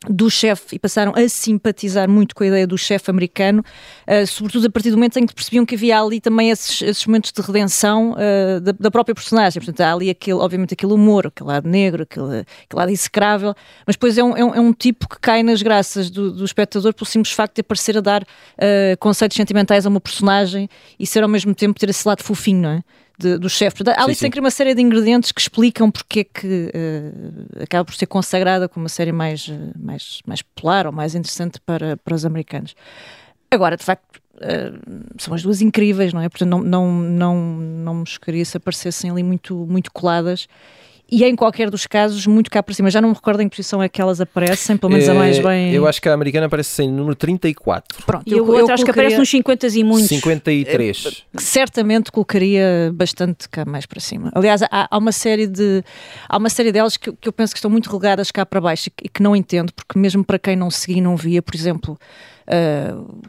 do 0.09 0.31
chefe 0.31 0.77
e 0.77 0.79
passaram 0.79 1.13
a 1.15 1.29
simpatizar 1.29 2.09
muito 2.09 2.35
com 2.35 2.43
a 2.43 2.47
ideia 2.47 2.67
do 2.67 2.79
chefe 2.79 3.11
americano, 3.11 3.63
uh, 4.09 4.27
sobretudo 4.27 4.67
a 4.67 4.71
partir 4.71 4.91
do 4.91 4.97
momento 4.97 5.19
em 5.19 5.27
que 5.27 5.35
percebiam 5.35 5.67
que 5.67 5.75
havia 5.75 6.01
ali 6.01 6.21
também 6.21 6.51
esses, 6.51 6.81
esses 6.81 7.05
momentos 7.05 7.31
de 7.33 7.43
redenção 7.43 8.13
uh, 8.13 8.61
da, 8.61 8.73
da, 8.73 8.91
própria 8.91 9.15
personagem. 9.15 9.61
Portanto, 9.61 9.81
há 9.83 9.93
ali 9.93 10.09
aquele, 10.09 10.39
obviamente 10.39 10.73
aquele 10.73 10.95
humor, 10.95 11.27
aquele 11.27 11.49
lado 11.49 11.69
negro, 11.69 12.05
aquele, 12.05 12.41
aquele 12.41 12.47
lado 12.73 12.91
execrável, 12.91 13.55
mas 13.87 13.97
depois 13.97 14.17
é 14.17 14.25
um, 14.25 14.37
é 14.37 14.45
um, 14.45 14.55
é 14.55 14.61
um 14.61 14.73
tipo 14.73 15.07
que 15.07 15.19
cai 15.21 15.43
nas 15.43 15.61
graças 15.61 16.09
do, 16.09 16.33
do, 16.33 16.45
espectador 16.47 16.95
pelo 16.95 17.07
simples 17.07 17.35
facto 17.35 17.57
de 17.57 17.61
aparecer 17.61 17.99
a 17.99 18.01
dar 18.01 18.23
uh, 18.23 18.97
conceitos 18.99 19.37
sentimentais 19.37 19.85
a 19.85 19.89
uma 19.91 20.01
personagem 20.01 20.69
e 20.99 21.07
ser 21.07 21.23
ao 21.23 21.29
mesmo 21.29 21.55
tempo 21.55 21.79
ter 21.79 21.91
esse 21.91 22.09
lado 22.09 22.23
fofinho, 22.23 22.63
não 22.63 22.71
é? 22.71 22.83
De, 23.21 23.39
do 23.39 23.49
chefe. 23.49 23.83
Há 23.97 24.03
ali 24.03 24.15
sempre 24.15 24.41
uma 24.41 24.51
série 24.51 24.75
de 24.75 24.81
ingredientes 24.81 25.31
que 25.31 25.41
explicam 25.41 25.91
porque 25.91 26.21
é 26.21 26.25
que 26.25 26.73
uh, 26.75 27.63
acaba 27.63 27.85
por 27.85 27.95
ser 27.95 28.07
consagrada 28.07 28.69
como 28.69 28.85
uma 28.85 28.89
série 28.89 29.13
mais, 29.13 29.47
uh, 29.49 29.73
mais, 29.79 30.21
mais 30.27 30.43
popular 30.43 30.87
ou 30.87 30.93
mais 30.93 31.15
interessante 31.15 31.61
para, 31.61 31.97
para 31.99 32.15
os 32.15 32.25
americanos. 32.25 32.75
Agora, 33.51 33.77
de 33.77 33.85
facto, 33.85 34.17
uh, 34.37 35.05
são 35.19 35.35
as 35.35 35.43
duas 35.43 35.61
incríveis, 35.61 36.13
não 36.13 36.21
é? 36.21 36.29
Portanto, 36.29 36.49
não, 36.49 36.63
não, 36.63 36.93
não, 36.93 37.37
não 37.37 37.95
me 37.97 38.07
chocaria 38.07 38.45
se 38.45 38.57
aparecessem 38.57 39.11
ali 39.11 39.23
muito, 39.23 39.55
muito 39.67 39.93
coladas 39.93 40.49
e 41.11 41.25
em 41.25 41.35
qualquer 41.35 41.71
dos 41.71 41.87
casos, 41.87 42.27
muito 42.27 42.51
cá 42.51 42.63
por 42.63 42.75
cima. 42.75 42.91
Já 42.91 43.01
não 43.01 43.09
me 43.09 43.15
recordo 43.15 43.41
em 43.41 43.49
que 43.49 43.57
posição 43.57 43.83
é 43.83 43.89
que 43.89 44.01
elas 44.01 44.21
aparecem, 44.21 44.77
pelo 44.77 44.93
menos 44.93 45.09
a 45.09 45.15
mais 45.15 45.39
eh, 45.39 45.43
bem. 45.43 45.73
Eu 45.73 45.87
acho 45.87 46.01
que 46.01 46.09
a 46.09 46.15
americana 46.15 46.47
aparece 46.47 46.83
em 46.83 46.91
número 46.91 47.17
34. 47.17 48.05
Pronto, 48.05 48.25
e 48.27 48.33
eu, 48.33 48.47
eu, 48.47 48.61
eu 48.61 48.71
acho 48.71 48.85
que 48.85 48.91
aparece 48.91 49.19
nos 49.19 49.29
50 49.29 49.67
e 49.67 49.85
muitos. 49.85 50.09
53. 50.09 51.25
É, 51.35 51.39
certamente 51.41 52.13
colocaria 52.13 52.93
bastante 52.95 53.49
cá 53.49 53.65
mais 53.65 53.87
para 53.87 54.01
cima. 54.01 54.31
Aliás, 54.35 54.63
há, 54.63 54.89
há 54.91 54.99
uma 54.99 55.13
série 55.13 55.47
de 55.47 55.83
há 56.29 56.37
uma 56.37 56.49
série 56.49 56.71
delas 56.71 56.97
que, 56.97 57.11
que, 57.13 57.29
eu 57.29 57.33
penso 57.33 57.53
que 57.53 57.59
estão 57.59 57.71
muito 57.71 57.89
relegadas 57.89 58.31
cá 58.31 58.47
para 58.47 58.61
baixo 58.61 58.91
e 59.03 59.09
que 59.09 59.23
não 59.23 59.35
entendo, 59.35 59.73
porque 59.73 59.99
mesmo 59.99 60.25
para 60.25 60.39
quem 60.39 60.55
não 60.55 60.71
seguia 60.71 61.03
não 61.03 61.17
via, 61.17 61.43
por 61.43 61.55
exemplo, 61.55 61.99
Uh, 62.51 63.21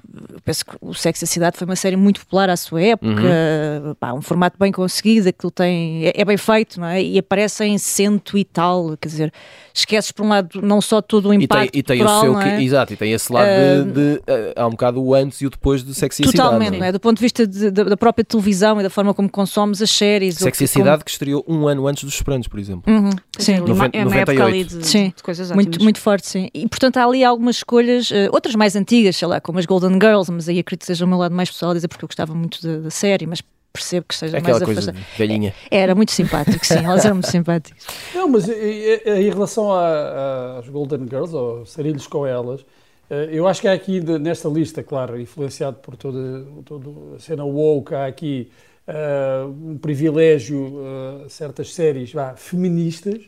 penso 0.44 0.66
que 0.66 0.76
o 0.82 0.96
Sexo 0.96 1.24
e 1.24 1.26
a 1.26 1.28
Cidade 1.28 1.56
foi 1.56 1.66
uma 1.66 1.76
série 1.76 1.96
muito 1.96 2.22
popular 2.22 2.50
à 2.50 2.58
sua 2.58 2.82
época, 2.82 3.22
uhum. 3.22 3.94
pá, 3.94 4.14
um 4.14 4.22
formato 4.22 4.58
bem 4.58 4.72
conseguido, 4.72 5.30
aquilo 5.30 5.52
tem, 5.52 6.08
é, 6.08 6.14
é, 6.16 6.26
bem 6.26 6.38
feito, 6.38 6.80
não 6.80 6.88
é? 6.88 7.04
E 7.04 7.20
aparece 7.20 7.64
em 7.72 7.78
cento 7.78 8.38
e 8.38 8.44
tal, 8.44 8.96
quer 8.98 9.08
dizer, 9.08 9.34
esqueces 9.74 10.12
por 10.12 10.26
um 10.26 10.30
lado 10.30 10.62
não 10.62 10.82
só 10.82 11.02
todo 11.02 11.30
o 11.30 11.34
impacto 11.34 11.76
e 11.76 11.84
tem, 11.84 11.98
e 11.98 12.00
tem 12.00 12.06
o 12.06 12.20
seu 12.20 12.40
é? 12.40 12.62
exato, 12.62 12.94
e 12.94 12.98
tem 12.98 13.12
esse 13.14 13.32
lado 13.32 13.48
uh, 13.48 13.86
de, 13.86 13.92
de 13.92 14.18
uh, 14.20 14.54
há 14.56 14.68
um 14.68 14.72
bocado 14.72 15.02
o 15.02 15.14
antes 15.14 15.42
e 15.42 15.48
o 15.48 15.50
depois 15.50 15.84
do 15.84 15.94
Sexy 15.94 16.24
Totalmente, 16.24 16.32
Cidade. 16.32 16.60
Totalmente, 16.60 16.90
é? 16.90 16.92
do 16.92 17.00
ponto 17.00 17.18
de 17.18 17.22
vista 17.22 17.48
de, 17.48 17.72
de, 17.72 17.84
da 17.84 17.98
própria 17.98 18.24
televisão 18.24 18.80
e 18.80 18.84
da 18.84 18.90
forma 18.90 19.14
como 19.14 19.30
consomes 19.30 19.82
as 19.82 19.90
séries. 19.90 20.36
Sexy 20.36 20.68
Cidade 20.68 20.98
como... 20.98 21.06
que 21.06 21.12
estreou 21.12 21.46
um 21.48 21.68
ano 21.68 21.88
antes 21.88 22.04
dos 22.04 22.14
Sopranos, 22.14 22.48
por 22.48 22.60
exemplo. 22.60 22.92
Uhum. 22.92 23.10
Sim, 23.38 23.54
é 23.54 23.62
uma, 23.62 23.90
é 23.94 24.06
uma 24.06 24.16
época 24.16 24.46
ali 24.46 24.64
de, 24.64 24.86
sim. 24.86 25.14
de 25.16 25.24
coisas 25.24 25.52
muito, 25.52 25.82
muito 25.82 26.00
forte, 26.00 26.28
sim. 26.28 26.50
E 26.54 26.68
portanto 26.68 26.98
há 26.98 27.06
ali 27.06 27.24
algumas 27.24 27.58
escolhas, 27.58 28.10
outras 28.32 28.56
mais 28.56 28.76
antigas, 28.76 29.16
sei 29.16 29.28
lá, 29.28 29.40
como 29.40 29.60
as 29.60 29.66
Golden 29.66 29.94
Girls, 29.94 30.32
mas 30.32 30.48
aí 30.50 30.60
acredito 30.60 30.82
que 30.82 30.88
seja 30.88 31.06
o 31.06 31.08
meu 31.08 31.18
lado 31.18 31.34
mais 31.34 31.50
pessoal 31.50 31.72
a 31.72 31.76
dizer 31.76 31.88
porque 31.88 32.04
eu 32.04 32.08
gostava 32.08 32.34
muito 32.36 32.62
da 32.82 32.90
série, 32.90 33.26
mas 33.26 33.42
percebo 33.72 34.06
que 34.08 34.14
esteja 34.14 34.38
Aquela 34.38 34.60
mais 34.60 34.66
coisa 34.66 34.92
afastada. 34.92 35.08
velhinha. 35.18 35.54
É, 35.70 35.80
era 35.80 35.96
muito 35.96 36.12
simpático, 36.12 36.66
sim, 36.66 36.84
elas 36.84 37.06
eram 37.06 37.16
muito 37.16 37.30
simpáticas. 37.30 37.86
Não, 38.14 38.28
mas 38.28 38.48
em 38.48 39.30
relação 39.30 39.72
às 39.74 40.68
Golden 40.68 41.08
Girls, 41.08 41.36
ou 41.36 41.66
sarilhos 41.66 42.08
com 42.08 42.26
elas, 42.26 42.66
eh, 43.10 43.30
eu 43.32 43.48
acho 43.48 43.62
que 43.62 43.68
há 43.68 43.74
aqui, 43.74 44.00
nesta 44.20 44.48
lista, 44.48 44.82
claro, 44.82 45.20
influenciado 45.20 45.78
por 45.78 45.96
toda, 45.96 46.46
toda 46.66 47.16
a 47.16 47.20
cena 47.20 47.44
woke, 47.44 47.94
há 47.94 48.06
aqui 48.06 48.50
uh, 48.88 49.50
um 49.50 49.78
privilégio, 49.78 50.60
uh, 50.60 51.30
certas 51.30 51.74
séries 51.74 52.14
vá, 52.14 52.36
feministas, 52.36 53.22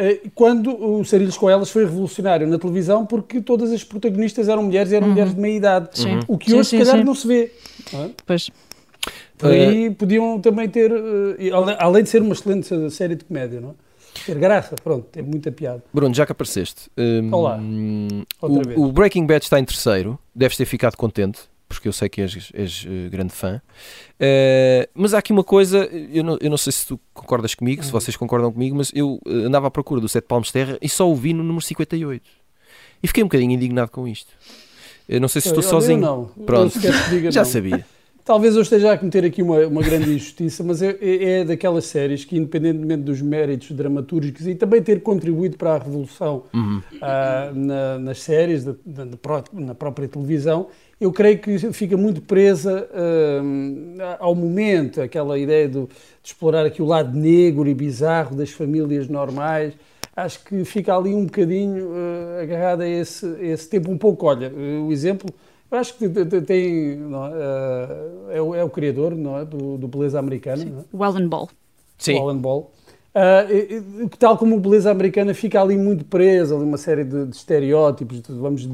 eh, 0.00 0.20
quando 0.32 0.70
o 0.70 1.04
Sarilhos 1.04 1.36
com 1.36 1.50
Elas 1.50 1.70
foi 1.70 1.84
revolucionário 1.84 2.46
na 2.46 2.56
televisão 2.56 3.04
porque 3.04 3.40
todas 3.40 3.72
as 3.72 3.82
protagonistas 3.82 4.48
eram 4.48 4.62
mulheres 4.62 4.92
e 4.92 4.94
eram 4.94 5.08
uhum. 5.08 5.12
mulheres 5.12 5.34
de 5.34 5.40
meia 5.40 5.56
idade. 5.56 5.88
Sim. 5.98 6.20
O 6.28 6.38
que 6.38 6.52
sim, 6.52 6.56
hoje, 6.56 6.68
sim, 6.68 6.78
se 6.78 6.84
calhar, 6.84 7.04
não 7.04 7.16
se 7.16 7.26
vê. 7.26 7.52
Não 7.92 8.04
é? 8.04 8.10
Pois. 8.24 8.48
Por 9.38 9.50
aí 9.50 9.90
podiam 9.90 10.40
também 10.40 10.68
ter, 10.68 10.90
eh, 10.90 11.50
além 11.78 12.02
de 12.02 12.08
ser 12.08 12.22
uma 12.22 12.32
excelente 12.32 12.90
série 12.90 13.14
de 13.14 13.24
comédia, 13.24 13.60
não 13.60 13.70
é? 13.70 13.72
Ter 14.26 14.36
graça, 14.36 14.74
pronto, 14.82 15.06
tem 15.12 15.22
muita 15.22 15.52
piada. 15.52 15.82
Bruno, 15.92 16.14
já 16.14 16.26
que 16.26 16.32
apareceste, 16.32 16.90
um, 16.98 17.32
Olá. 17.32 17.60
O, 18.42 18.86
o, 18.86 18.92
Breaking 18.92 19.26
Bad 19.26 19.44
está 19.44 19.60
em 19.60 19.64
terceiro, 19.64 20.18
deves 20.34 20.56
ter 20.56 20.64
ficado 20.64 20.96
contente 20.96 21.40
porque 21.68 21.86
eu 21.86 21.92
sei 21.92 22.08
que 22.08 22.22
és, 22.22 22.50
és 22.54 22.84
uh, 22.84 23.10
grande 23.10 23.32
fã. 23.32 23.60
Uh, 24.14 24.88
mas 24.94 25.12
há 25.12 25.18
aqui 25.18 25.32
uma 25.32 25.44
coisa, 25.44 25.84
eu 25.84 26.24
não, 26.24 26.38
eu 26.40 26.48
não 26.48 26.56
sei 26.56 26.72
se 26.72 26.86
tu 26.86 26.98
concordas 27.12 27.54
comigo, 27.54 27.82
se 27.82 27.92
uhum. 27.92 28.00
vocês 28.00 28.16
concordam 28.16 28.50
comigo, 28.50 28.74
mas 28.74 28.90
eu 28.94 29.20
uh, 29.26 29.30
andava 29.46 29.66
à 29.66 29.70
procura 29.70 30.00
do 30.00 30.08
Sete 30.08 30.24
Palmos 30.24 30.50
Terra 30.50 30.78
e 30.80 30.88
só 30.88 31.08
o 31.08 31.14
vi 31.14 31.34
no 31.34 31.44
número 31.44 31.64
58. 31.64 32.26
E 33.02 33.06
fiquei 33.06 33.22
um 33.22 33.26
bocadinho 33.26 33.52
indignado 33.52 33.90
com 33.90 34.08
isto. 34.08 34.32
Eu 35.08 35.20
não 35.20 35.28
sei 35.28 35.42
se 35.42 35.48
estou 35.48 35.62
eu, 35.62 35.68
sozinho. 35.68 35.98
Eu 35.98 36.00
não. 36.00 36.44
Pronto, 36.44 36.78
diga, 37.10 37.30
já 37.30 37.42
não. 37.42 37.50
sabia. 37.50 37.86
Talvez 38.28 38.54
eu 38.56 38.60
esteja 38.60 38.92
a 38.92 38.98
cometer 38.98 39.24
aqui 39.24 39.40
uma, 39.40 39.66
uma 39.66 39.80
grande 39.80 40.10
injustiça, 40.10 40.62
mas 40.62 40.82
é, 40.82 40.98
é, 41.00 41.44
daquelas 41.46 41.86
séries 41.86 42.26
que, 42.26 42.36
independentemente 42.36 43.02
dos 43.02 43.22
méritos 43.22 43.70
dramatúrgicos 43.70 44.46
e 44.46 44.54
também 44.54 44.82
ter 44.82 45.00
contribuído 45.02 45.56
para 45.56 45.76
a 45.76 45.78
revolução 45.78 46.42
uhum. 46.52 46.82
uh, 46.96 47.54
na, 47.54 47.98
nas 47.98 48.20
séries, 48.20 48.64
da, 48.64 48.74
da, 48.84 49.06
na 49.54 49.74
própria 49.74 50.06
televisão, 50.06 50.66
eu 51.00 51.10
creio 51.10 51.38
que 51.38 51.58
fica 51.72 51.96
muito 51.96 52.20
presa 52.20 52.86
uh, 52.92 54.16
ao 54.18 54.34
momento, 54.34 55.00
aquela 55.00 55.38
ideia 55.38 55.66
de, 55.66 55.80
de, 55.80 55.88
explorar 56.22 56.66
aqui 56.66 56.82
o 56.82 56.84
lado 56.84 57.18
negro 57.18 57.66
e 57.66 57.72
bizarro 57.72 58.36
das 58.36 58.50
famílias 58.50 59.08
normais. 59.08 59.72
Acho 60.14 60.44
que 60.44 60.66
fica 60.66 60.94
ali 60.94 61.14
um 61.14 61.24
bocadinho 61.24 61.86
uh, 61.86 62.42
agarrada 62.42 62.84
a 62.84 62.88
esse, 62.88 63.24
a 63.24 63.44
esse 63.44 63.66
tempo. 63.70 63.90
Um 63.90 63.96
pouco, 63.96 64.26
olha, 64.26 64.52
o 64.86 64.92
exemplo, 64.92 65.32
eu 65.70 65.78
acho 65.78 65.94
que 65.96 66.08
tem. 66.46 66.96
Não, 66.96 67.30
uh, 67.30 68.30
é, 68.30 68.42
o, 68.42 68.54
é, 68.54 68.64
o, 68.64 68.70
criador 68.70 69.14
não 69.14 69.38
é, 69.38 69.44
do, 69.44 69.76
do 69.76 69.88
Beleza 69.88 70.18
Americana. 70.18 70.62
Sim. 70.62 70.70
Não 70.70 70.80
é? 70.80 70.84
O 70.92 71.04
Alan 71.04 71.28
Ball. 71.28 71.48
Sim. 71.98 72.14
O 72.14 72.22
Alan 72.22 72.38
Ball. 72.38 72.70
Uh, 73.14 74.08
tal 74.18 74.38
como 74.38 74.56
o 74.56 74.60
Beleza 74.60 74.90
Americana 74.90 75.34
fica 75.34 75.60
ali 75.60 75.76
muito 75.76 76.04
presa, 76.04 76.54
ali 76.54 76.64
uma 76.64 76.76
série 76.76 77.04
de, 77.04 77.26
de 77.26 77.36
estereótipos, 77.36 78.22
de, 78.22 78.32
vamos 78.32 78.68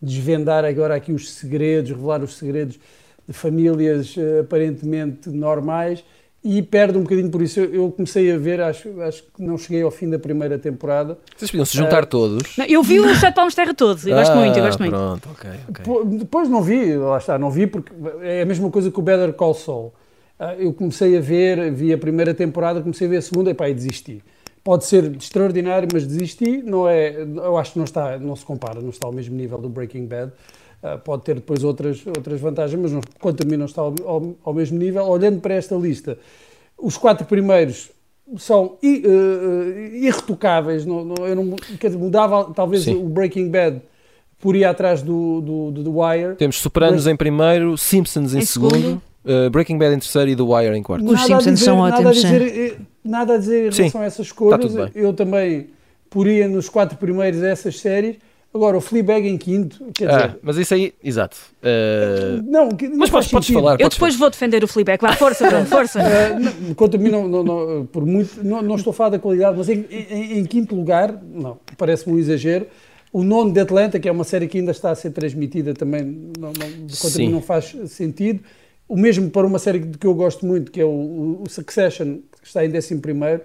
desvendar 0.00 0.64
agora 0.64 0.94
aqui 0.94 1.12
os 1.12 1.32
segredos, 1.32 1.90
revelar 1.90 2.22
os 2.22 2.36
segredos 2.36 2.78
de 3.26 3.32
famílias 3.32 4.16
uh, 4.16 4.40
aparentemente 4.40 5.28
normais 5.28 6.04
e 6.42 6.62
perde 6.62 6.96
um 6.96 7.02
bocadinho 7.02 7.30
por 7.30 7.42
isso. 7.42 7.60
Eu, 7.60 7.74
eu, 7.74 7.90
comecei 7.90 8.32
a 8.32 8.38
ver, 8.38 8.60
acho, 8.60 9.00
acho 9.02 9.22
que 9.22 9.42
não 9.42 9.58
cheguei 9.58 9.82
ao 9.82 9.90
fim 9.90 10.08
da 10.08 10.18
primeira 10.18 10.58
temporada. 10.58 11.18
Vocês 11.36 11.50
podiam 11.50 11.64
se 11.66 11.76
juntar 11.76 12.04
uh, 12.04 12.06
todos? 12.06 12.56
Não, 12.56 12.64
eu 12.64 12.82
vi 12.82 13.00
o 13.00 13.14
Sete 13.16 13.34
Palmos 13.34 13.54
Terra 13.54 13.74
todo, 13.74 14.00
eu 14.08 14.16
gosto 14.16 14.36
muito, 14.36 14.58
eu 14.58 14.64
gosto 14.64 14.78
muito. 14.78 14.92
Pronto, 14.92 15.28
ok, 15.32 15.50
ok. 15.68 16.18
Depois 16.18 16.48
não 16.48 16.62
vi, 16.62 16.96
lá 16.96 17.18
está, 17.18 17.38
não 17.38 17.50
vi 17.50 17.66
porque 17.66 17.92
é 18.22 18.42
a 18.42 18.46
mesma 18.46 18.70
coisa 18.70 18.90
que 18.90 18.98
o 18.98 19.02
Better 19.02 19.32
Call 19.32 19.54
Saul. 19.54 19.92
Ah, 20.38 20.54
eu 20.54 20.72
comecei 20.72 21.16
a 21.16 21.20
ver, 21.20 21.72
vi 21.72 21.92
a 21.92 21.98
primeira 21.98 22.32
temporada, 22.32 22.80
comecei 22.80 23.08
a 23.08 23.10
ver 23.10 23.16
a 23.16 23.22
segunda 23.22 23.50
e 23.50 23.54
pá, 23.54 23.68
e 23.68 23.74
desisti. 23.74 24.22
Pode 24.62 24.84
ser 24.84 25.16
extraordinário, 25.16 25.88
mas 25.92 26.06
desisti. 26.06 26.62
Não 26.62 26.88
é, 26.88 27.22
eu 27.22 27.56
acho 27.56 27.72
que 27.72 27.78
não 27.78 27.84
está, 27.84 28.18
não 28.18 28.36
se 28.36 28.44
compara, 28.44 28.80
não 28.80 28.90
está 28.90 29.06
ao 29.06 29.12
mesmo 29.12 29.34
nível 29.34 29.58
do 29.58 29.68
Breaking 29.68 30.06
Bad. 30.06 30.30
Uh, 30.82 30.98
pode 30.98 31.24
ter 31.24 31.34
depois 31.34 31.64
outras 31.64 32.06
outras 32.06 32.40
vantagens, 32.40 32.80
mas 32.80 32.92
não, 32.92 33.00
quanto 33.20 33.42
a 33.42 33.46
mim 33.46 33.56
não 33.56 33.66
está 33.66 33.82
ao, 33.82 33.94
ao, 34.04 34.36
ao, 34.44 34.54
mesmo 34.54 34.78
nível. 34.78 35.04
Olhando 35.06 35.40
para 35.40 35.54
esta 35.54 35.74
lista, 35.74 36.16
os 36.78 36.96
quatro 36.96 37.26
primeiros 37.26 37.90
são 38.36 38.76
uh, 38.82 39.78
irretocáveis. 39.92 40.86
Não, 40.86 41.04
não, 41.04 41.26
eu 41.26 41.34
não 41.34 41.56
quer 41.80 41.88
dizer, 41.88 41.98
mudava 41.98 42.52
talvez 42.54 42.84
Sim. 42.84 42.94
o 42.94 43.08
Breaking 43.08 43.50
Bad 43.50 43.82
por 44.38 44.54
ir 44.54 44.64
atrás 44.64 45.02
do, 45.02 45.40
do, 45.40 45.70
do, 45.72 45.82
do 45.82 46.00
Wire. 46.00 46.36
Temos 46.36 46.60
Sopranos 46.60 47.04
mas, 47.04 47.12
em 47.12 47.16
primeiro, 47.16 47.76
Simpsons 47.76 48.34
em, 48.34 48.38
em 48.38 48.44
segundo. 48.44 48.76
segundo 48.76 49.08
Uh, 49.24 49.50
Breaking 49.50 49.76
Bad 49.76 49.94
em 49.94 49.98
terceiro 49.98 50.30
e 50.30 50.36
The 50.36 50.42
Wire 50.42 50.74
em 50.74 50.82
quarto. 50.82 51.04
Os 51.04 51.12
nada 51.12 51.26
Simpsons 51.26 51.54
dizer, 51.54 51.64
são 51.64 51.78
ótimos. 51.80 52.02
Nada 52.02 52.08
a 52.08 52.12
dizer, 52.12 52.58
eh, 52.58 52.76
nada 53.04 53.34
a 53.34 53.36
dizer 53.36 53.58
em 53.58 53.62
relação 53.76 53.88
Sim, 53.90 53.98
a 53.98 54.04
essas 54.04 54.26
escolhas. 54.26 54.72
Eu 54.94 55.12
também 55.12 55.68
poria 56.08 56.48
nos 56.48 56.70
quatro 56.70 56.96
primeiros 56.96 57.42
essas 57.42 57.78
séries. 57.78 58.16
Agora, 58.52 58.78
o 58.78 58.80
Fleabag 58.80 59.28
em 59.28 59.36
quinto, 59.36 59.84
quer 59.92 60.10
ah, 60.10 60.16
dizer... 60.16 60.38
Mas 60.42 60.56
isso 60.56 60.72
aí, 60.72 60.94
exato. 61.04 61.36
Uh... 61.62 62.42
Não, 62.50 62.68
não 62.68 62.96
mas 62.96 63.10
podes, 63.10 63.30
podes 63.30 63.50
falar. 63.50 63.72
Eu 63.72 63.88
depois 63.88 64.14
falar. 64.14 64.18
vou 64.18 64.30
defender 64.30 64.64
o 64.64 64.66
Fleabag. 64.66 65.00
Vá, 65.02 65.12
força, 65.12 65.46
Bruno, 65.46 65.66
força. 65.66 66.00
Uh, 66.00 66.74
quanto 66.74 66.96
a 66.96 66.98
mim, 66.98 67.10
não, 67.10 67.28
não, 67.28 67.44
não, 67.44 67.86
por 67.86 68.06
muito, 68.06 68.42
não, 68.42 68.62
não 68.62 68.76
estou 68.76 68.90
a 68.92 68.94
falar 68.94 69.10
da 69.10 69.18
qualidade, 69.18 69.56
mas 69.56 69.68
em, 69.68 69.84
em, 69.90 70.38
em 70.38 70.44
quinto 70.46 70.74
lugar, 70.74 71.12
não, 71.22 71.58
parece-me 71.76 72.16
um 72.16 72.18
exagero. 72.18 72.66
O 73.12 73.22
nono 73.22 73.52
de 73.52 73.60
Atlanta, 73.60 74.00
que 74.00 74.08
é 74.08 74.12
uma 74.12 74.24
série 74.24 74.48
que 74.48 74.58
ainda 74.58 74.70
está 74.70 74.90
a 74.90 74.94
ser 74.94 75.10
transmitida, 75.10 75.74
também, 75.74 76.02
não, 76.38 76.48
não, 76.48 76.86
quanto 77.00 77.16
a 77.16 77.18
mim, 77.18 77.30
não 77.30 77.42
faz 77.42 77.76
sentido. 77.86 78.42
O 78.88 78.96
mesmo 78.96 79.28
para 79.28 79.46
uma 79.46 79.58
série 79.58 79.80
que 79.80 80.06
eu 80.06 80.14
gosto 80.14 80.46
muito, 80.46 80.72
que 80.72 80.80
é 80.80 80.84
o, 80.84 81.42
o 81.42 81.50
Succession, 81.50 82.18
que 82.40 82.46
está 82.46 82.64
em 82.64 82.74
11 82.74 82.96
primeiro. 82.96 83.42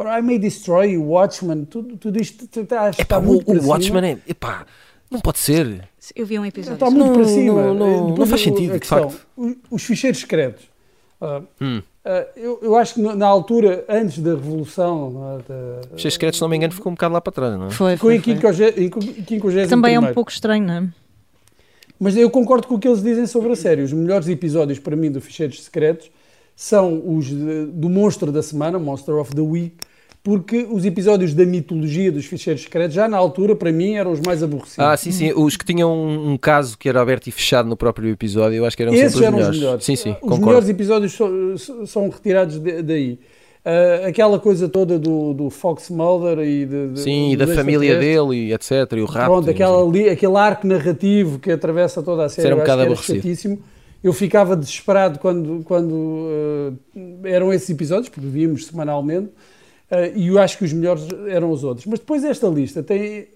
I 0.00 0.22
May 0.22 0.38
Destroy, 0.38 0.96
o 0.96 1.10
Watchmen, 1.10 1.64
tudo, 1.64 1.96
tudo 1.96 2.20
isto 2.20 2.44
está, 2.44 2.90
está 2.90 3.02
epá, 3.02 3.20
muito 3.20 3.50
o, 3.50 3.56
o 3.56 3.66
Watchmen 3.68 4.04
é, 4.04 4.18
epá, 4.30 4.66
não 5.12 5.20
pode 5.20 5.38
ser. 5.38 5.88
Eu 6.16 6.24
vi 6.24 6.38
um 6.38 6.46
episódio. 6.46 6.74
Está 6.74 6.90
muito 6.90 7.06
não, 7.06 7.12
para 7.12 7.24
cima. 7.24 7.62
Não, 7.62 7.74
não, 7.74 8.14
não 8.16 8.26
faz 8.26 8.40
sentido, 8.40 8.78
de 8.78 8.86
facto. 8.86 9.20
Os 9.70 9.82
ficheiros 9.84 10.20
secretos. 10.20 10.64
Uh, 11.20 11.46
hum. 11.60 11.78
uh, 11.78 12.10
eu, 12.34 12.58
eu, 12.62 12.76
acho 12.76 12.94
que 12.94 13.00
na 13.00 13.26
altura, 13.26 13.84
antes 13.88 14.18
da 14.18 14.30
Revolução. 14.30 15.42
Uh, 15.48 15.94
Os 15.94 16.02
secretos, 16.02 16.38
se 16.38 16.42
não 16.42 16.48
me 16.48 16.56
engano, 16.56 16.72
ficou 16.72 16.90
um 16.90 16.94
bocado 16.94 17.14
lá 17.14 17.20
para 17.20 17.32
trás, 17.32 17.58
não 17.58 17.66
é? 17.66 17.70
Foi. 17.70 17.96
foi, 17.96 18.18
foi. 18.18 18.34
Em 18.34 18.90
50 19.28 19.68
Também 19.68 19.94
é 19.94 20.00
um 20.00 20.12
pouco 20.12 20.30
estranho, 20.30 20.64
não 20.64 20.74
é? 20.74 20.88
Mas 22.00 22.16
eu 22.16 22.28
concordo 22.30 22.66
com 22.66 22.74
o 22.74 22.78
que 22.80 22.88
eles 22.88 23.02
dizem 23.02 23.26
sobre 23.26 23.52
a 23.52 23.56
série. 23.56 23.82
Os 23.82 23.92
melhores 23.92 24.26
episódios 24.26 24.80
para 24.80 24.96
mim 24.96 25.12
do 25.12 25.20
Ficheiros 25.20 25.62
Secretos 25.62 26.10
são 26.54 27.02
os 27.16 27.26
de, 27.26 27.66
do 27.66 27.88
Monstro 27.88 28.30
da 28.30 28.42
Semana, 28.42 28.78
Monster 28.78 29.16
of 29.16 29.34
the 29.34 29.40
Week, 29.40 29.76
porque 30.22 30.68
os 30.70 30.84
episódios 30.84 31.34
da 31.34 31.44
mitologia 31.44 32.12
dos 32.12 32.26
ficheiros 32.26 32.62
secretos, 32.62 32.94
já 32.94 33.08
na 33.08 33.16
altura, 33.16 33.56
para 33.56 33.72
mim, 33.72 33.94
eram 33.94 34.12
os 34.12 34.20
mais 34.20 34.42
aborrecidos. 34.42 34.78
Ah, 34.78 34.96
sim, 34.96 35.10
sim. 35.10 35.32
Os 35.34 35.56
que 35.56 35.64
tinham 35.64 35.92
um, 35.92 36.32
um 36.32 36.36
caso 36.36 36.78
que 36.78 36.88
era 36.88 37.00
aberto 37.00 37.26
e 37.26 37.32
fechado 37.32 37.68
no 37.68 37.76
próprio 37.76 38.08
episódio, 38.10 38.56
eu 38.56 38.64
acho 38.64 38.76
que 38.76 38.84
eram 38.84 38.94
Esses 38.94 39.14
sempre 39.14 39.26
os 39.26 39.32
melhores. 39.32 39.48
Os 39.48 39.60
melhores. 39.60 39.84
Sim, 39.84 39.96
sim, 39.96 40.10
os 40.10 40.18
concordo. 40.20 40.46
melhores 40.46 40.68
episódios 40.68 41.12
so, 41.12 41.86
são 41.86 42.08
retirados 42.08 42.58
de, 42.60 42.82
daí. 42.82 43.18
Uh, 43.64 44.08
aquela 44.08 44.40
coisa 44.40 44.68
toda 44.68 44.98
do, 44.98 45.32
do 45.34 45.48
Fox 45.48 45.88
Mulder 45.88 46.40
e 46.40 46.66
de, 46.66 46.88
de, 46.88 47.00
Sim, 47.00 47.30
e 47.30 47.36
da 47.36 47.46
família 47.46 47.96
dele 47.96 48.48
e 48.48 48.52
etc. 48.52 48.70
E 48.96 49.00
o 49.00 49.06
rato. 49.06 49.26
Pronto, 49.26 49.50
aquela 49.50 49.88
aquele 50.10 50.36
arco 50.36 50.66
narrativo 50.66 51.38
que 51.38 51.50
atravessa 51.50 52.02
toda 52.02 52.24
a 52.24 52.28
série. 52.28 52.48
Era 52.48 52.56
um 52.56 52.58
bocado 52.58 52.82
aborrecido. 52.82 53.58
Eu 54.02 54.12
ficava 54.12 54.56
desesperado 54.56 55.18
quando, 55.18 55.62
quando 55.64 55.92
uh, 55.94 56.78
eram 57.24 57.52
esses 57.52 57.70
episódios, 57.70 58.08
porque 58.08 58.26
víamos 58.26 58.66
semanalmente 58.66 59.30
Uh, 59.92 60.16
e 60.16 60.28
eu 60.28 60.38
acho 60.38 60.56
que 60.56 60.64
os 60.64 60.72
melhores 60.72 61.06
eram 61.28 61.50
os 61.50 61.62
outros. 61.62 61.84
Mas 61.84 61.98
depois 61.98 62.24
esta 62.24 62.48
lista 62.48 62.82
tem. 62.82 63.28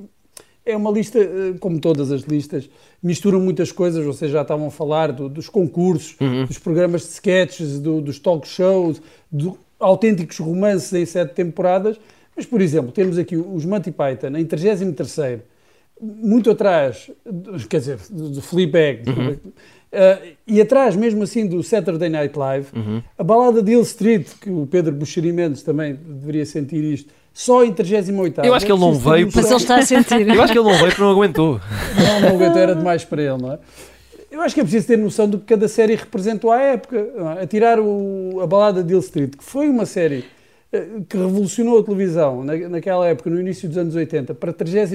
É 0.64 0.74
uma 0.74 0.90
lista, 0.90 1.18
uh, 1.18 1.58
como 1.60 1.78
todas 1.78 2.10
as 2.10 2.22
listas, 2.22 2.68
misturam 3.02 3.38
muitas 3.38 3.70
coisas. 3.70 4.02
Vocês 4.02 4.30
já 4.30 4.40
estavam 4.40 4.68
a 4.68 4.70
falar 4.70 5.12
do, 5.12 5.28
dos 5.28 5.50
concursos, 5.50 6.16
uhum. 6.18 6.46
dos 6.46 6.58
programas 6.58 7.02
de 7.02 7.08
sketches, 7.08 7.78
do, 7.78 8.00
dos 8.00 8.18
talk 8.18 8.48
shows, 8.48 9.02
do, 9.30 9.58
autênticos 9.78 10.38
romances 10.38 10.90
em 10.94 11.04
sete 11.04 11.34
temporadas. 11.34 12.00
Mas, 12.34 12.46
por 12.46 12.62
exemplo, 12.62 12.90
temos 12.90 13.18
aqui 13.18 13.36
os 13.36 13.64
Monty 13.66 13.90
Python 13.90 14.36
em 14.36 14.46
33, 14.46 14.80
muito 16.00 16.50
atrás, 16.50 17.10
quer 17.70 17.80
dizer, 17.80 17.98
do 18.10 18.42
Fleabag, 18.42 19.08
uhum. 19.08 19.36
Uh, 19.92 20.36
e 20.46 20.60
atrás, 20.60 20.96
mesmo 20.96 21.22
assim, 21.22 21.46
do 21.46 21.62
Saturday 21.62 22.08
Night 22.08 22.36
Live, 22.36 22.66
uhum. 22.74 23.02
a 23.16 23.24
balada 23.24 23.62
de 23.62 23.72
Hill 23.72 23.82
Street, 23.82 24.26
que 24.40 24.50
o 24.50 24.66
Pedro 24.66 24.92
Buxeri 24.92 25.32
Mendes 25.32 25.62
também 25.62 25.94
deveria 25.94 26.44
sentir 26.44 26.82
isto, 26.84 27.12
só 27.32 27.64
em 27.64 27.72
38 27.72 28.40
Eu 28.44 28.54
acho 28.54 28.64
que 28.64 28.72
ele 28.72 28.80
não 28.80 28.94
veio. 28.94 29.28
Mas 29.34 29.46
ele 29.46 29.56
está 29.56 29.76
a 29.76 29.82
sentir. 29.82 30.26
Eu 30.26 30.42
acho 30.42 30.52
que 30.52 30.58
ele 30.58 30.68
não 30.68 30.74
veio 30.74 30.88
porque 30.88 31.02
não 31.02 31.10
aguentou. 31.10 31.60
Não, 31.98 32.20
não 32.20 32.28
aguentou, 32.36 32.58
era 32.58 32.74
demais 32.74 33.04
para 33.04 33.22
ele, 33.22 33.42
não 33.42 33.52
é? 33.52 33.58
Eu 34.30 34.40
acho 34.42 34.54
que 34.54 34.60
é 34.60 34.64
preciso 34.64 34.86
ter 34.86 34.98
noção 34.98 35.28
do 35.28 35.38
que 35.38 35.44
cada 35.44 35.68
série 35.68 35.94
representou 35.94 36.50
à 36.50 36.60
época. 36.60 36.96
É? 37.38 37.42
A 37.42 37.46
tirar 37.46 37.78
o, 37.78 38.40
a 38.42 38.46
balada 38.46 38.82
de 38.82 38.92
Hill 38.92 39.00
Street, 39.00 39.36
que 39.36 39.44
foi 39.44 39.68
uma 39.68 39.86
série 39.86 40.24
eh, 40.72 40.86
que 41.08 41.16
revolucionou 41.16 41.78
a 41.78 41.82
televisão 41.82 42.42
na, 42.42 42.56
naquela 42.68 43.06
época, 43.06 43.30
no 43.30 43.40
início 43.40 43.68
dos 43.68 43.78
anos 43.78 43.94
80, 43.94 44.34
para 44.34 44.52
38 44.52 44.94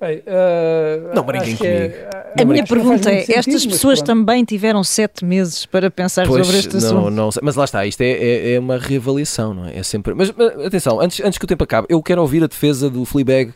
Bem, 0.00 0.18
uh, 0.18 1.12
não 1.12 1.24
brinquem 1.24 1.56
comigo. 1.56 1.74
É, 1.74 2.42
a 2.42 2.44
minha 2.44 2.64
pergunta 2.64 3.10
é: 3.10 3.24
estas 3.32 3.66
pessoas 3.66 4.00
também 4.00 4.44
tiveram 4.44 4.84
sete 4.84 5.24
meses 5.24 5.66
para 5.66 5.90
pensar 5.90 6.24
pois, 6.24 6.46
sobre 6.46 6.60
este 6.60 6.76
não, 6.76 6.78
assunto? 6.78 7.10
Não, 7.10 7.30
mas 7.42 7.56
lá 7.56 7.64
está, 7.64 7.84
isto 7.84 8.00
é, 8.02 8.10
é, 8.10 8.52
é, 8.52 8.60
uma 8.60 8.78
reavaliação, 8.78 9.52
não 9.52 9.66
é? 9.66 9.78
É 9.78 9.82
sempre. 9.82 10.14
Mas, 10.14 10.32
mas, 10.36 10.66
atenção, 10.66 11.00
antes, 11.00 11.20
antes 11.20 11.36
que 11.36 11.44
o 11.44 11.48
tempo 11.48 11.64
acabe, 11.64 11.88
eu 11.90 12.00
quero 12.00 12.20
ouvir 12.20 12.44
a 12.44 12.46
defesa 12.46 12.88
do 12.88 13.04
Fleabag 13.04 13.52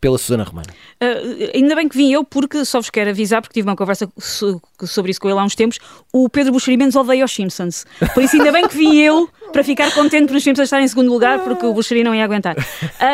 pela 0.00 0.16
Susana 0.16 0.44
Romana. 0.44 0.68
Uh, 1.00 1.50
ainda 1.54 1.76
bem 1.76 1.86
que 1.86 1.96
vim 1.96 2.10
eu, 2.10 2.24
porque 2.24 2.64
só 2.64 2.80
vos 2.80 2.88
quero 2.88 3.10
avisar, 3.10 3.42
porque 3.42 3.52
tive 3.52 3.68
uma 3.68 3.76
conversa 3.76 4.08
sobre 4.18 5.10
isso 5.10 5.20
com 5.20 5.28
ele 5.28 5.38
há 5.38 5.44
uns 5.44 5.54
tempos. 5.54 5.78
O 6.10 6.26
Pedro 6.28 6.52
Buxeri 6.52 6.78
Mendes 6.78 6.96
odeia 6.96 7.22
os 7.22 7.32
Simpsons. 7.32 7.84
Por 8.14 8.22
isso, 8.22 8.36
ainda 8.36 8.50
bem 8.50 8.66
que 8.66 8.76
vim 8.76 8.96
eu 8.96 9.28
para 9.52 9.62
ficar 9.62 9.92
contente 9.92 10.28
por 10.28 10.36
os 10.36 10.42
Simpsons 10.42 10.64
estarem 10.64 10.86
em 10.86 10.88
segundo 10.88 11.12
lugar, 11.12 11.38
porque 11.40 11.66
o 11.66 11.74
Buxeri 11.74 12.02
não 12.02 12.14
ia 12.14 12.24
aguentar. 12.24 12.56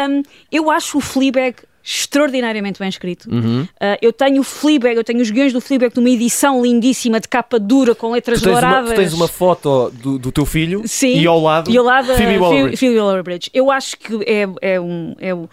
Um, 0.08 0.22
eu 0.50 0.70
acho 0.70 0.98
o 0.98 1.00
Fleabag 1.00 1.56
extraordinariamente 1.88 2.78
bem 2.78 2.88
escrito. 2.88 3.30
Uhum. 3.30 3.62
Uh, 3.62 3.96
eu 4.02 4.12
tenho 4.12 4.42
o 4.42 4.44
Fleabag, 4.44 4.94
eu 4.94 5.04
tenho 5.04 5.20
os 5.20 5.30
guiões 5.30 5.54
do 5.54 5.60
Fleabag 5.60 5.96
numa 5.96 6.10
edição 6.10 6.62
lindíssima 6.62 7.18
de 7.18 7.26
capa 7.26 7.58
dura 7.58 7.94
com 7.94 8.10
letras 8.10 8.42
tu 8.42 8.50
douradas. 8.50 8.90
Uma, 8.90 8.94
tu 8.94 9.00
tens 9.00 9.12
uma 9.14 9.26
foto 9.26 9.90
do, 9.90 10.18
do 10.18 10.30
teu 10.30 10.44
filho 10.44 10.82
Sim, 10.86 11.18
e 11.18 11.26
ao 11.26 11.40
lado, 11.40 11.70
e 11.70 11.78
ao 11.78 11.84
lado 11.84 12.14
Phoebe 12.14 12.38
Waller-Bridge. 12.38 12.98
Waller-Bridge. 12.98 13.50
Eu 13.54 13.70
acho 13.70 13.96
que 13.96 14.14
é, 14.26 14.46
é 14.60 14.78
um... 14.78 15.14
É 15.18 15.34
um 15.34 15.44
uh, 15.44 15.48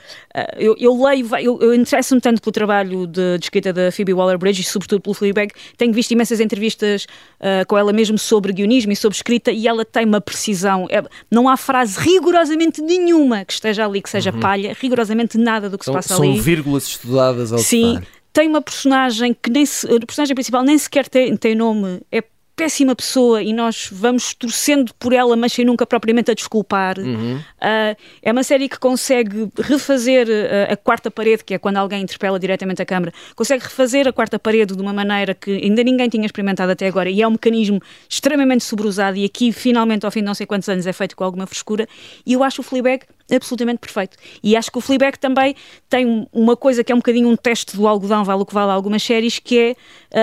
eu, 0.57 0.75
eu, 0.77 1.03
leio, 1.03 1.25
eu, 1.37 1.59
eu 1.61 1.73
interesso-me 1.73 2.19
tanto 2.19 2.41
pelo 2.41 2.51
trabalho 2.51 3.07
de, 3.07 3.37
de, 3.37 3.45
escrita 3.45 3.71
da 3.71 3.89
Phoebe 3.89 4.13
Waller-Bridge 4.13 4.61
e 4.61 4.65
sobretudo 4.65 4.99
pelo 4.99 5.13
Fleabag. 5.13 5.53
Tenho 5.77 5.93
visto 5.93 6.11
imensas 6.11 6.41
entrevistas 6.41 7.05
uh, 7.39 7.65
com 7.65 7.77
ela 7.77 7.93
mesmo 7.93 8.17
sobre 8.17 8.51
guionismo 8.51 8.91
e 8.91 8.95
sobre 8.95 9.15
escrita 9.15 9.51
e 9.51 9.69
ela 9.69 9.85
tem 9.85 10.05
uma 10.05 10.19
precisão. 10.19 10.85
É, 10.89 11.01
não 11.31 11.47
há 11.47 11.55
frase 11.55 11.97
rigorosamente 11.97 12.81
nenhuma 12.81 13.45
que 13.45 13.53
esteja 13.53 13.85
ali 13.85 14.01
que 14.01 14.09
seja 14.09 14.31
uhum. 14.31 14.39
palha, 14.41 14.75
rigorosamente 14.77 15.37
nada 15.37 15.69
do 15.69 15.77
que 15.77 15.85
são, 15.85 15.93
se 15.93 15.97
passa 15.97 16.15
são 16.15 16.24
ali. 16.25 16.35
São 16.35 16.43
vírgulas 16.43 16.87
estudadas 16.87 17.51
ao 17.51 17.59
Sim, 17.59 17.93
detalhe. 17.93 18.07
tem 18.33 18.47
uma 18.47 18.61
personagem 18.61 19.33
que 19.33 19.49
nem 19.49 19.65
se, 19.65 19.87
a 19.87 19.99
personagem 20.05 20.35
principal 20.35 20.63
nem 20.63 20.77
sequer 20.77 21.07
tem, 21.07 21.35
tem 21.35 21.55
nome, 21.55 22.01
é 22.11 22.23
péssima 22.55 22.95
pessoa 22.95 23.43
e 23.43 23.51
nós 23.51 23.89
vamos 23.91 24.33
torcendo 24.33 24.93
por 24.97 25.11
ela, 25.11 25.35
mas 25.35 25.51
sem 25.51 25.65
nunca 25.65 25.85
propriamente 25.85 26.31
a 26.31 26.33
desculpar. 26.33 26.97
Uhum. 26.97 27.37
Uh, 27.37 27.95
é 28.21 28.31
uma 28.31 28.43
série 28.43 28.69
que 28.69 28.79
consegue 28.79 29.49
refazer 29.57 30.27
uh, 30.27 30.71
a 30.71 30.77
quarta 30.77 31.11
parede, 31.11 31.43
que 31.43 31.53
é 31.53 31.59
quando 31.59 31.77
alguém 31.77 32.01
interpela 32.01 32.39
diretamente 32.39 32.81
a 32.81 32.85
câmara, 32.85 33.13
consegue 33.35 33.63
refazer 33.63 34.07
a 34.07 34.13
quarta 34.13 34.39
parede 34.39 34.75
de 34.75 34.81
uma 34.81 34.93
maneira 34.93 35.33
que 35.33 35.51
ainda 35.51 35.83
ninguém 35.83 36.07
tinha 36.07 36.25
experimentado 36.25 36.71
até 36.71 36.87
agora 36.87 37.09
e 37.09 37.21
é 37.21 37.27
um 37.27 37.31
mecanismo 37.31 37.81
extremamente 38.09 38.63
sobrosado 38.63 39.17
e 39.17 39.25
aqui 39.25 39.51
finalmente 39.51 40.05
ao 40.05 40.11
fim 40.11 40.19
de 40.19 40.25
não 40.25 40.33
sei 40.33 40.45
quantos 40.45 40.69
anos 40.69 40.87
é 40.87 40.93
feito 40.93 41.15
com 41.15 41.23
alguma 41.23 41.45
frescura 41.45 41.87
e 42.25 42.33
eu 42.33 42.43
acho 42.43 42.61
o 42.61 42.63
Fleabag 42.63 43.03
absolutamente 43.31 43.79
perfeito. 43.79 44.17
E 44.43 44.55
acho 44.55 44.71
que 44.71 44.77
o 44.77 44.81
Fleabag 44.81 45.17
também 45.17 45.55
tem 45.89 46.27
uma 46.31 46.55
coisa 46.55 46.83
que 46.83 46.91
é 46.91 46.95
um 46.95 46.99
bocadinho 46.99 47.27
um 47.27 47.35
teste 47.35 47.75
do 47.75 47.87
algodão, 47.87 48.23
vale 48.23 48.41
o 48.41 48.45
que 48.45 48.53
vale 48.53 48.71
algumas 48.71 49.01
séries, 49.01 49.39
que 49.39 49.57
é 49.57 49.71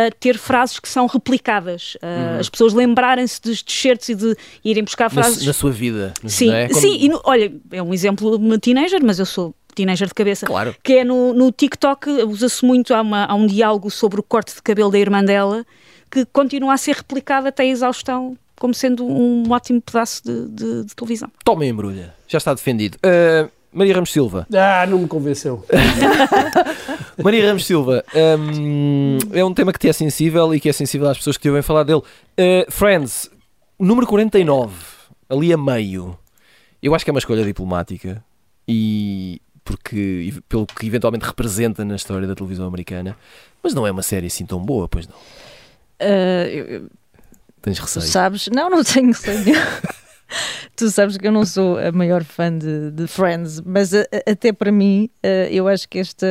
uh, 0.08 0.14
ter 0.20 0.38
frases 0.38 0.78
que 0.78 0.88
são 0.88 1.06
replicadas. 1.06 1.94
Uh, 1.96 2.06
uhum. 2.06 2.40
As 2.40 2.48
pessoas 2.48 2.72
lembrarem-se 2.72 3.40
dos 3.40 3.62
t-shirts 3.62 4.08
e 4.08 4.14
de 4.14 4.36
irem 4.64 4.84
buscar 4.84 5.10
frases. 5.10 5.40
Na, 5.40 5.46
na 5.46 5.52
sua 5.52 5.72
vida. 5.72 6.14
Sim, 6.26 6.52
é? 6.52 6.68
sim 6.68 6.98
e 7.00 7.08
no, 7.08 7.20
olha, 7.24 7.52
é 7.72 7.82
um 7.82 7.92
exemplo 7.92 8.38
de 8.38 8.44
uma 8.44 8.58
teenager, 8.58 9.02
mas 9.02 9.18
eu 9.18 9.26
sou 9.26 9.54
teenager 9.74 10.06
de 10.06 10.14
cabeça, 10.14 10.46
claro. 10.46 10.76
que 10.82 10.98
é 10.98 11.04
no, 11.04 11.32
no 11.32 11.50
TikTok, 11.50 12.08
usa-se 12.24 12.64
muito, 12.64 12.92
há, 12.92 13.00
uma, 13.00 13.24
há 13.24 13.34
um 13.34 13.46
diálogo 13.46 13.90
sobre 13.90 14.20
o 14.20 14.22
corte 14.22 14.54
de 14.54 14.62
cabelo 14.62 14.90
da 14.90 14.98
irmã 14.98 15.24
dela, 15.24 15.64
que 16.10 16.26
continua 16.26 16.74
a 16.74 16.76
ser 16.76 16.96
replicado 16.96 17.48
até 17.48 17.62
a 17.62 17.66
exaustão 17.66 18.36
como 18.62 18.72
sendo 18.72 19.04
um 19.04 19.50
ótimo 19.50 19.80
pedaço 19.82 20.22
de, 20.24 20.48
de, 20.48 20.84
de 20.84 20.94
televisão. 20.94 21.28
Toma 21.44 21.66
embrulha, 21.66 22.14
já 22.32 22.38
está 22.38 22.54
defendido. 22.54 22.96
Uh, 22.96 23.50
Maria 23.72 23.94
Ramos 23.94 24.10
Silva. 24.12 24.46
Ah, 24.52 24.86
não 24.86 24.98
me 24.98 25.08
convenceu. 25.08 25.64
Maria 27.22 27.46
Ramos 27.46 27.64
Silva, 27.64 28.04
um, 28.14 29.18
é 29.32 29.44
um 29.44 29.54
tema 29.54 29.72
que 29.72 29.78
te 29.78 29.88
é 29.88 29.92
sensível 29.92 30.54
e 30.54 30.60
que 30.60 30.68
é 30.68 30.72
sensível 30.72 31.08
às 31.08 31.16
pessoas 31.16 31.36
que 31.36 31.42
te 31.42 31.48
ouvem 31.48 31.62
falar 31.62 31.84
dele. 31.84 32.00
Uh, 32.00 32.70
Friends, 32.70 33.30
número 33.78 34.06
49, 34.06 34.74
ali 35.28 35.52
a 35.52 35.56
meio. 35.56 36.18
Eu 36.82 36.94
acho 36.94 37.04
que 37.04 37.10
é 37.10 37.12
uma 37.12 37.18
escolha 37.18 37.44
diplomática 37.44 38.22
e 38.66 39.40
porque 39.64 40.34
pelo 40.48 40.66
que 40.66 40.86
eventualmente 40.86 41.24
representa 41.24 41.84
na 41.84 41.94
história 41.94 42.26
da 42.26 42.34
televisão 42.34 42.66
americana, 42.66 43.16
mas 43.62 43.72
não 43.72 43.86
é 43.86 43.90
uma 43.90 44.02
série 44.02 44.26
assim 44.26 44.44
tão 44.44 44.58
boa, 44.58 44.88
pois 44.88 45.06
não. 45.06 45.14
Uh, 45.14 46.48
eu, 46.48 46.90
Tens 47.62 47.78
receio? 47.78 48.04
Sabes? 48.04 48.48
Não, 48.48 48.68
não 48.68 48.82
tenho 48.82 49.06
receio. 49.06 49.56
tu 50.82 50.90
sabes 50.90 51.16
que 51.16 51.24
eu 51.24 51.30
não 51.30 51.44
sou 51.44 51.78
a 51.78 51.92
maior 51.92 52.24
fã 52.24 52.56
de, 52.56 52.90
de 52.90 53.06
Friends, 53.06 53.60
mas 53.64 53.94
a, 53.94 54.00
a, 54.00 54.32
até 54.32 54.52
para 54.52 54.72
mim 54.72 55.08
uh, 55.24 55.48
eu 55.48 55.68
acho 55.68 55.88
que 55.88 56.00
esta, 56.00 56.26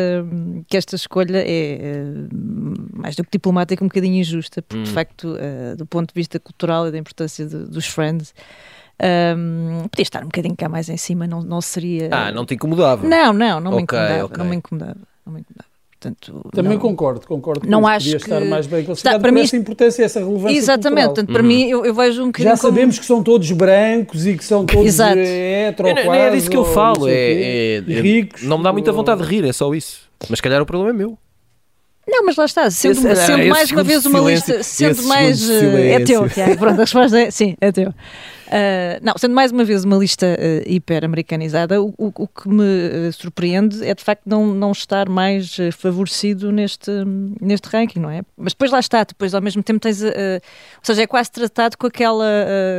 que 0.68 0.76
esta 0.76 0.93
escolha 0.97 1.38
é 1.38 2.04
uh, 2.04 2.99
mais 2.99 3.16
do 3.16 3.24
que 3.24 3.30
diplomática, 3.32 3.82
um 3.82 3.88
bocadinho 3.88 4.20
injusta, 4.20 4.62
porque 4.62 4.82
hum. 4.82 4.84
de 4.84 4.91
facto, 4.91 5.36
uh, 5.36 5.78
do 5.78 5.86
ponto 5.86 6.14
de 6.14 6.20
vista 6.20 6.38
cultural 6.38 6.89
e 6.89 6.91
da 6.91 6.97
importância 6.97 7.45
de, 7.45 7.66
dos 7.66 7.86
Friends. 7.86 8.34
Um, 9.04 9.88
podia 9.88 10.04
estar 10.04 10.22
um 10.22 10.26
bocadinho 10.26 10.56
cá 10.56 10.70
mais 10.70 10.88
em 10.88 10.97
cima, 10.97 11.26
não, 11.26 11.41
não 11.41 11.60
seria. 11.60 12.10
Ah, 12.12 12.32
não 12.32 12.45
te 12.45 12.54
incomodava? 12.54 13.08
Não, 13.08 13.34
não, 13.34 13.60
não 13.60 13.72
me 13.72 13.82
incomodava. 13.82 14.26
Okay. 14.26 14.38
Não 14.38 14.45
me 14.45 14.56
incomodava. 14.58 14.97
Não 15.26 15.34
me 15.34 15.39
incomodava. 15.39 15.70
Portanto, 16.02 16.49
Também 16.52 16.74
não, 16.74 16.80
concordo, 16.80 17.28
concordo. 17.28 17.70
Não 17.70 17.86
acho 17.86 18.10
que 18.10 18.16
estar 18.16 18.41
mais 18.41 18.66
bem 18.66 18.84
classificado 18.84 19.18
está, 19.18 19.20
para 19.20 19.32
mim, 19.32 19.41
essa 19.41 19.56
importância, 19.56 20.04
essa 20.04 20.20
relevância 20.20 20.58
Exatamente, 20.58 21.06
portanto, 21.06 21.32
para 21.32 21.43
mim 21.43 21.70
eu, 21.70 21.86
eu, 21.86 21.93
vejo 21.93 22.24
um 22.24 22.26
bocadinho 22.28 22.49
Já 22.49 22.58
sabemos 22.58 22.95
como... 22.95 23.02
que 23.02 23.06
são 23.06 23.22
todos 23.22 23.52
brancos 23.52 24.26
e 24.26 24.36
que 24.36 24.43
são 24.43 24.66
todos 24.66 24.88
Exato. 24.88 25.20
hetero, 25.20 25.89
é, 25.89 26.04
quase, 26.04 26.22
é 26.22 26.30
disso 26.32 26.49
que 26.49 26.58
eu 26.58 26.66
falo, 26.66 27.08
é, 27.08 27.14
é, 27.14 27.76
é, 27.78 28.02
ricos. 28.02 28.41
Não 28.41 28.58
me 28.58 28.64
dá 28.64 28.74
muita 28.74 28.91
vontade 28.91 29.22
de 29.22 29.28
rir, 29.28 29.45
é 29.45 29.54
só 29.54 29.72
isso. 29.76 30.10
Mas 30.28 30.39
se 30.39 30.43
calhar 30.43 30.60
o 30.60 30.66
problema 30.66 30.89
é 30.89 30.93
meu. 30.93 31.16
Não, 32.08 32.26
mas 32.26 32.36
lá 32.36 32.45
está, 32.45 32.72
sendo, 32.72 32.93
esse, 32.93 33.16
sendo 33.16 33.45
mais 33.45 33.72
uma 33.72 33.84
vez 33.84 34.04
uma 34.08 34.20
silêncio, 34.20 34.56
lista, 34.56 34.64
sendo 34.64 35.04
mais. 35.04 35.47
Uh, 35.47 35.78
é 35.78 35.99
teu, 35.99 36.28
Tiago, 36.28 36.58
pronto, 36.58 36.78
a 36.80 36.84
resposta 36.84 37.20
é 37.20 37.30
sim, 37.30 37.56
é 37.62 37.72
teu. 37.72 37.93
Uh, 38.52 38.99
não, 39.02 39.14
sendo 39.18 39.34
mais 39.34 39.49
uma 39.49 39.64
vez 39.64 39.86
uma 39.86 39.95
lista 39.95 40.26
uh, 40.28 40.70
hiper 40.70 41.06
americanizada, 41.06 41.82
o, 41.82 41.93
o, 41.97 42.12
o, 42.14 42.28
que 42.28 42.49
me 42.49 42.64
uh, 43.08 43.14
surpreende 43.14 43.82
é 43.88 43.95
de 43.95 44.04
facto 44.04 44.24
não, 44.26 44.45
não 44.47 44.74
estar 44.74 45.08
mais 45.08 45.56
favorecido 45.78 46.52
neste, 46.52 46.91
neste 47.39 47.70
ranking, 47.70 47.99
não 47.99 48.10
é? 48.10 48.24
Mas 48.36 48.52
depois 48.52 48.70
lá 48.70 48.82
está, 48.82 49.06
depois 49.06 49.34
ao 49.34 49.41
mesmo 49.41 49.64
tempo 49.64 49.80
tens. 49.80 50.04
ou 50.04 50.12
seja, 50.84 51.04
é 51.04 51.08
quase 51.08 51.32
tratado 51.32 51.78
com 51.78 51.88
aquela 51.88 52.26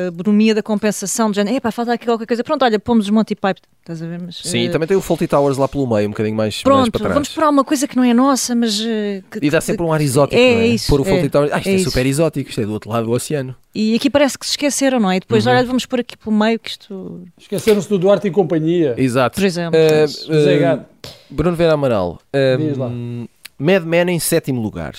uh, 0.06 0.54
da 0.54 0.62
compensação, 0.62 1.30
de 1.30 1.36
género, 1.36 1.56
epá, 1.56 1.70
falta 1.70 1.94
aqui 1.94 2.04
qualquer 2.04 2.26
coisa. 2.26 2.44
Pronto, 2.44 2.62
olha, 2.66 2.78
pomos 2.78 3.06
os 3.06 3.10
Monty 3.10 3.34
Python, 3.34 3.62
estás 3.80 4.02
a 4.02 4.06
ver? 4.06 4.20
Mas, 4.20 4.42
Sim, 4.44 4.68
também 4.70 4.86
tem 4.86 4.96
o 4.96 5.00
Fawlty 5.00 5.26
Towers 5.26 5.56
lá 5.56 5.66
pelo 5.66 5.86
meio, 5.86 6.06
um 6.06 6.10
bocadinho 6.10 6.36
mais, 6.36 6.62
pronto, 6.62 6.80
mais 6.80 6.90
para 6.90 6.98
trás. 6.98 7.14
vamos 7.14 7.28
para 7.30 7.48
uma 7.48 7.64
coisa 7.64 7.88
que 7.88 7.96
não 7.96 8.04
é 8.04 8.12
nossa, 8.12 8.54
mas. 8.54 8.78
Que, 8.78 9.38
e 9.40 9.48
dá 9.48 9.62
sempre 9.62 9.84
um 9.84 9.92
ar 9.92 10.02
exótico, 10.02 10.38
é, 10.38 10.54
não 10.54 10.60
é? 10.60 10.66
Isso, 10.66 10.88
Pôr 10.88 11.00
o 11.00 11.04
Fawlty 11.04 11.26
é, 11.26 11.28
Towers, 11.30 11.52
ah, 11.52 11.58
isto 11.58 11.68
é, 11.70 11.74
é 11.74 11.78
super 11.78 12.04
exótico, 12.04 12.50
isto 12.50 12.60
é 12.60 12.66
do 12.66 12.72
outro 12.72 12.90
lado 12.90 13.06
do 13.06 13.12
oceano. 13.12 13.56
E 13.74 13.94
aqui 13.94 14.10
parece 14.10 14.38
que 14.38 14.44
se 14.44 14.52
esqueceram, 14.52 15.00
não 15.00 15.10
é? 15.10 15.16
E 15.16 15.20
depois, 15.20 15.46
uhum. 15.46 15.52
olha, 15.52 15.61
vamos 15.66 15.86
pôr 15.86 16.00
aqui 16.00 16.16
pelo 16.16 16.34
meio 16.34 16.58
que 16.58 16.70
isto. 16.70 17.24
Esqueceram-se 17.38 17.88
do 17.88 17.98
Duarte 17.98 18.28
e 18.28 18.30
companhia. 18.30 18.94
Exato. 18.96 19.36
Por 19.36 19.44
exemplo. 19.44 19.78
Uh, 19.78 20.80
uh, 20.80 20.84
Bruno 21.30 21.56
Vera 21.56 21.74
Amaral. 21.74 22.20
Uh, 22.34 23.28
Mad 23.58 23.84
Men 23.84 24.10
em 24.10 24.18
sétimo 24.18 24.60
lugar. 24.60 24.94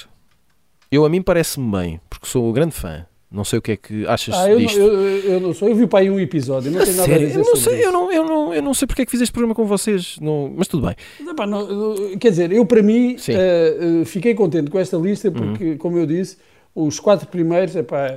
Eu 0.92 1.06
a 1.06 1.10
mim 1.10 1.22
parece-me 1.22 1.72
bem, 1.72 2.00
porque 2.10 2.28
sou 2.28 2.48
um 2.48 2.52
grande 2.52 2.76
fã. 2.76 3.06
Não 3.34 3.44
sei 3.44 3.58
o 3.58 3.62
que 3.64 3.72
é 3.72 3.78
que 3.78 4.06
achas 4.06 4.36
ah, 4.36 4.48
eu 4.48 4.60
disto. 4.60 4.78
Não, 4.78 4.86
eu, 4.86 5.34
eu, 5.34 5.40
não 5.40 5.54
sou. 5.56 5.68
Eu 5.68 5.76
vi 5.76 5.88
para 5.88 6.00
aí 6.00 6.12
um 6.12 6.20
episódio, 6.20 6.70
não 6.70 6.84
tenho 6.84 6.96
nada 6.98 7.10
Sério? 7.10 7.26
a 7.26 7.28
dizer 7.28 7.40
eu 7.40 7.46
não 7.46 7.56
sei, 7.56 7.86
eu 7.86 7.92
não, 7.92 8.12
eu, 8.12 8.26
não, 8.26 8.54
eu 8.54 8.62
não 8.62 8.74
sei 8.76 8.86
porque 8.86 9.02
é 9.02 9.06
que 9.06 9.10
fiz 9.10 9.22
este 9.22 9.34
programa 9.34 9.56
com 9.56 9.66
vocês, 9.66 10.18
não, 10.22 10.54
mas 10.56 10.68
tudo 10.68 10.86
bem. 10.86 10.96
Não, 11.20 11.48
não, 11.48 12.18
quer 12.20 12.30
dizer, 12.30 12.52
eu 12.52 12.64
para 12.64 12.84
mim 12.84 13.16
uh, 13.16 14.06
fiquei 14.06 14.36
contente 14.36 14.70
com 14.70 14.78
esta 14.78 14.98
lista 14.98 15.32
porque, 15.32 15.72
uhum. 15.72 15.78
como 15.78 15.98
eu 15.98 16.06
disse, 16.06 16.38
os 16.76 17.00
quatro 17.00 17.28
primeiros, 17.28 17.76
epá, 17.76 18.08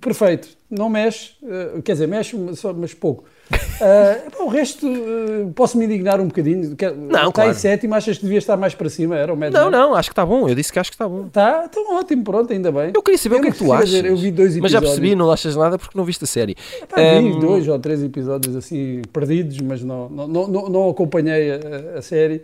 perfeito, 0.00 0.48
não 0.70 0.88
mexe, 0.88 1.32
uh, 1.42 1.82
quer 1.82 1.92
dizer, 1.92 2.06
mexe, 2.06 2.36
mas 2.76 2.94
pouco. 2.94 3.24
Uh, 3.52 4.24
epá, 4.28 4.44
o 4.44 4.46
resto, 4.46 4.86
uh, 4.86 5.52
posso-me 5.52 5.84
indignar 5.86 6.20
um 6.20 6.28
bocadinho. 6.28 6.76
Quer, 6.76 6.94
não, 6.94 7.06
está 7.08 7.32
claro. 7.32 7.50
em 7.50 7.54
sétimo, 7.54 7.94
achas 7.96 8.18
que 8.18 8.22
devia 8.22 8.38
estar 8.38 8.56
mais 8.56 8.72
para 8.72 8.88
cima? 8.88 9.16
Era 9.16 9.34
o 9.34 9.36
Mad 9.36 9.52
Não, 9.52 9.68
não, 9.68 9.94
acho 9.96 10.10
que 10.10 10.12
está 10.12 10.24
bom. 10.24 10.48
Eu 10.48 10.54
disse 10.54 10.72
que 10.72 10.78
acho 10.78 10.90
que 10.90 10.94
está 10.94 11.08
bom. 11.08 11.26
Está, 11.26 11.64
então 11.68 11.96
ótimo, 11.96 12.22
pronto, 12.22 12.52
ainda 12.52 12.70
bem. 12.70 12.92
Eu 12.94 13.02
queria 13.02 13.18
saber 13.18 13.34
eu 13.34 13.38
o 13.40 13.42
que 13.42 13.48
é 13.48 13.50
que 13.50 13.58
tu 13.58 13.72
achas. 13.72 13.90
Dizer, 13.90 14.04
eu 14.04 14.16
vi 14.16 14.30
dois 14.30 14.56
episódios. 14.56 14.62
Mas 14.62 14.70
já 14.70 14.80
percebi, 14.80 15.16
não 15.16 15.32
achas 15.32 15.56
nada 15.56 15.76
porque 15.76 15.98
não 15.98 16.04
viste 16.04 16.22
a 16.22 16.26
série. 16.28 16.56
Epá, 16.80 17.00
um... 17.00 17.32
Vi 17.34 17.40
dois 17.40 17.66
ou 17.66 17.78
três 17.80 18.00
episódios 18.00 18.54
assim 18.54 19.02
perdidos, 19.12 19.58
mas 19.58 19.82
não, 19.82 20.08
não, 20.08 20.28
não, 20.28 20.68
não 20.68 20.88
acompanhei 20.88 21.50
a, 21.50 21.98
a 21.98 22.02
série. 22.02 22.42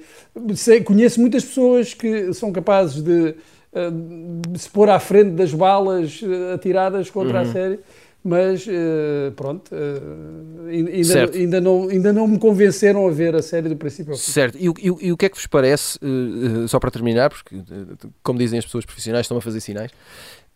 Sei, 0.57 0.83
conheço 0.83 1.21
muitas 1.21 1.45
pessoas 1.45 1.95
que 1.95 2.35
são 2.35 2.51
capazes 2.51 3.01
de 3.01 3.37
se 4.57 4.69
pôr 4.71 4.89
à 4.89 4.99
frente 4.99 5.31
das 5.31 5.53
balas 5.53 6.21
uh, 6.23 6.55
atiradas 6.55 7.11
contra 7.11 7.43
uhum. 7.43 7.49
a 7.49 7.53
série, 7.53 7.81
mas 8.25 8.67
uh, 8.67 9.33
pronto, 9.37 9.71
ainda, 10.69 11.31
ainda, 11.37 11.61
não, 11.61 11.89
ainda 11.89 12.13
não 12.13 12.27
me 12.27 12.39
convenceram 12.39 13.07
a 13.07 13.11
ver 13.11 13.35
a 13.35 13.43
série 13.43 13.69
do 13.69 13.77
princípio 13.77 14.13
ao 14.13 14.19
fim. 14.19 14.33
Certo, 14.33 14.59
e, 14.59 14.67
e, 14.67 15.07
e 15.09 15.13
o 15.13 15.17
que 15.17 15.27
é 15.27 15.29
que 15.29 15.37
vos 15.37 15.47
parece, 15.47 15.99
só 16.69 16.79
para 16.79 16.91
terminar, 16.91 17.31
porque 17.31 17.57
como 18.23 18.39
dizem 18.39 18.59
as 18.59 18.65
pessoas 18.65 18.85
profissionais, 18.85 19.25
estão 19.25 19.37
a 19.37 19.41
fazer 19.41 19.61
sinais, 19.61 19.91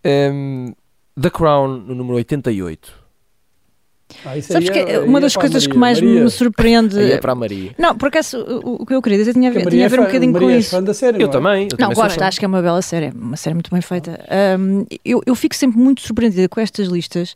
um, 0.04 0.72
The 1.20 1.30
Crown 1.30 1.68
no 1.68 1.94
número 1.94 2.16
88 2.16 3.01
ah, 4.24 4.40
Sabes 4.42 4.70
que 4.70 4.78
é, 4.78 5.00
uma 5.00 5.20
das 5.20 5.36
coisas 5.36 5.64
Maria, 5.64 5.72
que 5.72 5.78
mais 5.78 6.00
Maria. 6.00 6.24
me 6.24 6.30
surpreende. 6.30 6.98
Aí 6.98 7.12
é 7.12 7.18
para 7.18 7.32
a 7.32 7.34
Maria. 7.34 7.72
Não, 7.78 7.96
por 7.96 8.08
acaso 8.08 8.38
o, 8.38 8.82
o 8.82 8.86
que 8.86 8.94
eu 8.94 9.02
queria 9.02 9.18
dizer 9.18 9.32
tinha, 9.32 9.50
a, 9.50 9.66
tinha 9.66 9.86
a 9.86 9.88
ver 9.88 10.00
um 10.00 10.04
bocadinho 10.04 10.32
Maria 10.32 10.48
com 10.48 10.54
é 10.54 10.58
isso. 10.58 10.70
Fã 10.70 10.82
da 10.82 10.94
série, 10.94 11.16
eu 11.16 11.26
não 11.26 11.28
é? 11.28 11.32
também. 11.32 11.62
Eu 11.64 11.68
não, 11.70 11.78
também 11.78 11.94
gosto, 11.96 12.22
acho 12.22 12.38
que 12.38 12.44
é 12.44 12.48
uma 12.48 12.62
bela 12.62 12.82
série, 12.82 13.10
uma 13.10 13.36
série 13.36 13.54
muito 13.54 13.70
bem 13.70 13.80
feita. 13.80 14.18
Um, 14.58 14.86
eu, 15.04 15.22
eu 15.26 15.34
fico 15.34 15.54
sempre 15.54 15.78
muito 15.78 16.02
surpreendida 16.02 16.48
com 16.48 16.60
estas 16.60 16.88
listas. 16.88 17.34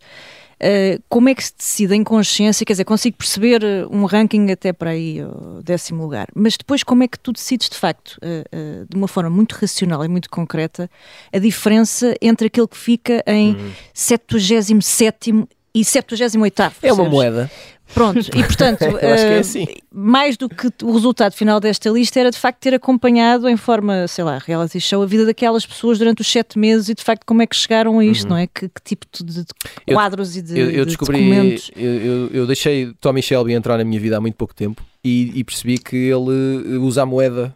Uh, 0.56 1.02
como 1.10 1.28
é 1.28 1.34
que 1.34 1.44
se 1.44 1.52
decide 1.54 1.94
em 1.94 2.02
consciência? 2.02 2.64
Quer 2.64 2.72
dizer, 2.72 2.84
consigo 2.84 3.16
perceber 3.18 3.62
uh, 3.62 3.94
um 3.94 4.06
ranking 4.06 4.50
até 4.50 4.72
para 4.72 4.90
aí, 4.90 5.22
o 5.22 5.62
décimo 5.62 6.02
lugar, 6.02 6.28
mas 6.34 6.56
depois 6.56 6.82
como 6.82 7.02
é 7.02 7.08
que 7.08 7.18
tu 7.18 7.30
decides 7.30 7.68
de 7.68 7.76
facto, 7.76 8.18
uh, 8.22 8.86
de 8.88 8.96
uma 8.96 9.06
forma 9.06 9.28
muito 9.28 9.52
racional 9.52 10.02
e 10.02 10.08
muito 10.08 10.30
concreta, 10.30 10.90
a 11.30 11.38
diferença 11.38 12.14
entre 12.22 12.46
aquele 12.46 12.66
que 12.66 12.76
fica 12.76 13.22
em 13.26 13.54
hum. 13.54 13.72
77 13.92 15.46
e 15.76 15.84
78 15.84 16.62
É 16.82 16.90
uma 16.90 17.04
moeda. 17.04 17.50
Pronto, 17.92 18.18
e 18.18 18.42
portanto, 18.42 18.82
é 18.98 19.38
assim. 19.38 19.66
mais 19.92 20.36
do 20.36 20.48
que 20.48 20.68
o 20.82 20.92
resultado 20.92 21.32
final 21.34 21.60
desta 21.60 21.88
lista 21.90 22.18
era 22.18 22.30
de 22.30 22.38
facto 22.38 22.58
ter 22.58 22.74
acompanhado 22.74 23.48
em 23.48 23.56
forma, 23.56 24.08
sei 24.08 24.24
lá, 24.24 24.38
reality 24.38 24.80
show 24.80 25.02
a 25.02 25.06
vida 25.06 25.24
daquelas 25.24 25.64
pessoas 25.64 25.98
durante 25.98 26.20
os 26.20 26.26
sete 26.26 26.58
meses 26.58 26.88
e 26.88 26.94
de 26.94 27.04
facto 27.04 27.24
como 27.24 27.42
é 27.42 27.46
que 27.46 27.54
chegaram 27.54 27.98
a 27.98 28.04
isto, 28.04 28.24
uhum. 28.24 28.30
não 28.30 28.36
é? 28.38 28.46
Que, 28.46 28.68
que 28.68 28.82
tipo 28.82 29.06
de, 29.22 29.44
de 29.44 29.46
quadros 29.94 30.34
eu, 30.34 30.40
e 30.40 30.42
de, 30.42 30.58
eu, 30.58 30.70
eu 30.70 30.84
de 30.84 30.86
descobri, 30.86 31.18
documentos. 31.18 31.70
Eu, 31.76 31.92
eu, 31.92 32.30
eu, 32.32 32.46
deixei 32.46 32.92
Tommy 33.00 33.22
Shelby 33.22 33.52
entrar 33.52 33.78
na 33.78 33.84
minha 33.84 34.00
vida 34.00 34.16
há 34.16 34.20
muito 34.20 34.34
pouco 34.34 34.54
tempo 34.54 34.82
e, 35.04 35.30
e 35.34 35.44
percebi 35.44 35.78
que 35.78 35.96
ele 35.96 36.78
usa 36.78 37.02
a 37.02 37.06
moeda 37.06 37.54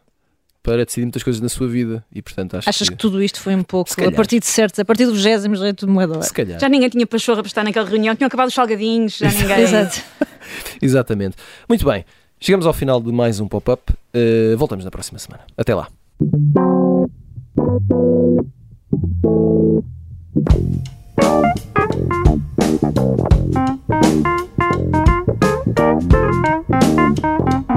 para 0.62 0.84
decidir 0.84 1.06
muitas 1.06 1.22
coisas 1.22 1.40
na 1.40 1.48
sua 1.48 1.66
vida 1.66 2.04
e 2.12 2.20
portanto 2.20 2.56
acho 2.56 2.68
Achas 2.68 2.88
que... 2.88 2.94
que 2.94 3.00
tudo 3.00 3.22
isto 3.22 3.40
foi 3.40 3.54
um 3.54 3.62
pouco 3.62 3.90
a 4.04 4.12
partir 4.12 4.38
de 4.40 4.46
certos, 4.46 4.78
a 4.78 4.84
partir 4.84 5.06
do 5.06 5.14
20 5.14 5.48
direito 5.48 5.86
do 5.86 5.92
moedor. 5.92 6.22
Se 6.22 6.32
calhar. 6.32 6.61
Já 6.61 6.68
ninguém 6.68 6.88
tinha 6.88 7.06
pachorra 7.06 7.42
para 7.42 7.48
estar 7.48 7.64
naquela 7.64 7.88
reunião, 7.88 8.14
tinham 8.14 8.26
acabado 8.26 8.48
os 8.48 8.54
salgadinhos, 8.54 9.16
já 9.16 9.26
Exato. 9.26 9.42
ninguém. 9.42 9.62
Exato. 9.62 10.02
Exatamente. 10.82 11.36
Muito 11.68 11.84
bem, 11.84 12.04
chegamos 12.38 12.66
ao 12.66 12.72
final 12.72 13.00
de 13.00 13.11
mais 13.12 13.40
um 13.40 13.48
pop-up. 13.48 13.92
Uh, 14.14 14.56
voltamos 14.56 14.84
na 14.84 14.90
próxima 14.90 15.18
semana. 15.18 15.44
Até 15.56 15.74
lá. 15.74 15.88
Thank 27.22 27.69